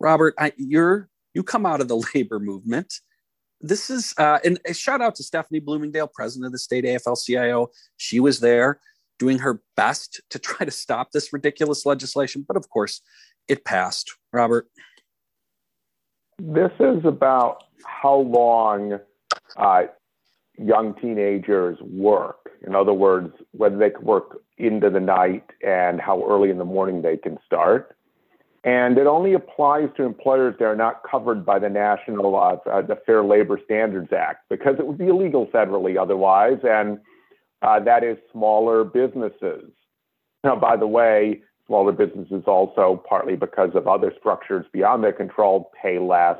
Robert, 0.00 0.34
I, 0.38 0.52
you're 0.56 1.08
You 1.34 1.42
come 1.42 1.66
out 1.66 1.80
of 1.80 1.88
the 1.88 2.02
labor 2.14 2.40
movement. 2.40 2.94
This 3.60 3.90
is, 3.90 4.14
uh, 4.16 4.38
and 4.42 4.58
a 4.66 4.72
shout 4.72 5.02
out 5.02 5.14
to 5.16 5.22
Stephanie 5.22 5.60
Bloomingdale, 5.60 6.08
president 6.08 6.46
of 6.46 6.52
the 6.52 6.58
state 6.58 6.84
AFL 6.84 7.22
CIO. 7.22 7.68
She 7.98 8.18
was 8.18 8.40
there 8.40 8.80
doing 9.18 9.38
her 9.38 9.60
best 9.76 10.22
to 10.30 10.38
try 10.38 10.64
to 10.64 10.72
stop 10.72 11.12
this 11.12 11.32
ridiculous 11.32 11.84
legislation. 11.84 12.44
But 12.46 12.56
of 12.56 12.68
course, 12.70 13.02
it 13.48 13.64
passed. 13.64 14.16
Robert? 14.32 14.66
This 16.38 16.72
is 16.80 17.04
about 17.04 17.64
how 17.84 18.16
long 18.16 18.98
uh, 19.56 19.82
young 20.58 20.94
teenagers 20.94 21.76
work. 21.82 22.39
In 22.66 22.74
other 22.74 22.92
words, 22.92 23.32
whether 23.52 23.76
they 23.76 23.90
can 23.90 24.04
work 24.04 24.42
into 24.58 24.90
the 24.90 25.00
night 25.00 25.44
and 25.66 26.00
how 26.00 26.24
early 26.28 26.50
in 26.50 26.58
the 26.58 26.64
morning 26.64 27.02
they 27.02 27.16
can 27.16 27.38
start. 27.46 27.96
And 28.62 28.98
it 28.98 29.06
only 29.06 29.32
applies 29.32 29.88
to 29.96 30.02
employers 30.02 30.54
that 30.58 30.66
are 30.66 30.76
not 30.76 31.02
covered 31.10 31.46
by 31.46 31.58
the 31.58 31.70
National 31.70 32.36
uh, 32.36 32.56
uh, 32.68 32.82
the 32.82 32.96
Fair 33.06 33.24
Labor 33.24 33.58
Standards 33.64 34.12
Act 34.12 34.48
because 34.50 34.76
it 34.78 34.86
would 34.86 34.98
be 34.98 35.08
illegal 35.08 35.46
federally 35.46 36.00
otherwise. 36.00 36.58
And 36.62 36.98
uh, 37.62 37.80
that 37.80 38.04
is 38.04 38.18
smaller 38.32 38.84
businesses. 38.84 39.70
Now, 40.44 40.56
by 40.56 40.76
the 40.76 40.86
way, 40.86 41.42
smaller 41.66 41.92
businesses 41.92 42.44
also, 42.46 43.02
partly 43.08 43.36
because 43.36 43.70
of 43.74 43.86
other 43.86 44.12
structures 44.18 44.66
beyond 44.72 45.04
their 45.04 45.12
control, 45.12 45.70
pay 45.80 45.98
less, 45.98 46.38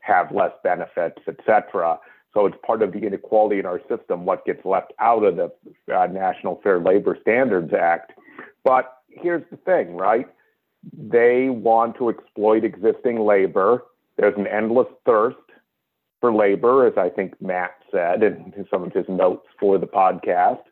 have 0.00 0.32
less 0.32 0.52
benefits, 0.62 1.20
etc. 1.26 1.98
So 2.34 2.46
it's 2.46 2.56
part 2.66 2.82
of 2.82 2.92
the 2.92 3.00
inequality 3.00 3.58
in 3.58 3.66
our 3.66 3.80
system, 3.88 4.24
what 4.24 4.44
gets 4.46 4.64
left 4.64 4.92
out 4.98 5.22
of 5.22 5.36
the 5.36 5.52
uh, 5.94 6.06
National 6.06 6.60
Fair 6.62 6.80
Labor 6.80 7.18
Standards 7.20 7.72
Act. 7.74 8.12
But 8.64 8.96
here's 9.08 9.42
the 9.50 9.58
thing, 9.58 9.96
right? 9.96 10.26
They 10.96 11.48
want 11.50 11.96
to 11.98 12.08
exploit 12.08 12.64
existing 12.64 13.20
labor. 13.20 13.84
There's 14.16 14.36
an 14.36 14.46
endless 14.46 14.88
thirst 15.04 15.36
for 16.20 16.32
labor, 16.32 16.86
as 16.86 16.94
I 16.96 17.10
think 17.10 17.40
Matt 17.42 17.72
said 17.90 18.22
in 18.22 18.66
some 18.70 18.82
of 18.82 18.92
his 18.92 19.04
notes 19.08 19.46
for 19.60 19.76
the 19.78 19.86
podcast. 19.86 20.62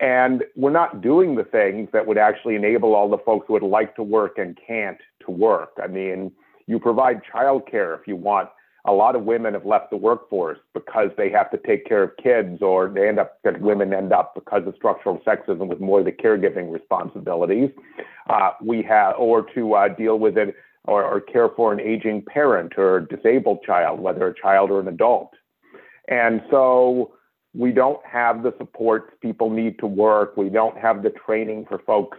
And 0.00 0.42
we're 0.56 0.70
not 0.70 1.00
doing 1.00 1.36
the 1.36 1.44
things 1.44 1.88
that 1.92 2.06
would 2.06 2.18
actually 2.18 2.56
enable 2.56 2.94
all 2.94 3.08
the 3.08 3.18
folks 3.18 3.46
who 3.46 3.54
would 3.54 3.62
like 3.62 3.94
to 3.96 4.02
work 4.02 4.38
and 4.38 4.58
can't 4.66 4.98
to 5.24 5.30
work. 5.30 5.70
I 5.82 5.86
mean, 5.86 6.32
you 6.66 6.78
provide 6.78 7.22
childcare 7.32 7.98
if 7.98 8.06
you 8.06 8.16
want. 8.16 8.48
A 8.84 8.92
lot 8.92 9.14
of 9.14 9.22
women 9.22 9.54
have 9.54 9.64
left 9.64 9.90
the 9.90 9.96
workforce 9.96 10.58
because 10.74 11.10
they 11.16 11.30
have 11.30 11.50
to 11.52 11.58
take 11.58 11.86
care 11.86 12.02
of 12.02 12.16
kids, 12.16 12.62
or 12.62 12.88
they 12.88 13.08
end 13.08 13.20
up, 13.20 13.38
because 13.42 13.60
women 13.60 13.94
end 13.94 14.12
up 14.12 14.34
because 14.34 14.66
of 14.66 14.74
structural 14.74 15.18
sexism 15.18 15.68
with 15.68 15.78
more 15.80 16.00
of 16.00 16.04
the 16.04 16.12
caregiving 16.12 16.72
responsibilities. 16.72 17.70
Uh, 18.28 18.50
we 18.60 18.82
have, 18.82 19.14
or 19.18 19.42
to 19.54 19.74
uh, 19.74 19.88
deal 19.88 20.18
with 20.18 20.36
it 20.36 20.56
or, 20.84 21.04
or 21.04 21.20
care 21.20 21.48
for 21.50 21.72
an 21.72 21.80
aging 21.80 22.22
parent 22.22 22.72
or 22.76 23.00
disabled 23.00 23.62
child, 23.64 24.00
whether 24.00 24.26
a 24.26 24.34
child 24.34 24.70
or 24.70 24.80
an 24.80 24.88
adult. 24.88 25.30
And 26.08 26.42
so 26.50 27.14
we 27.54 27.70
don't 27.70 28.04
have 28.04 28.42
the 28.42 28.52
supports 28.58 29.12
people 29.20 29.50
need 29.50 29.78
to 29.78 29.86
work. 29.86 30.36
We 30.36 30.48
don't 30.48 30.76
have 30.78 31.02
the 31.02 31.10
training 31.10 31.66
for 31.68 31.78
folks 31.78 32.18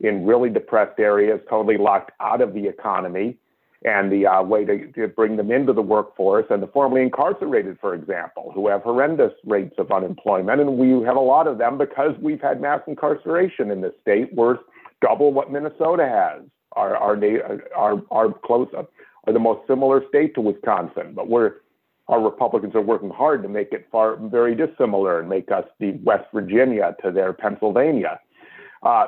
in 0.00 0.26
really 0.26 0.48
depressed 0.48 0.98
areas, 0.98 1.40
totally 1.48 1.76
locked 1.76 2.12
out 2.20 2.40
of 2.40 2.54
the 2.54 2.66
economy, 2.66 3.36
and 3.84 4.12
the 4.12 4.26
uh, 4.26 4.42
way 4.42 4.64
to, 4.64 4.92
to, 4.92 5.08
bring 5.08 5.36
them 5.36 5.50
into 5.50 5.72
the 5.72 5.82
workforce, 5.82 6.44
and 6.50 6.62
the 6.62 6.66
formerly 6.66 7.02
incarcerated, 7.02 7.78
for 7.80 7.94
example, 7.94 8.52
who 8.54 8.68
have 8.68 8.82
horrendous 8.82 9.32
rates 9.44 9.74
of 9.78 9.90
unemployment. 9.90 10.60
And 10.60 10.76
we 10.76 10.90
have 11.06 11.16
a 11.16 11.20
lot 11.20 11.46
of 11.46 11.56
them 11.56 11.78
because 11.78 12.14
we've 12.20 12.40
had 12.40 12.60
mass 12.60 12.82
incarceration 12.86 13.70
in 13.70 13.80
this 13.80 13.94
state, 14.02 14.34
worth 14.34 14.60
double 15.00 15.32
what 15.32 15.50
Minnesota 15.50 16.06
has. 16.06 16.46
Our, 16.72 16.96
our, 16.96 17.18
our, 17.74 18.02
our 18.10 18.34
close 18.44 18.68
up 18.76 18.92
are 19.26 19.32
the 19.32 19.38
most 19.38 19.66
similar 19.66 20.02
state 20.08 20.34
to 20.34 20.40
Wisconsin, 20.40 21.14
but 21.14 21.28
we're 21.28 21.54
our 22.08 22.20
Republicans 22.20 22.74
are 22.74 22.80
working 22.80 23.08
hard 23.08 23.40
to 23.44 23.48
make 23.48 23.72
it 23.72 23.86
far 23.90 24.16
very 24.16 24.56
dissimilar 24.56 25.20
and 25.20 25.28
make 25.28 25.52
us 25.52 25.64
the 25.78 25.92
West 26.02 26.24
Virginia 26.34 26.96
to 27.04 27.12
their 27.12 27.32
Pennsylvania. 27.32 28.18
Uh, 28.82 29.06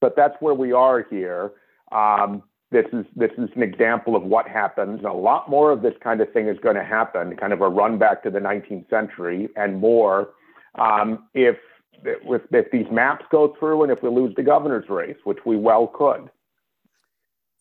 but 0.00 0.16
that's 0.16 0.34
where 0.40 0.54
we 0.54 0.72
are 0.72 1.06
here. 1.08 1.52
Um, 1.92 2.42
this 2.74 2.86
is 2.92 3.06
this 3.14 3.30
is 3.38 3.48
an 3.54 3.62
example 3.62 4.16
of 4.16 4.24
what 4.24 4.48
happens. 4.48 4.98
And 4.98 5.06
a 5.06 5.12
lot 5.12 5.48
more 5.48 5.70
of 5.70 5.80
this 5.80 5.94
kind 6.02 6.20
of 6.20 6.30
thing 6.32 6.48
is 6.48 6.58
going 6.58 6.74
to 6.74 6.84
happen, 6.84 7.36
kind 7.36 7.52
of 7.52 7.60
a 7.60 7.68
run 7.68 7.98
back 7.98 8.24
to 8.24 8.30
the 8.30 8.40
19th 8.40 8.90
century 8.90 9.48
and 9.54 9.78
more, 9.78 10.30
um, 10.74 11.28
if, 11.34 11.56
if 12.04 12.42
if 12.50 12.70
these 12.72 12.86
maps 12.90 13.24
go 13.30 13.54
through 13.60 13.84
and 13.84 13.92
if 13.92 14.02
we 14.02 14.10
lose 14.10 14.34
the 14.34 14.42
governor's 14.42 14.88
race, 14.88 15.16
which 15.22 15.38
we 15.46 15.56
well 15.56 15.86
could. 15.86 16.28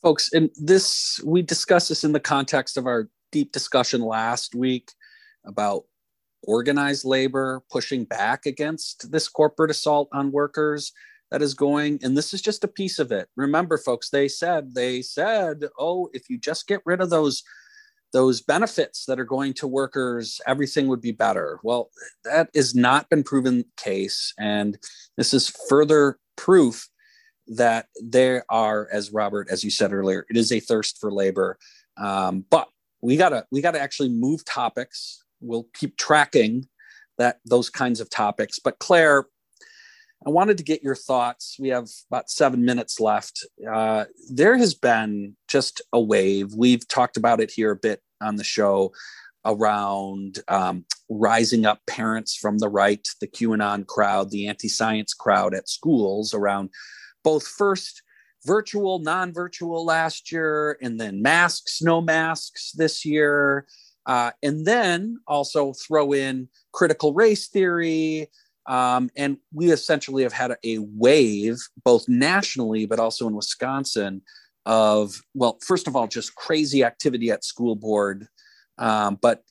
Folks, 0.01 0.34
and 0.34 0.49
this 0.55 1.22
we 1.24 1.43
discussed 1.43 1.89
this 1.89 2.03
in 2.03 2.11
the 2.11 2.20
context 2.20 2.76
of 2.76 2.88
our 2.88 3.07
deep 3.32 3.51
discussion 3.51 4.01
last 4.01 4.55
week 4.55 4.93
about 5.45 5.84
organized 6.41 7.05
labor 7.05 7.61
pushing 7.72 8.03
back 8.03 8.47
against 8.47 9.11
this 9.11 9.30
corporate 9.30 9.70
assault 9.70 10.09
on 10.11 10.32
workers 10.32 10.91
that 11.34 11.42
is 11.42 11.54
going 11.54 12.00
and 12.02 12.16
this 12.16 12.34
is 12.34 12.42
just 12.42 12.64
a 12.64 12.68
piece 12.68 13.00
of 13.00 13.12
it 13.12 13.28
remember 13.36 13.78
folks 13.78 14.10
they 14.10 14.30
said 14.30 14.74
they 14.74 15.02
said 15.02 15.66
oh 15.78 16.10
if 16.14 16.30
you 16.30 16.38
just 16.38 16.68
get 16.68 16.80
rid 16.86 17.02
of 17.02 17.10
those 17.10 17.44
those 18.14 18.42
benefits 18.42 19.06
that 19.06 19.20
are 19.20 19.26
going 19.26 19.54
to 19.54 19.68
workers 19.68 20.40
everything 20.48 20.88
would 20.88 21.02
be 21.02 21.12
better 21.12 21.60
well 21.64 21.90
that 22.24 22.50
has 22.56 22.74
not 22.74 23.10
been 23.10 23.24
proven 23.24 23.66
case 23.76 24.34
and 24.40 24.78
this 25.18 25.34
is 25.34 25.52
further 25.68 26.18
proof 26.38 26.88
that 27.48 27.88
there 28.02 28.46
are 28.50 28.88
as 28.94 29.12
robert 29.12 29.50
as 29.52 29.66
you 29.66 29.70
said 29.70 29.92
earlier 29.92 30.26
it 30.30 30.38
is 30.38 30.54
a 30.54 30.62
thirst 30.62 30.98
for 31.02 31.12
labor 31.12 31.58
um, 31.98 32.46
but 32.50 32.68
we 33.04 33.18
gotta 33.18 33.46
we 33.52 33.62
gotta 33.62 33.82
actually 33.82 34.10
move 34.10 34.44
topics. 34.46 35.24
We'll 35.42 35.68
keep 35.74 35.98
tracking 35.98 36.68
that 37.18 37.40
those 37.46 37.70
kinds 37.70 38.00
of 38.00 38.10
topics. 38.10 38.60
But 38.60 38.80
Claire, 38.80 39.26
I 40.26 40.30
wanted 40.30 40.57
to 40.57 40.63
get 40.63 40.84
your 40.84 40.95
thoughts. 40.95 41.57
We 41.59 41.69
have 41.69 41.89
about 42.09 42.30
seven 42.30 42.63
minutes 42.63 42.99
left. 42.99 43.45
Uh, 43.69 44.05
there 44.30 44.57
has 44.57 44.74
been 44.74 45.36
just 45.47 45.82
a 45.91 45.99
wave. 45.99 46.53
We've 46.55 46.88
talked 46.88 47.17
about 47.17 47.41
it 47.41 47.51
here 47.51 47.71
a 47.71 47.76
bit 47.76 48.01
on 48.21 48.38
the 48.38 48.43
show 48.43 48.93
around 49.45 50.39
um, 50.47 50.86
rising 51.09 51.65
up 51.65 51.80
parents 51.88 52.38
from 52.38 52.59
the 52.59 52.69
right, 52.69 53.05
the 53.19 53.28
QAnon 53.28 53.86
crowd, 53.86 54.32
the 54.32 54.47
anti 54.47 54.69
science 54.69 55.13
crowd 55.13 55.53
at 55.53 55.67
schools 55.67 56.34
around 56.34 56.69
both 57.24 57.45
first 57.45 58.01
virtual, 58.45 58.99
non 58.99 59.34
virtual 59.34 59.84
last 59.86 60.32
year, 60.32 60.78
and 60.82 60.99
then 60.99 61.21
masks, 61.21 61.82
no 61.82 61.99
masks 61.99 62.71
this 62.71 63.03
year. 63.05 63.65
Uh, 64.05 64.32
and 64.41 64.65
then 64.65 65.17
also 65.28 65.74
throw 65.74 66.13
in 66.13 66.49
critical 66.74 67.13
race 67.13 67.47
theory. 67.47 68.30
Um, 68.66 69.09
and 69.18 69.38
we 69.53 69.72
essentially 69.72 70.24
have 70.24 70.34
had 70.34 70.55
a 70.64 70.78
wave, 70.80 71.57
both 71.84 72.07
nationally, 72.07 72.86
but 72.86 72.99
also 72.99 73.28
in 73.28 73.36
Wisconsin, 73.36 74.22
of, 74.66 75.22
well, 75.34 75.57
first 75.61 75.88
of 75.88 75.95
all, 75.95 76.07
just 76.07 76.36
crazy 76.36 76.84
activity 76.84 77.30
at 77.32 77.43
school 77.43 77.76
board, 77.76 78.28
um, 78.78 79.18
but 79.22 79.43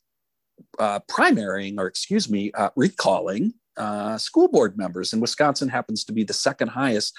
uh, 0.78 1.00
primarying, 1.00 1.78
or 1.78 1.86
excuse 1.86 2.30
me, 2.30 2.50
uh, 2.52 2.70
recalling 2.76 3.52
uh, 3.76 4.16
school 4.16 4.48
board 4.48 4.76
members. 4.78 5.12
And 5.12 5.20
Wisconsin 5.20 5.68
happens 5.68 6.04
to 6.04 6.12
be 6.12 6.24
the 6.24 6.32
second 6.32 6.68
highest 6.68 7.14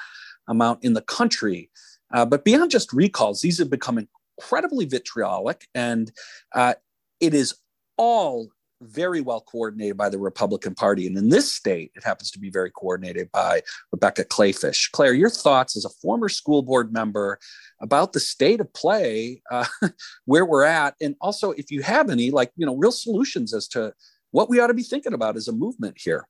amount 0.47 0.83
in 0.83 0.93
the 0.93 1.01
country. 1.01 1.69
Uh, 2.13 2.25
but 2.25 2.43
beyond 2.43 2.71
just 2.71 2.93
recalls, 2.93 3.41
these 3.41 3.57
have 3.59 3.69
become 3.69 4.07
incredibly 4.37 4.85
vitriolic, 4.85 5.67
and 5.73 6.11
uh, 6.53 6.73
it 7.19 7.33
is 7.33 7.55
all 7.97 8.49
very 8.84 9.21
well 9.21 9.41
coordinated 9.41 9.97
by 9.97 10.09
the 10.09 10.17
Republican 10.17 10.75
Party. 10.75 11.07
And 11.07 11.17
in 11.17 11.29
this 11.29 11.51
state, 11.51 11.91
it 11.95 12.03
happens 12.03 12.31
to 12.31 12.39
be 12.39 12.49
very 12.49 12.71
coordinated 12.71 13.31
by 13.31 13.61
Rebecca 13.91 14.25
Kleefisch. 14.25 14.91
Claire, 14.91 15.13
your 15.13 15.29
thoughts 15.29 15.75
as 15.75 15.86
a 15.86 15.89
former 15.89 16.29
school 16.29 16.61
board 16.61 16.93
member 16.93 17.39
about 17.81 18.13
the 18.13 18.19
state 18.19 18.59
of 18.59 18.71
play, 18.73 19.41
uh, 19.51 19.65
where 20.25 20.45
we're 20.45 20.65
at, 20.65 20.95
and 21.01 21.15
also 21.21 21.51
if 21.51 21.71
you 21.71 21.81
have 21.81 22.09
any, 22.09 22.31
like, 22.31 22.51
you 22.55 22.65
know, 22.65 22.75
real 22.75 22.91
solutions 22.91 23.53
as 23.53 23.67
to 23.69 23.93
what 24.31 24.49
we 24.49 24.59
ought 24.59 24.67
to 24.67 24.73
be 24.73 24.84
thinking 24.84 25.13
about 25.13 25.36
as 25.36 25.47
a 25.47 25.53
movement 25.53 25.97
here. 25.99 26.27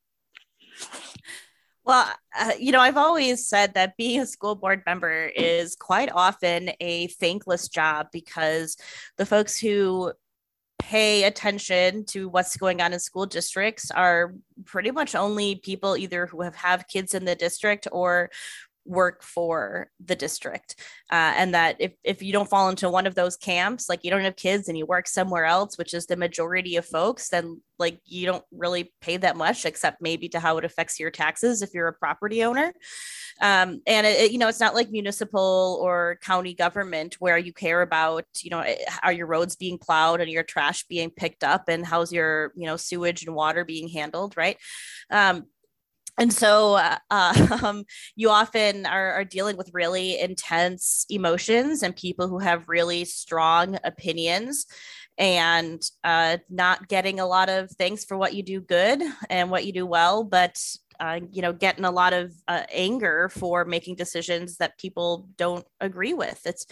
Well, 1.85 2.09
uh, 2.39 2.51
you 2.57 2.71
know, 2.71 2.79
I've 2.79 2.97
always 2.97 3.45
said 3.45 3.73
that 3.73 3.97
being 3.97 4.21
a 4.21 4.25
school 4.25 4.55
board 4.55 4.83
member 4.85 5.25
is 5.25 5.75
quite 5.75 6.09
often 6.13 6.71
a 6.79 7.07
thankless 7.07 7.67
job 7.67 8.07
because 8.13 8.77
the 9.17 9.25
folks 9.25 9.59
who 9.59 10.13
pay 10.83 11.23
attention 11.23 12.03
to 12.03 12.27
what's 12.27 12.57
going 12.57 12.81
on 12.81 12.91
in 12.91 12.99
school 12.99 13.25
districts 13.25 13.89
are 13.89 14.33
pretty 14.65 14.91
much 14.91 15.15
only 15.15 15.55
people 15.55 15.95
either 15.95 16.25
who 16.25 16.41
have 16.41 16.55
have 16.55 16.89
kids 16.89 17.13
in 17.13 17.23
the 17.23 17.35
district 17.35 17.87
or 17.93 18.29
work 18.85 19.23
for 19.23 19.89
the 20.03 20.15
district 20.15 20.75
uh, 21.11 21.33
and 21.35 21.53
that 21.53 21.75
if, 21.79 21.93
if 22.03 22.21
you 22.21 22.33
don't 22.33 22.49
fall 22.49 22.69
into 22.69 22.89
one 22.89 23.07
of 23.07 23.15
those 23.15 23.37
camps 23.37 23.87
like 23.89 24.03
you 24.03 24.11
don't 24.11 24.21
have 24.21 24.35
kids 24.35 24.67
and 24.67 24.77
you 24.77 24.85
work 24.85 25.07
somewhere 25.07 25.45
else 25.45 25.77
which 25.77 25.93
is 25.93 26.05
the 26.05 26.17
majority 26.17 26.75
of 26.75 26.85
folks 26.85 27.29
then 27.29 27.61
like 27.79 27.99
you 28.05 28.25
don't 28.25 28.45
really 28.51 28.93
pay 29.01 29.17
that 29.17 29.35
much 29.35 29.65
except 29.65 30.01
maybe 30.01 30.29
to 30.29 30.39
how 30.39 30.57
it 30.57 30.65
affects 30.65 30.99
your 30.99 31.11
taxes 31.11 31.61
if 31.61 31.73
you're 31.73 31.87
a 31.87 31.93
property 31.93 32.43
owner. 32.43 32.73
Um, 33.41 33.81
and 33.87 34.05
it, 34.05 34.31
you 34.31 34.37
know 34.37 34.47
it's 34.47 34.59
not 34.59 34.75
like 34.75 34.91
municipal 34.91 35.79
or 35.81 36.19
county 36.21 36.53
government 36.53 37.15
where 37.19 37.37
you 37.37 37.51
care 37.51 37.81
about 37.81 38.25
you 38.41 38.51
know 38.51 38.59
eh, 38.59 38.77
are 39.01 39.11
your 39.11 39.25
roads 39.25 39.55
being 39.55 39.79
plowed 39.79 40.21
and 40.21 40.29
your 40.29 40.43
trash 40.43 40.85
being 40.85 41.09
picked 41.09 41.43
up 41.43 41.67
and 41.67 41.85
how's 41.85 42.13
your 42.13 42.53
you 42.55 42.67
know 42.67 42.77
sewage 42.77 43.25
and 43.25 43.35
water 43.35 43.65
being 43.65 43.89
handled 43.89 44.37
right? 44.37 44.57
Um, 45.09 45.45
and 46.17 46.31
so 46.31 46.75
uh, 47.09 47.57
um, 47.63 47.85
you 48.15 48.29
often 48.29 48.85
are, 48.85 49.13
are, 49.13 49.25
dealing 49.25 49.57
with 49.57 49.69
really 49.73 50.19
intense 50.19 51.05
emotions 51.09 51.81
and 51.81 51.95
people 51.95 52.27
who 52.27 52.39
have 52.39 52.69
really 52.69 53.05
strong 53.05 53.77
opinions 53.83 54.65
and 55.17 55.81
uh, 56.03 56.37
not 56.49 56.87
getting 56.87 57.19
a 57.19 57.25
lot 57.25 57.49
of 57.49 57.69
thanks 57.71 58.03
for 58.03 58.17
what 58.17 58.33
you 58.33 58.43
do 58.43 58.61
good 58.61 59.01
and 59.29 59.49
what 59.49 59.65
you 59.65 59.73
do 59.73 59.85
well 59.85 60.23
but 60.23 60.59
uh, 60.99 61.19
you 61.31 61.41
know 61.41 61.53
getting 61.53 61.85
a 61.85 61.91
lot 61.91 62.13
of 62.13 62.31
uh, 62.47 62.63
anger 62.71 63.29
for 63.29 63.65
making 63.65 63.95
decisions 63.95 64.57
that 64.57 64.77
people 64.77 65.27
don't 65.37 65.65
agree 65.81 66.13
with. 66.13 66.39
It's 66.45 66.65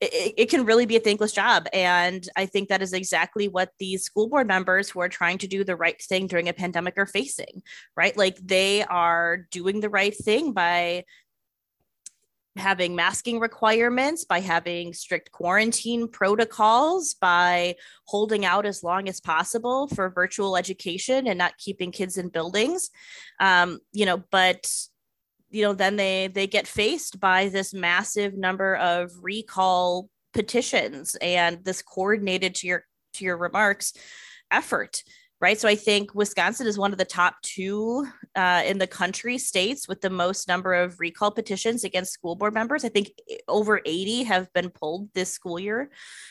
it, 0.00 0.34
it, 0.36 0.50
can 0.50 0.64
really 0.64 0.86
be 0.86 0.96
a 0.96 1.00
thankless 1.00 1.32
job. 1.32 1.66
And 1.72 2.26
I 2.36 2.46
think 2.46 2.68
that 2.68 2.82
is 2.82 2.92
exactly 2.92 3.48
what 3.48 3.72
these 3.78 4.02
school 4.02 4.28
board 4.28 4.46
members 4.46 4.88
who 4.88 5.00
are 5.00 5.08
trying 5.08 5.38
to 5.38 5.46
do 5.46 5.62
the 5.62 5.76
right 5.76 6.00
thing 6.00 6.26
during 6.26 6.48
a 6.48 6.54
pandemic 6.54 6.94
are 6.96 7.06
facing, 7.06 7.62
right? 7.96 8.16
Like 8.16 8.36
they 8.38 8.82
are 8.84 9.46
doing 9.50 9.80
the 9.80 9.90
right 9.90 10.16
thing 10.16 10.52
by 10.52 11.04
having 12.56 12.96
masking 12.96 13.38
requirements, 13.38 14.24
by 14.24 14.40
having 14.40 14.92
strict 14.92 15.30
quarantine 15.30 16.08
protocols, 16.08 17.14
by 17.14 17.76
holding 18.06 18.44
out 18.44 18.66
as 18.66 18.82
long 18.82 19.08
as 19.08 19.20
possible 19.20 19.86
for 19.88 20.10
virtual 20.10 20.56
education 20.56 21.26
and 21.26 21.38
not 21.38 21.58
keeping 21.58 21.92
kids 21.92 22.16
in 22.16 22.28
buildings. 22.28 22.90
Um, 23.38 23.78
you 23.92 24.04
know, 24.04 24.22
but 24.30 24.70
you 25.50 25.62
know 25.62 25.72
then 25.72 25.96
they 25.96 26.28
they 26.28 26.46
get 26.46 26.66
faced 26.66 27.20
by 27.20 27.48
this 27.48 27.74
massive 27.74 28.34
number 28.34 28.76
of 28.76 29.10
recall 29.20 30.08
petitions 30.32 31.16
and 31.20 31.64
this 31.64 31.82
coordinated 31.82 32.54
to 32.54 32.66
your 32.66 32.84
to 33.14 33.24
your 33.24 33.36
remarks 33.36 33.92
effort 34.50 35.02
right? 35.40 35.58
So 35.58 35.68
i 35.68 35.74
think 35.74 36.14
wisconsin 36.14 36.66
is 36.66 36.78
one 36.78 36.92
of 36.92 36.98
the 36.98 37.04
top 37.04 37.36
two 37.42 38.06
uh, 38.36 38.62
in 38.64 38.78
the 38.78 38.86
country 38.86 39.38
states 39.38 39.88
with 39.88 40.00
the 40.00 40.10
most 40.10 40.46
number 40.46 40.74
of 40.74 41.00
recall 41.00 41.30
petitions 41.30 41.82
against 41.82 42.12
school 42.12 42.36
board 42.36 42.54
members. 42.54 42.84
I 42.84 42.88
think 42.88 43.10
over 43.48 43.80
80 43.84 44.24
have 44.24 44.52
been 44.52 44.70
pulled 44.70 45.12
this 45.14 45.32
school 45.32 45.58
year. 45.58 45.90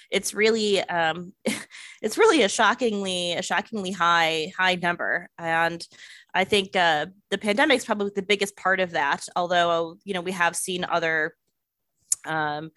It's 0.09 0.33
really 0.33 0.81
um, 0.81 1.33
it's 2.01 2.17
really 2.17 2.43
a 2.43 2.49
shockingly 2.49 3.33
a 3.33 3.41
shockingly 3.41 3.91
high 3.91 4.51
high 4.57 4.75
number. 4.75 5.29
And 5.37 5.85
I 6.33 6.43
think 6.43 6.75
uh, 6.75 7.07
the 7.31 7.37
pandemic 7.37 7.77
is 7.77 7.85
probably 7.85 8.11
the 8.15 8.21
biggest 8.21 8.55
part 8.55 8.79
of 8.79 8.91
that. 8.91 9.27
Although 9.35 9.97
you 10.03 10.13
know 10.13 10.21
we 10.21 10.31
have 10.31 10.55
seen 10.55 10.85
other 10.85 11.35
um, 12.25 12.71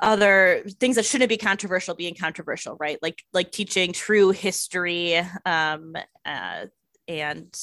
other 0.00 0.62
things 0.80 0.96
that 0.96 1.04
shouldn't 1.04 1.28
be 1.28 1.36
controversial 1.36 1.94
being 1.94 2.14
controversial, 2.14 2.76
right? 2.78 2.98
Like 3.02 3.22
like 3.32 3.52
teaching 3.52 3.92
true 3.92 4.30
history 4.30 5.16
um, 5.44 5.94
uh, 6.24 6.66
and 7.06 7.58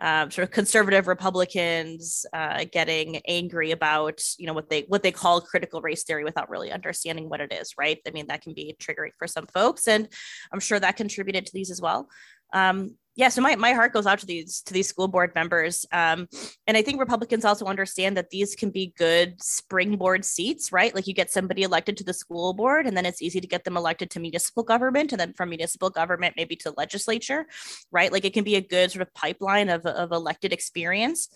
um, 0.00 0.30
sort 0.30 0.48
of 0.48 0.50
conservative 0.50 1.06
Republicans 1.06 2.24
uh, 2.32 2.64
getting 2.72 3.20
angry 3.28 3.70
about 3.70 4.22
you 4.38 4.46
know 4.46 4.54
what 4.54 4.70
they 4.70 4.82
what 4.88 5.02
they 5.02 5.12
call 5.12 5.40
critical 5.40 5.80
race 5.80 6.04
theory 6.04 6.24
without 6.24 6.50
really 6.50 6.72
understanding 6.72 7.28
what 7.28 7.40
it 7.40 7.52
is, 7.52 7.74
right? 7.78 7.98
I 8.06 8.10
mean 8.10 8.26
that 8.28 8.42
can 8.42 8.54
be 8.54 8.74
triggering 8.80 9.12
for 9.18 9.26
some 9.26 9.46
folks, 9.46 9.86
and 9.86 10.08
I'm 10.52 10.60
sure 10.60 10.80
that 10.80 10.96
contributed 10.96 11.46
to 11.46 11.52
these 11.52 11.70
as 11.70 11.80
well. 11.80 12.08
Um, 12.52 12.96
yeah, 13.16 13.28
so 13.28 13.42
my, 13.42 13.56
my 13.56 13.72
heart 13.72 13.92
goes 13.92 14.06
out 14.06 14.20
to 14.20 14.26
these 14.26 14.62
to 14.62 14.72
these 14.72 14.88
school 14.88 15.08
board 15.08 15.32
members, 15.34 15.84
um, 15.92 16.28
and 16.66 16.76
I 16.76 16.82
think 16.82 17.00
Republicans 17.00 17.44
also 17.44 17.66
understand 17.66 18.16
that 18.16 18.30
these 18.30 18.54
can 18.54 18.70
be 18.70 18.94
good 18.96 19.42
springboard 19.42 20.24
seats, 20.24 20.72
right? 20.72 20.94
Like 20.94 21.06
you 21.06 21.14
get 21.14 21.30
somebody 21.30 21.62
elected 21.62 21.96
to 21.98 22.04
the 22.04 22.14
school 22.14 22.54
board, 22.54 22.86
and 22.86 22.96
then 22.96 23.04
it's 23.04 23.20
easy 23.20 23.40
to 23.40 23.46
get 23.46 23.64
them 23.64 23.76
elected 23.76 24.10
to 24.12 24.20
municipal 24.20 24.62
government, 24.62 25.12
and 25.12 25.20
then 25.20 25.32
from 25.32 25.48
municipal 25.48 25.90
government 25.90 26.34
maybe 26.36 26.54
to 26.56 26.72
legislature, 26.76 27.46
right? 27.90 28.12
Like 28.12 28.24
it 28.24 28.32
can 28.32 28.44
be 28.44 28.54
a 28.54 28.60
good 28.60 28.92
sort 28.92 29.02
of 29.02 29.12
pipeline 29.12 29.68
of 29.68 29.84
of 29.86 30.12
elected 30.12 30.52
experience. 30.52 31.28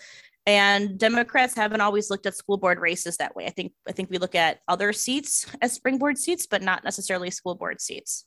And 0.46 0.98
Democrats 0.98 1.54
haven't 1.54 1.80
always 1.80 2.10
looked 2.10 2.26
at 2.26 2.36
school 2.36 2.58
board 2.58 2.78
races 2.78 3.16
that 3.16 3.34
way. 3.34 3.46
I 3.46 3.50
think 3.50 3.72
I 3.88 3.92
think 3.92 4.10
we 4.10 4.18
look 4.18 4.34
at 4.34 4.60
other 4.68 4.92
seats 4.92 5.46
as 5.60 5.72
springboard 5.72 6.18
seats, 6.18 6.46
but 6.46 6.62
not 6.62 6.84
necessarily 6.84 7.30
school 7.30 7.54
board 7.54 7.80
seats. 7.80 8.26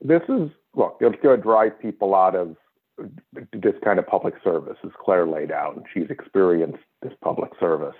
This 0.00 0.22
is 0.28 0.50
look, 0.74 0.98
it's 1.00 1.22
going 1.22 1.36
to 1.36 1.42
drive 1.42 1.80
people 1.80 2.14
out 2.14 2.34
of 2.34 2.56
this 3.52 3.74
kind 3.84 3.98
of 3.98 4.06
public 4.06 4.34
service, 4.42 4.76
as 4.84 4.90
Claire 5.02 5.26
laid 5.26 5.52
out, 5.52 5.76
and 5.76 5.84
she's 5.92 6.10
experienced 6.10 6.78
this 7.02 7.12
public 7.22 7.50
service. 7.60 7.94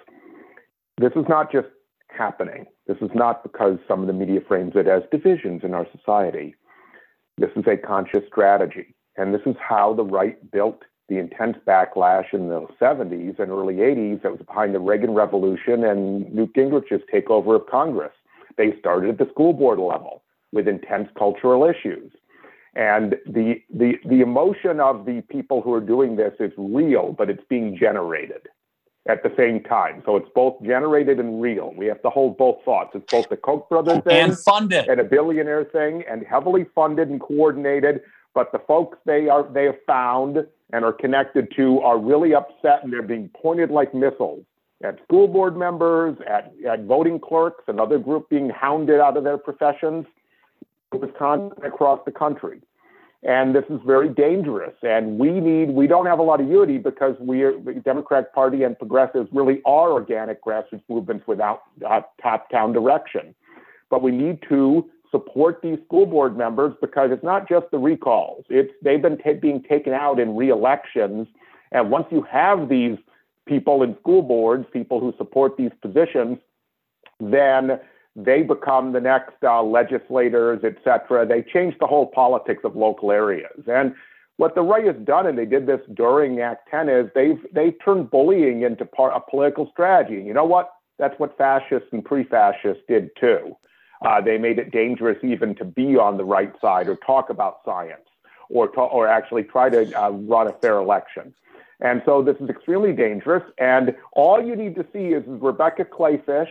This 0.99 1.13
is 1.17 1.25
not 1.29 1.53
just 1.53 1.69
happening. 2.09 2.65
This 2.87 2.97
is 3.03 3.11
not 3.15 3.43
because 3.43 3.79
some 3.87 4.01
of 4.01 4.07
the 4.07 4.13
media 4.13 4.41
frames 4.47 4.73
it 4.75 4.87
as 4.87 5.03
divisions 5.11 5.63
in 5.65 5.75
our 5.75 5.87
society. 5.97 6.55
This 7.37 7.51
is 7.57 7.65
a 7.67 7.77
conscious 7.77 8.23
strategy. 8.29 8.95
And 9.17 9.35
this 9.35 9.43
is 9.45 9.57
how 9.61 9.93
the 9.93 10.05
right 10.05 10.51
built 10.51 10.83
the 11.09 11.19
intense 11.19 11.57
backlash 11.67 12.33
in 12.33 12.49
the 12.49 12.67
70s 12.81 13.39
and 13.39 13.51
early 13.51 13.77
80s 13.77 14.23
that 14.23 14.33
was 14.33 14.41
behind 14.47 14.75
the 14.75 14.81
Reagan 14.81 15.13
Revolution 15.13 15.85
and 15.85 16.33
Newt 16.35 16.55
Gingrich's 16.55 17.03
takeover 17.13 17.55
of 17.55 17.67
Congress. 17.67 18.13
They 18.57 18.75
started 18.79 19.11
at 19.11 19.19
the 19.19 19.31
school 19.31 19.53
board 19.53 19.79
level 19.79 20.23
with 20.53 20.69
intense 20.69 21.09
cultural 21.19 21.65
issues. 21.65 22.11
And 22.75 23.17
the, 23.27 23.63
the, 23.73 23.95
the 24.05 24.21
emotion 24.21 24.81
of 24.81 25.07
the 25.07 25.23
people 25.31 25.63
who 25.63 25.73
are 25.73 25.81
doing 25.81 26.17
this 26.17 26.35
is 26.41 26.53
real, 26.59 27.15
but 27.17 27.31
it's 27.31 27.43
being 27.49 27.77
generated 27.79 28.49
at 29.09 29.23
the 29.23 29.33
same 29.37 29.63
time. 29.63 30.03
So 30.05 30.17
it's 30.17 30.29
both 30.35 30.61
generated 30.63 31.19
and 31.19 31.41
real. 31.41 31.73
We 31.77 31.87
have 31.87 32.03
to 32.03 32.11
hold 32.11 32.37
both 32.37 32.59
thoughts. 32.65 32.91
It's 32.95 33.11
both 33.11 33.29
the 33.29 33.37
Koch 33.37 33.69
brothers 33.69 34.03
thing 34.05 34.31
and 34.31 34.39
funded 34.39 34.89
and 34.89 35.01
a 35.01 35.05
billionaire 35.05 35.65
thing 35.65 36.03
and 36.11 36.25
heavily 36.27 36.67
funded 36.75 37.09
and 37.09 37.21
coordinated. 37.21 38.03
But 38.35 38.53
the 38.53 38.59
folks 38.59 38.99
they 39.07 39.29
are 39.29 39.49
they 39.51 39.65
have 39.65 39.83
found 39.87 40.47
and 40.73 40.85
are 40.85 40.93
connected 40.93 41.51
to 41.57 41.81
are 41.81 41.99
really 41.99 42.35
upset 42.35 42.83
and 42.83 42.93
they're 42.93 43.01
being 43.01 43.31
pointed 43.41 43.71
like 43.71 43.95
missiles 43.95 44.45
at 44.83 44.99
school 45.05 45.29
board 45.29 45.57
members, 45.57 46.17
at, 46.29 46.53
at 46.69 46.85
voting 46.85 47.19
clerks, 47.19 47.65
another 47.67 47.99
group 47.99 48.29
being 48.29 48.51
hounded 48.51 49.01
out 49.01 49.17
of 49.17 49.25
their 49.25 49.39
professions. 49.39 50.07
Wisconsin 50.93 51.53
across 51.65 52.01
the 52.05 52.13
country. 52.13 52.61
And 53.23 53.55
this 53.55 53.65
is 53.71 53.81
very 53.85 54.09
dangerous. 54.09 54.75
And 54.83 55.19
we 55.19 55.41
need, 55.41 55.71
we 55.71 55.87
don't 55.87 56.07
have 56.07 56.19
a 56.19 56.23
lot 56.23 56.41
of 56.41 56.49
unity 56.49 56.79
because 56.79 57.17
we 57.19 57.43
are, 57.43 57.59
the 57.59 57.75
Democratic 57.75 58.33
Party 58.33 58.63
and 58.63 58.79
progressives 58.79 59.29
really 59.33 59.61
are 59.65 59.91
organic 59.91 60.45
grassroots 60.45 60.83
movements 60.89 61.27
without 61.27 61.63
uh, 61.89 62.03
top 62.23 62.51
down 62.51 62.73
direction. 62.73 63.35
But 63.91 64.03
we 64.03 64.13
need 64.13 64.41
to 64.49 64.89
support 65.11 65.61
these 65.63 65.79
school 65.87 66.07
board 66.07 66.37
members 66.37 66.75
because 66.81 67.11
it's 67.11 67.25
not 67.25 67.49
just 67.49 67.67
the 67.71 67.79
recalls. 67.79 68.45
It's 68.49 68.73
they've 68.83 69.01
been 69.01 69.19
t- 69.19 69.35
being 69.35 69.63
taken 69.63 69.93
out 69.93 70.19
in 70.21 70.37
re-elections, 70.37 71.29
and 71.73 71.91
once 71.91 72.07
you 72.11 72.23
have 72.23 72.69
these 72.69 72.99
people 73.47 73.83
in 73.83 73.97
school 74.01 74.23
boards, 74.23 74.67
people 74.73 75.01
who 75.01 75.15
support 75.17 75.57
these 75.57 75.71
positions, 75.81 76.39
then 77.21 77.81
they 78.17 78.43
become 78.43 78.93
the 78.93 79.01
next 79.01 79.35
uh, 79.43 79.63
legislators, 79.63 80.61
et 80.65 80.77
cetera. 80.83 81.27
They 81.27 81.43
change 81.43 81.75
the 81.79 81.87
whole 81.87 82.07
politics 82.07 82.63
of 82.65 82.75
local 82.75 83.13
areas. 83.13 83.63
And 83.71 83.95
what 84.39 84.55
the 84.55 84.63
right 84.63 84.87
has 84.87 84.97
done, 85.05 85.27
and 85.27 85.39
they 85.39 85.45
did 85.45 85.67
this 85.67 85.81
during 85.95 86.41
Act 86.41 86.69
10, 86.71 86.89
is 86.89 87.11
they've 87.15 87.39
they 87.53 87.73
turned 87.73 88.11
bullying 88.11 88.63
into 88.63 88.87
part 88.87 89.13
a 89.15 89.21
political 89.31 89.69
strategy. 89.71 90.17
And 90.17 90.27
you 90.27 90.35
know 90.35 90.45
what? 90.45 90.73
That's 90.99 91.19
what 91.19 91.37
fascists 91.37 91.89
and 91.93 92.03
pre-fascists 92.03 92.83
did 92.89 93.11
too. 93.21 93.55
Uh, 94.05 94.21
they 94.21 94.39
made 94.39 94.59
it 94.59 94.71
dangerous 94.71 95.19
even 95.23 95.55
to 95.57 95.65
be 95.65 95.97
on 95.97 96.17
the 96.17 96.25
right 96.25 96.53
side 96.61 96.89
or 96.89 96.97
talk 96.97 97.29
about 97.29 97.61
science 97.65 98.09
or 98.49 98.69
to, 98.69 98.81
or 98.81 99.07
actually 99.07 99.43
try 99.43 99.69
to 99.69 99.93
uh, 100.01 100.11
run 100.11 100.47
a 100.47 100.53
fair 100.53 100.79
election. 100.79 101.35
And 101.81 102.03
so 102.07 102.23
this 102.23 102.37
is 102.41 102.49
extremely 102.49 102.93
dangerous. 102.93 103.43
And 103.59 103.95
all 104.13 104.43
you 104.43 104.57
need 104.57 104.75
to 104.77 104.87
see 104.93 105.09
is 105.09 105.23
Rebecca 105.27 105.85
Kleefisch 105.85 106.49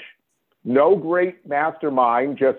no 0.65 0.95
great 0.95 1.47
mastermind, 1.47 2.37
just 2.37 2.57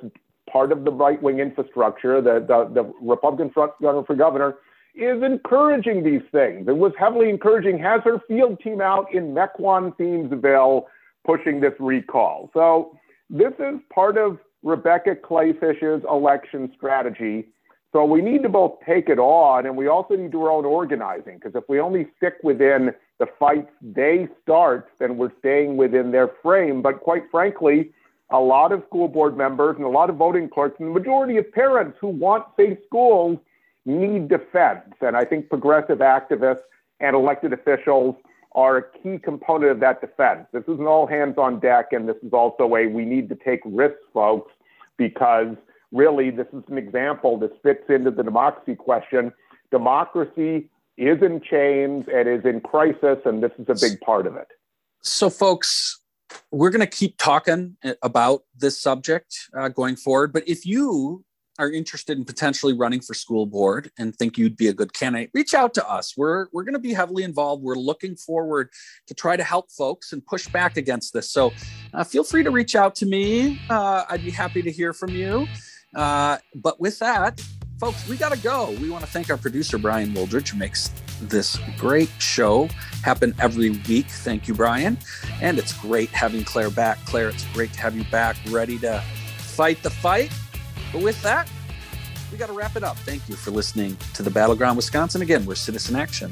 part 0.51 0.73
of 0.73 0.85
the 0.85 0.93
right 0.93 1.21
wing 1.23 1.41
infrastructure, 1.41 2.23
the, 2.23 2.45
the, 2.47 2.71
the 2.73 2.93
Republican 3.03 3.51
front 3.51 3.73
runner 3.81 4.03
for 4.05 4.15
governor, 4.15 4.55
is 4.95 5.23
encouraging 5.23 6.03
these 6.03 6.23
things. 6.33 6.67
It 6.69 6.77
was 6.77 6.93
heavily 6.99 7.29
encouraging, 7.29 7.79
has 7.81 8.01
her 8.05 8.19
field 8.27 8.61
team 8.61 8.81
out 8.81 9.13
in 9.13 9.35
Mequon, 9.35 9.95
Thiensville, 9.97 10.85
pushing 11.27 11.61
this 11.61 11.75
recall. 11.79 12.51
So 12.55 12.97
this 13.29 13.53
is 13.59 13.81
part 13.93 14.17
of 14.17 14.39
Rebecca 14.63 15.17
Kleefisch's 15.17 16.05
election 16.09 16.73
strategy. 16.77 17.49
So 17.97 18.05
we 18.05 18.21
need 18.21 18.43
to 18.43 18.51
both 18.51 18.75
take 18.87 19.09
it 19.09 19.19
on 19.19 19.65
and 19.65 19.75
we 19.75 19.87
also 19.87 20.17
need 20.17 20.25
to 20.25 20.29
do 20.29 20.43
our 20.43 20.51
own 20.51 20.67
organizing 20.67 21.37
because 21.37 21.55
if 21.55 21.67
we 21.67 21.81
only 21.81 22.07
stick 22.19 22.35
within 22.43 22.91
the 23.19 23.27
fights 23.39 23.71
they 23.81 24.29
start, 24.43 24.91
then 24.99 25.17
we're 25.17 25.33
staying 25.39 25.79
within 25.79 26.11
their 26.13 26.29
frame. 26.43 26.83
But 26.83 27.01
quite 27.01 27.23
frankly, 27.31 27.93
a 28.29 28.39
lot 28.39 28.71
of 28.71 28.83
school 28.87 29.09
board 29.09 29.35
members 29.35 29.77
and 29.77 29.87
a 29.87 29.89
lot 29.89 30.11
of 30.11 30.17
voting 30.17 30.51
clerks 30.51 30.77
and 30.79 30.91
the 30.91 30.93
majority 30.93 31.39
of 31.39 31.51
parents 31.53 31.97
who 31.99 32.09
want 32.09 32.45
safe 32.55 32.77
schools 32.85 33.39
need 33.87 34.29
defense. 34.29 34.93
And 35.01 35.17
I 35.17 35.25
think 35.25 35.49
progressive 35.49 36.01
activists 36.01 36.65
and 37.01 37.17
elected 37.17 37.55
officials 37.55 38.15
are 38.53 38.77
a 38.77 38.83
key 38.99 39.19
component 39.25 39.71
of 39.71 39.81
that 39.81 40.03
defense. 40.03 40.47
This 40.53 40.65
is 40.65 40.79
an 40.79 40.87
all 40.87 41.07
hands 41.07 41.37
on 41.39 41.61
deck, 41.61 41.87
and 41.93 42.07
this 42.07 42.17
is 42.23 42.35
also 42.35 42.65
a 42.65 42.89
we 42.89 43.07
need 43.07 43.31
to 43.31 43.37
take 43.37 43.61
risks, 43.65 44.05
folks, 44.13 44.53
because 44.99 45.57
really 45.93 46.31
this 46.31 46.47
is 46.53 46.63
an 46.69 46.79
example. 46.79 47.39
This 47.39 47.53
fits 47.63 47.85
into 47.89 48.11
the 48.11 48.23
democracy 48.23 48.75
question. 48.75 49.33
Democracy 49.71 50.71
is 50.97 51.23
in 51.23 51.41
chains 51.41 52.07
and 52.13 52.29
is 52.29 52.45
in 52.45 52.61
crisis, 52.61 53.19
and 53.25 53.43
this 53.43 53.53
is 53.59 53.67
a 53.69 53.75
big 53.75 54.01
part 54.01 54.27
of 54.27 54.37
it. 54.37 54.49
So, 55.03 55.31
folks, 55.31 56.01
we're 56.51 56.71
going 56.71 56.81
to 56.81 56.87
keep 56.87 57.17
talking 57.19 57.77
about 58.03 58.43
this 58.57 58.81
subject 58.81 59.37
uh, 59.57 59.69
going 59.69 59.97
forward. 59.97 60.33
But 60.33 60.49
if 60.49 60.67
you 60.67 61.25
are 61.59 61.71
interested 61.71 62.19
in 62.19 62.25
potentially 62.25 62.73
running 62.73 63.01
for 63.01 63.15
school 63.15 63.47
board 63.47 63.91
and 63.99 64.15
think 64.15 64.37
you'd 64.37 64.57
be 64.57 64.69
a 64.69 64.75
good 64.75 64.93
candidate, 64.93 65.31
reach 65.33 65.55
out 65.55 65.75
to 65.75 65.89
us. 65.89 66.15
We're 66.17 66.47
we're 66.53 66.65
going 66.65 66.75
to 66.75 66.81
be 66.81 66.93
heavily 66.93 67.23
involved. 67.23 67.63
We're 67.63 67.77
looking 67.77 68.17
forward 68.17 68.71
to 69.07 69.15
try 69.15 69.37
to 69.37 69.45
help 69.45 69.71
folks 69.71 70.13
and 70.13 70.25
push 70.25 70.49
back 70.49 70.77
against 70.77 71.13
this. 71.13 71.31
So 71.31 71.53
uh, 71.95 72.05
feel 72.05 72.25
free 72.25 72.43
to 72.43 72.51
reach 72.51 72.77
out 72.77 72.95
to 72.97 73.07
me. 73.07 73.61
Uh, 73.71 74.05
I'd 74.09 74.25
be 74.25 74.31
happy 74.31 74.63
to 74.63 74.71
hear 74.71 74.93
from 74.93 75.11
you. 75.11 75.47
Uh, 75.97 76.39
but 76.55 76.79
with 76.79 77.01
that, 77.01 77.41
folks, 77.81 78.09
we 78.09 78.17
got 78.17 78.31
to 78.31 78.39
go. 78.39 78.71
We 78.81 78.89
want 78.89 79.05
to 79.05 79.11
thank 79.11 79.29
our 79.31 79.37
producer 79.37 79.79
Brian 79.79 80.13
Wooldridge, 80.13 80.51
who 80.51 80.59
makes 80.59 80.93
this 81.23 81.59
great 81.77 82.11
show 82.19 82.69
happen 83.03 83.35
every 83.41 83.71
week. 83.89 84.07
Thank 84.07 84.47
you, 84.47 84.55
Brian. 84.55 84.97
And 85.43 85.59
it's 85.59 85.73
great 85.73 86.11
having 86.11 86.45
Claire 86.45 86.71
back. 86.71 87.05
Claire, 87.07 87.31
it's 87.31 87.45
great 87.53 87.73
to 87.73 87.81
have 87.81 87.97
you 87.97 88.05
back, 88.05 88.37
ready 88.51 88.79
to 88.81 89.03
fight 89.39 89.83
the 89.83 89.91
fight 89.91 90.31
but 90.93 91.03
with 91.03 91.21
that, 91.23 91.49
we 92.33 92.39
got 92.39 92.47
to 92.47 92.53
wrap 92.53 92.77
it 92.77 92.83
up. 92.83 92.97
Thank 92.99 93.29
you 93.29 93.37
for 93.37 93.51
listening 93.51 93.97
to 94.15 94.23
the 94.23 94.31
Battleground 94.31 94.77
Wisconsin. 94.77 95.23
Again, 95.23 95.45
we're 95.45 95.55
Citizen 95.55 95.97
Action 95.97 96.31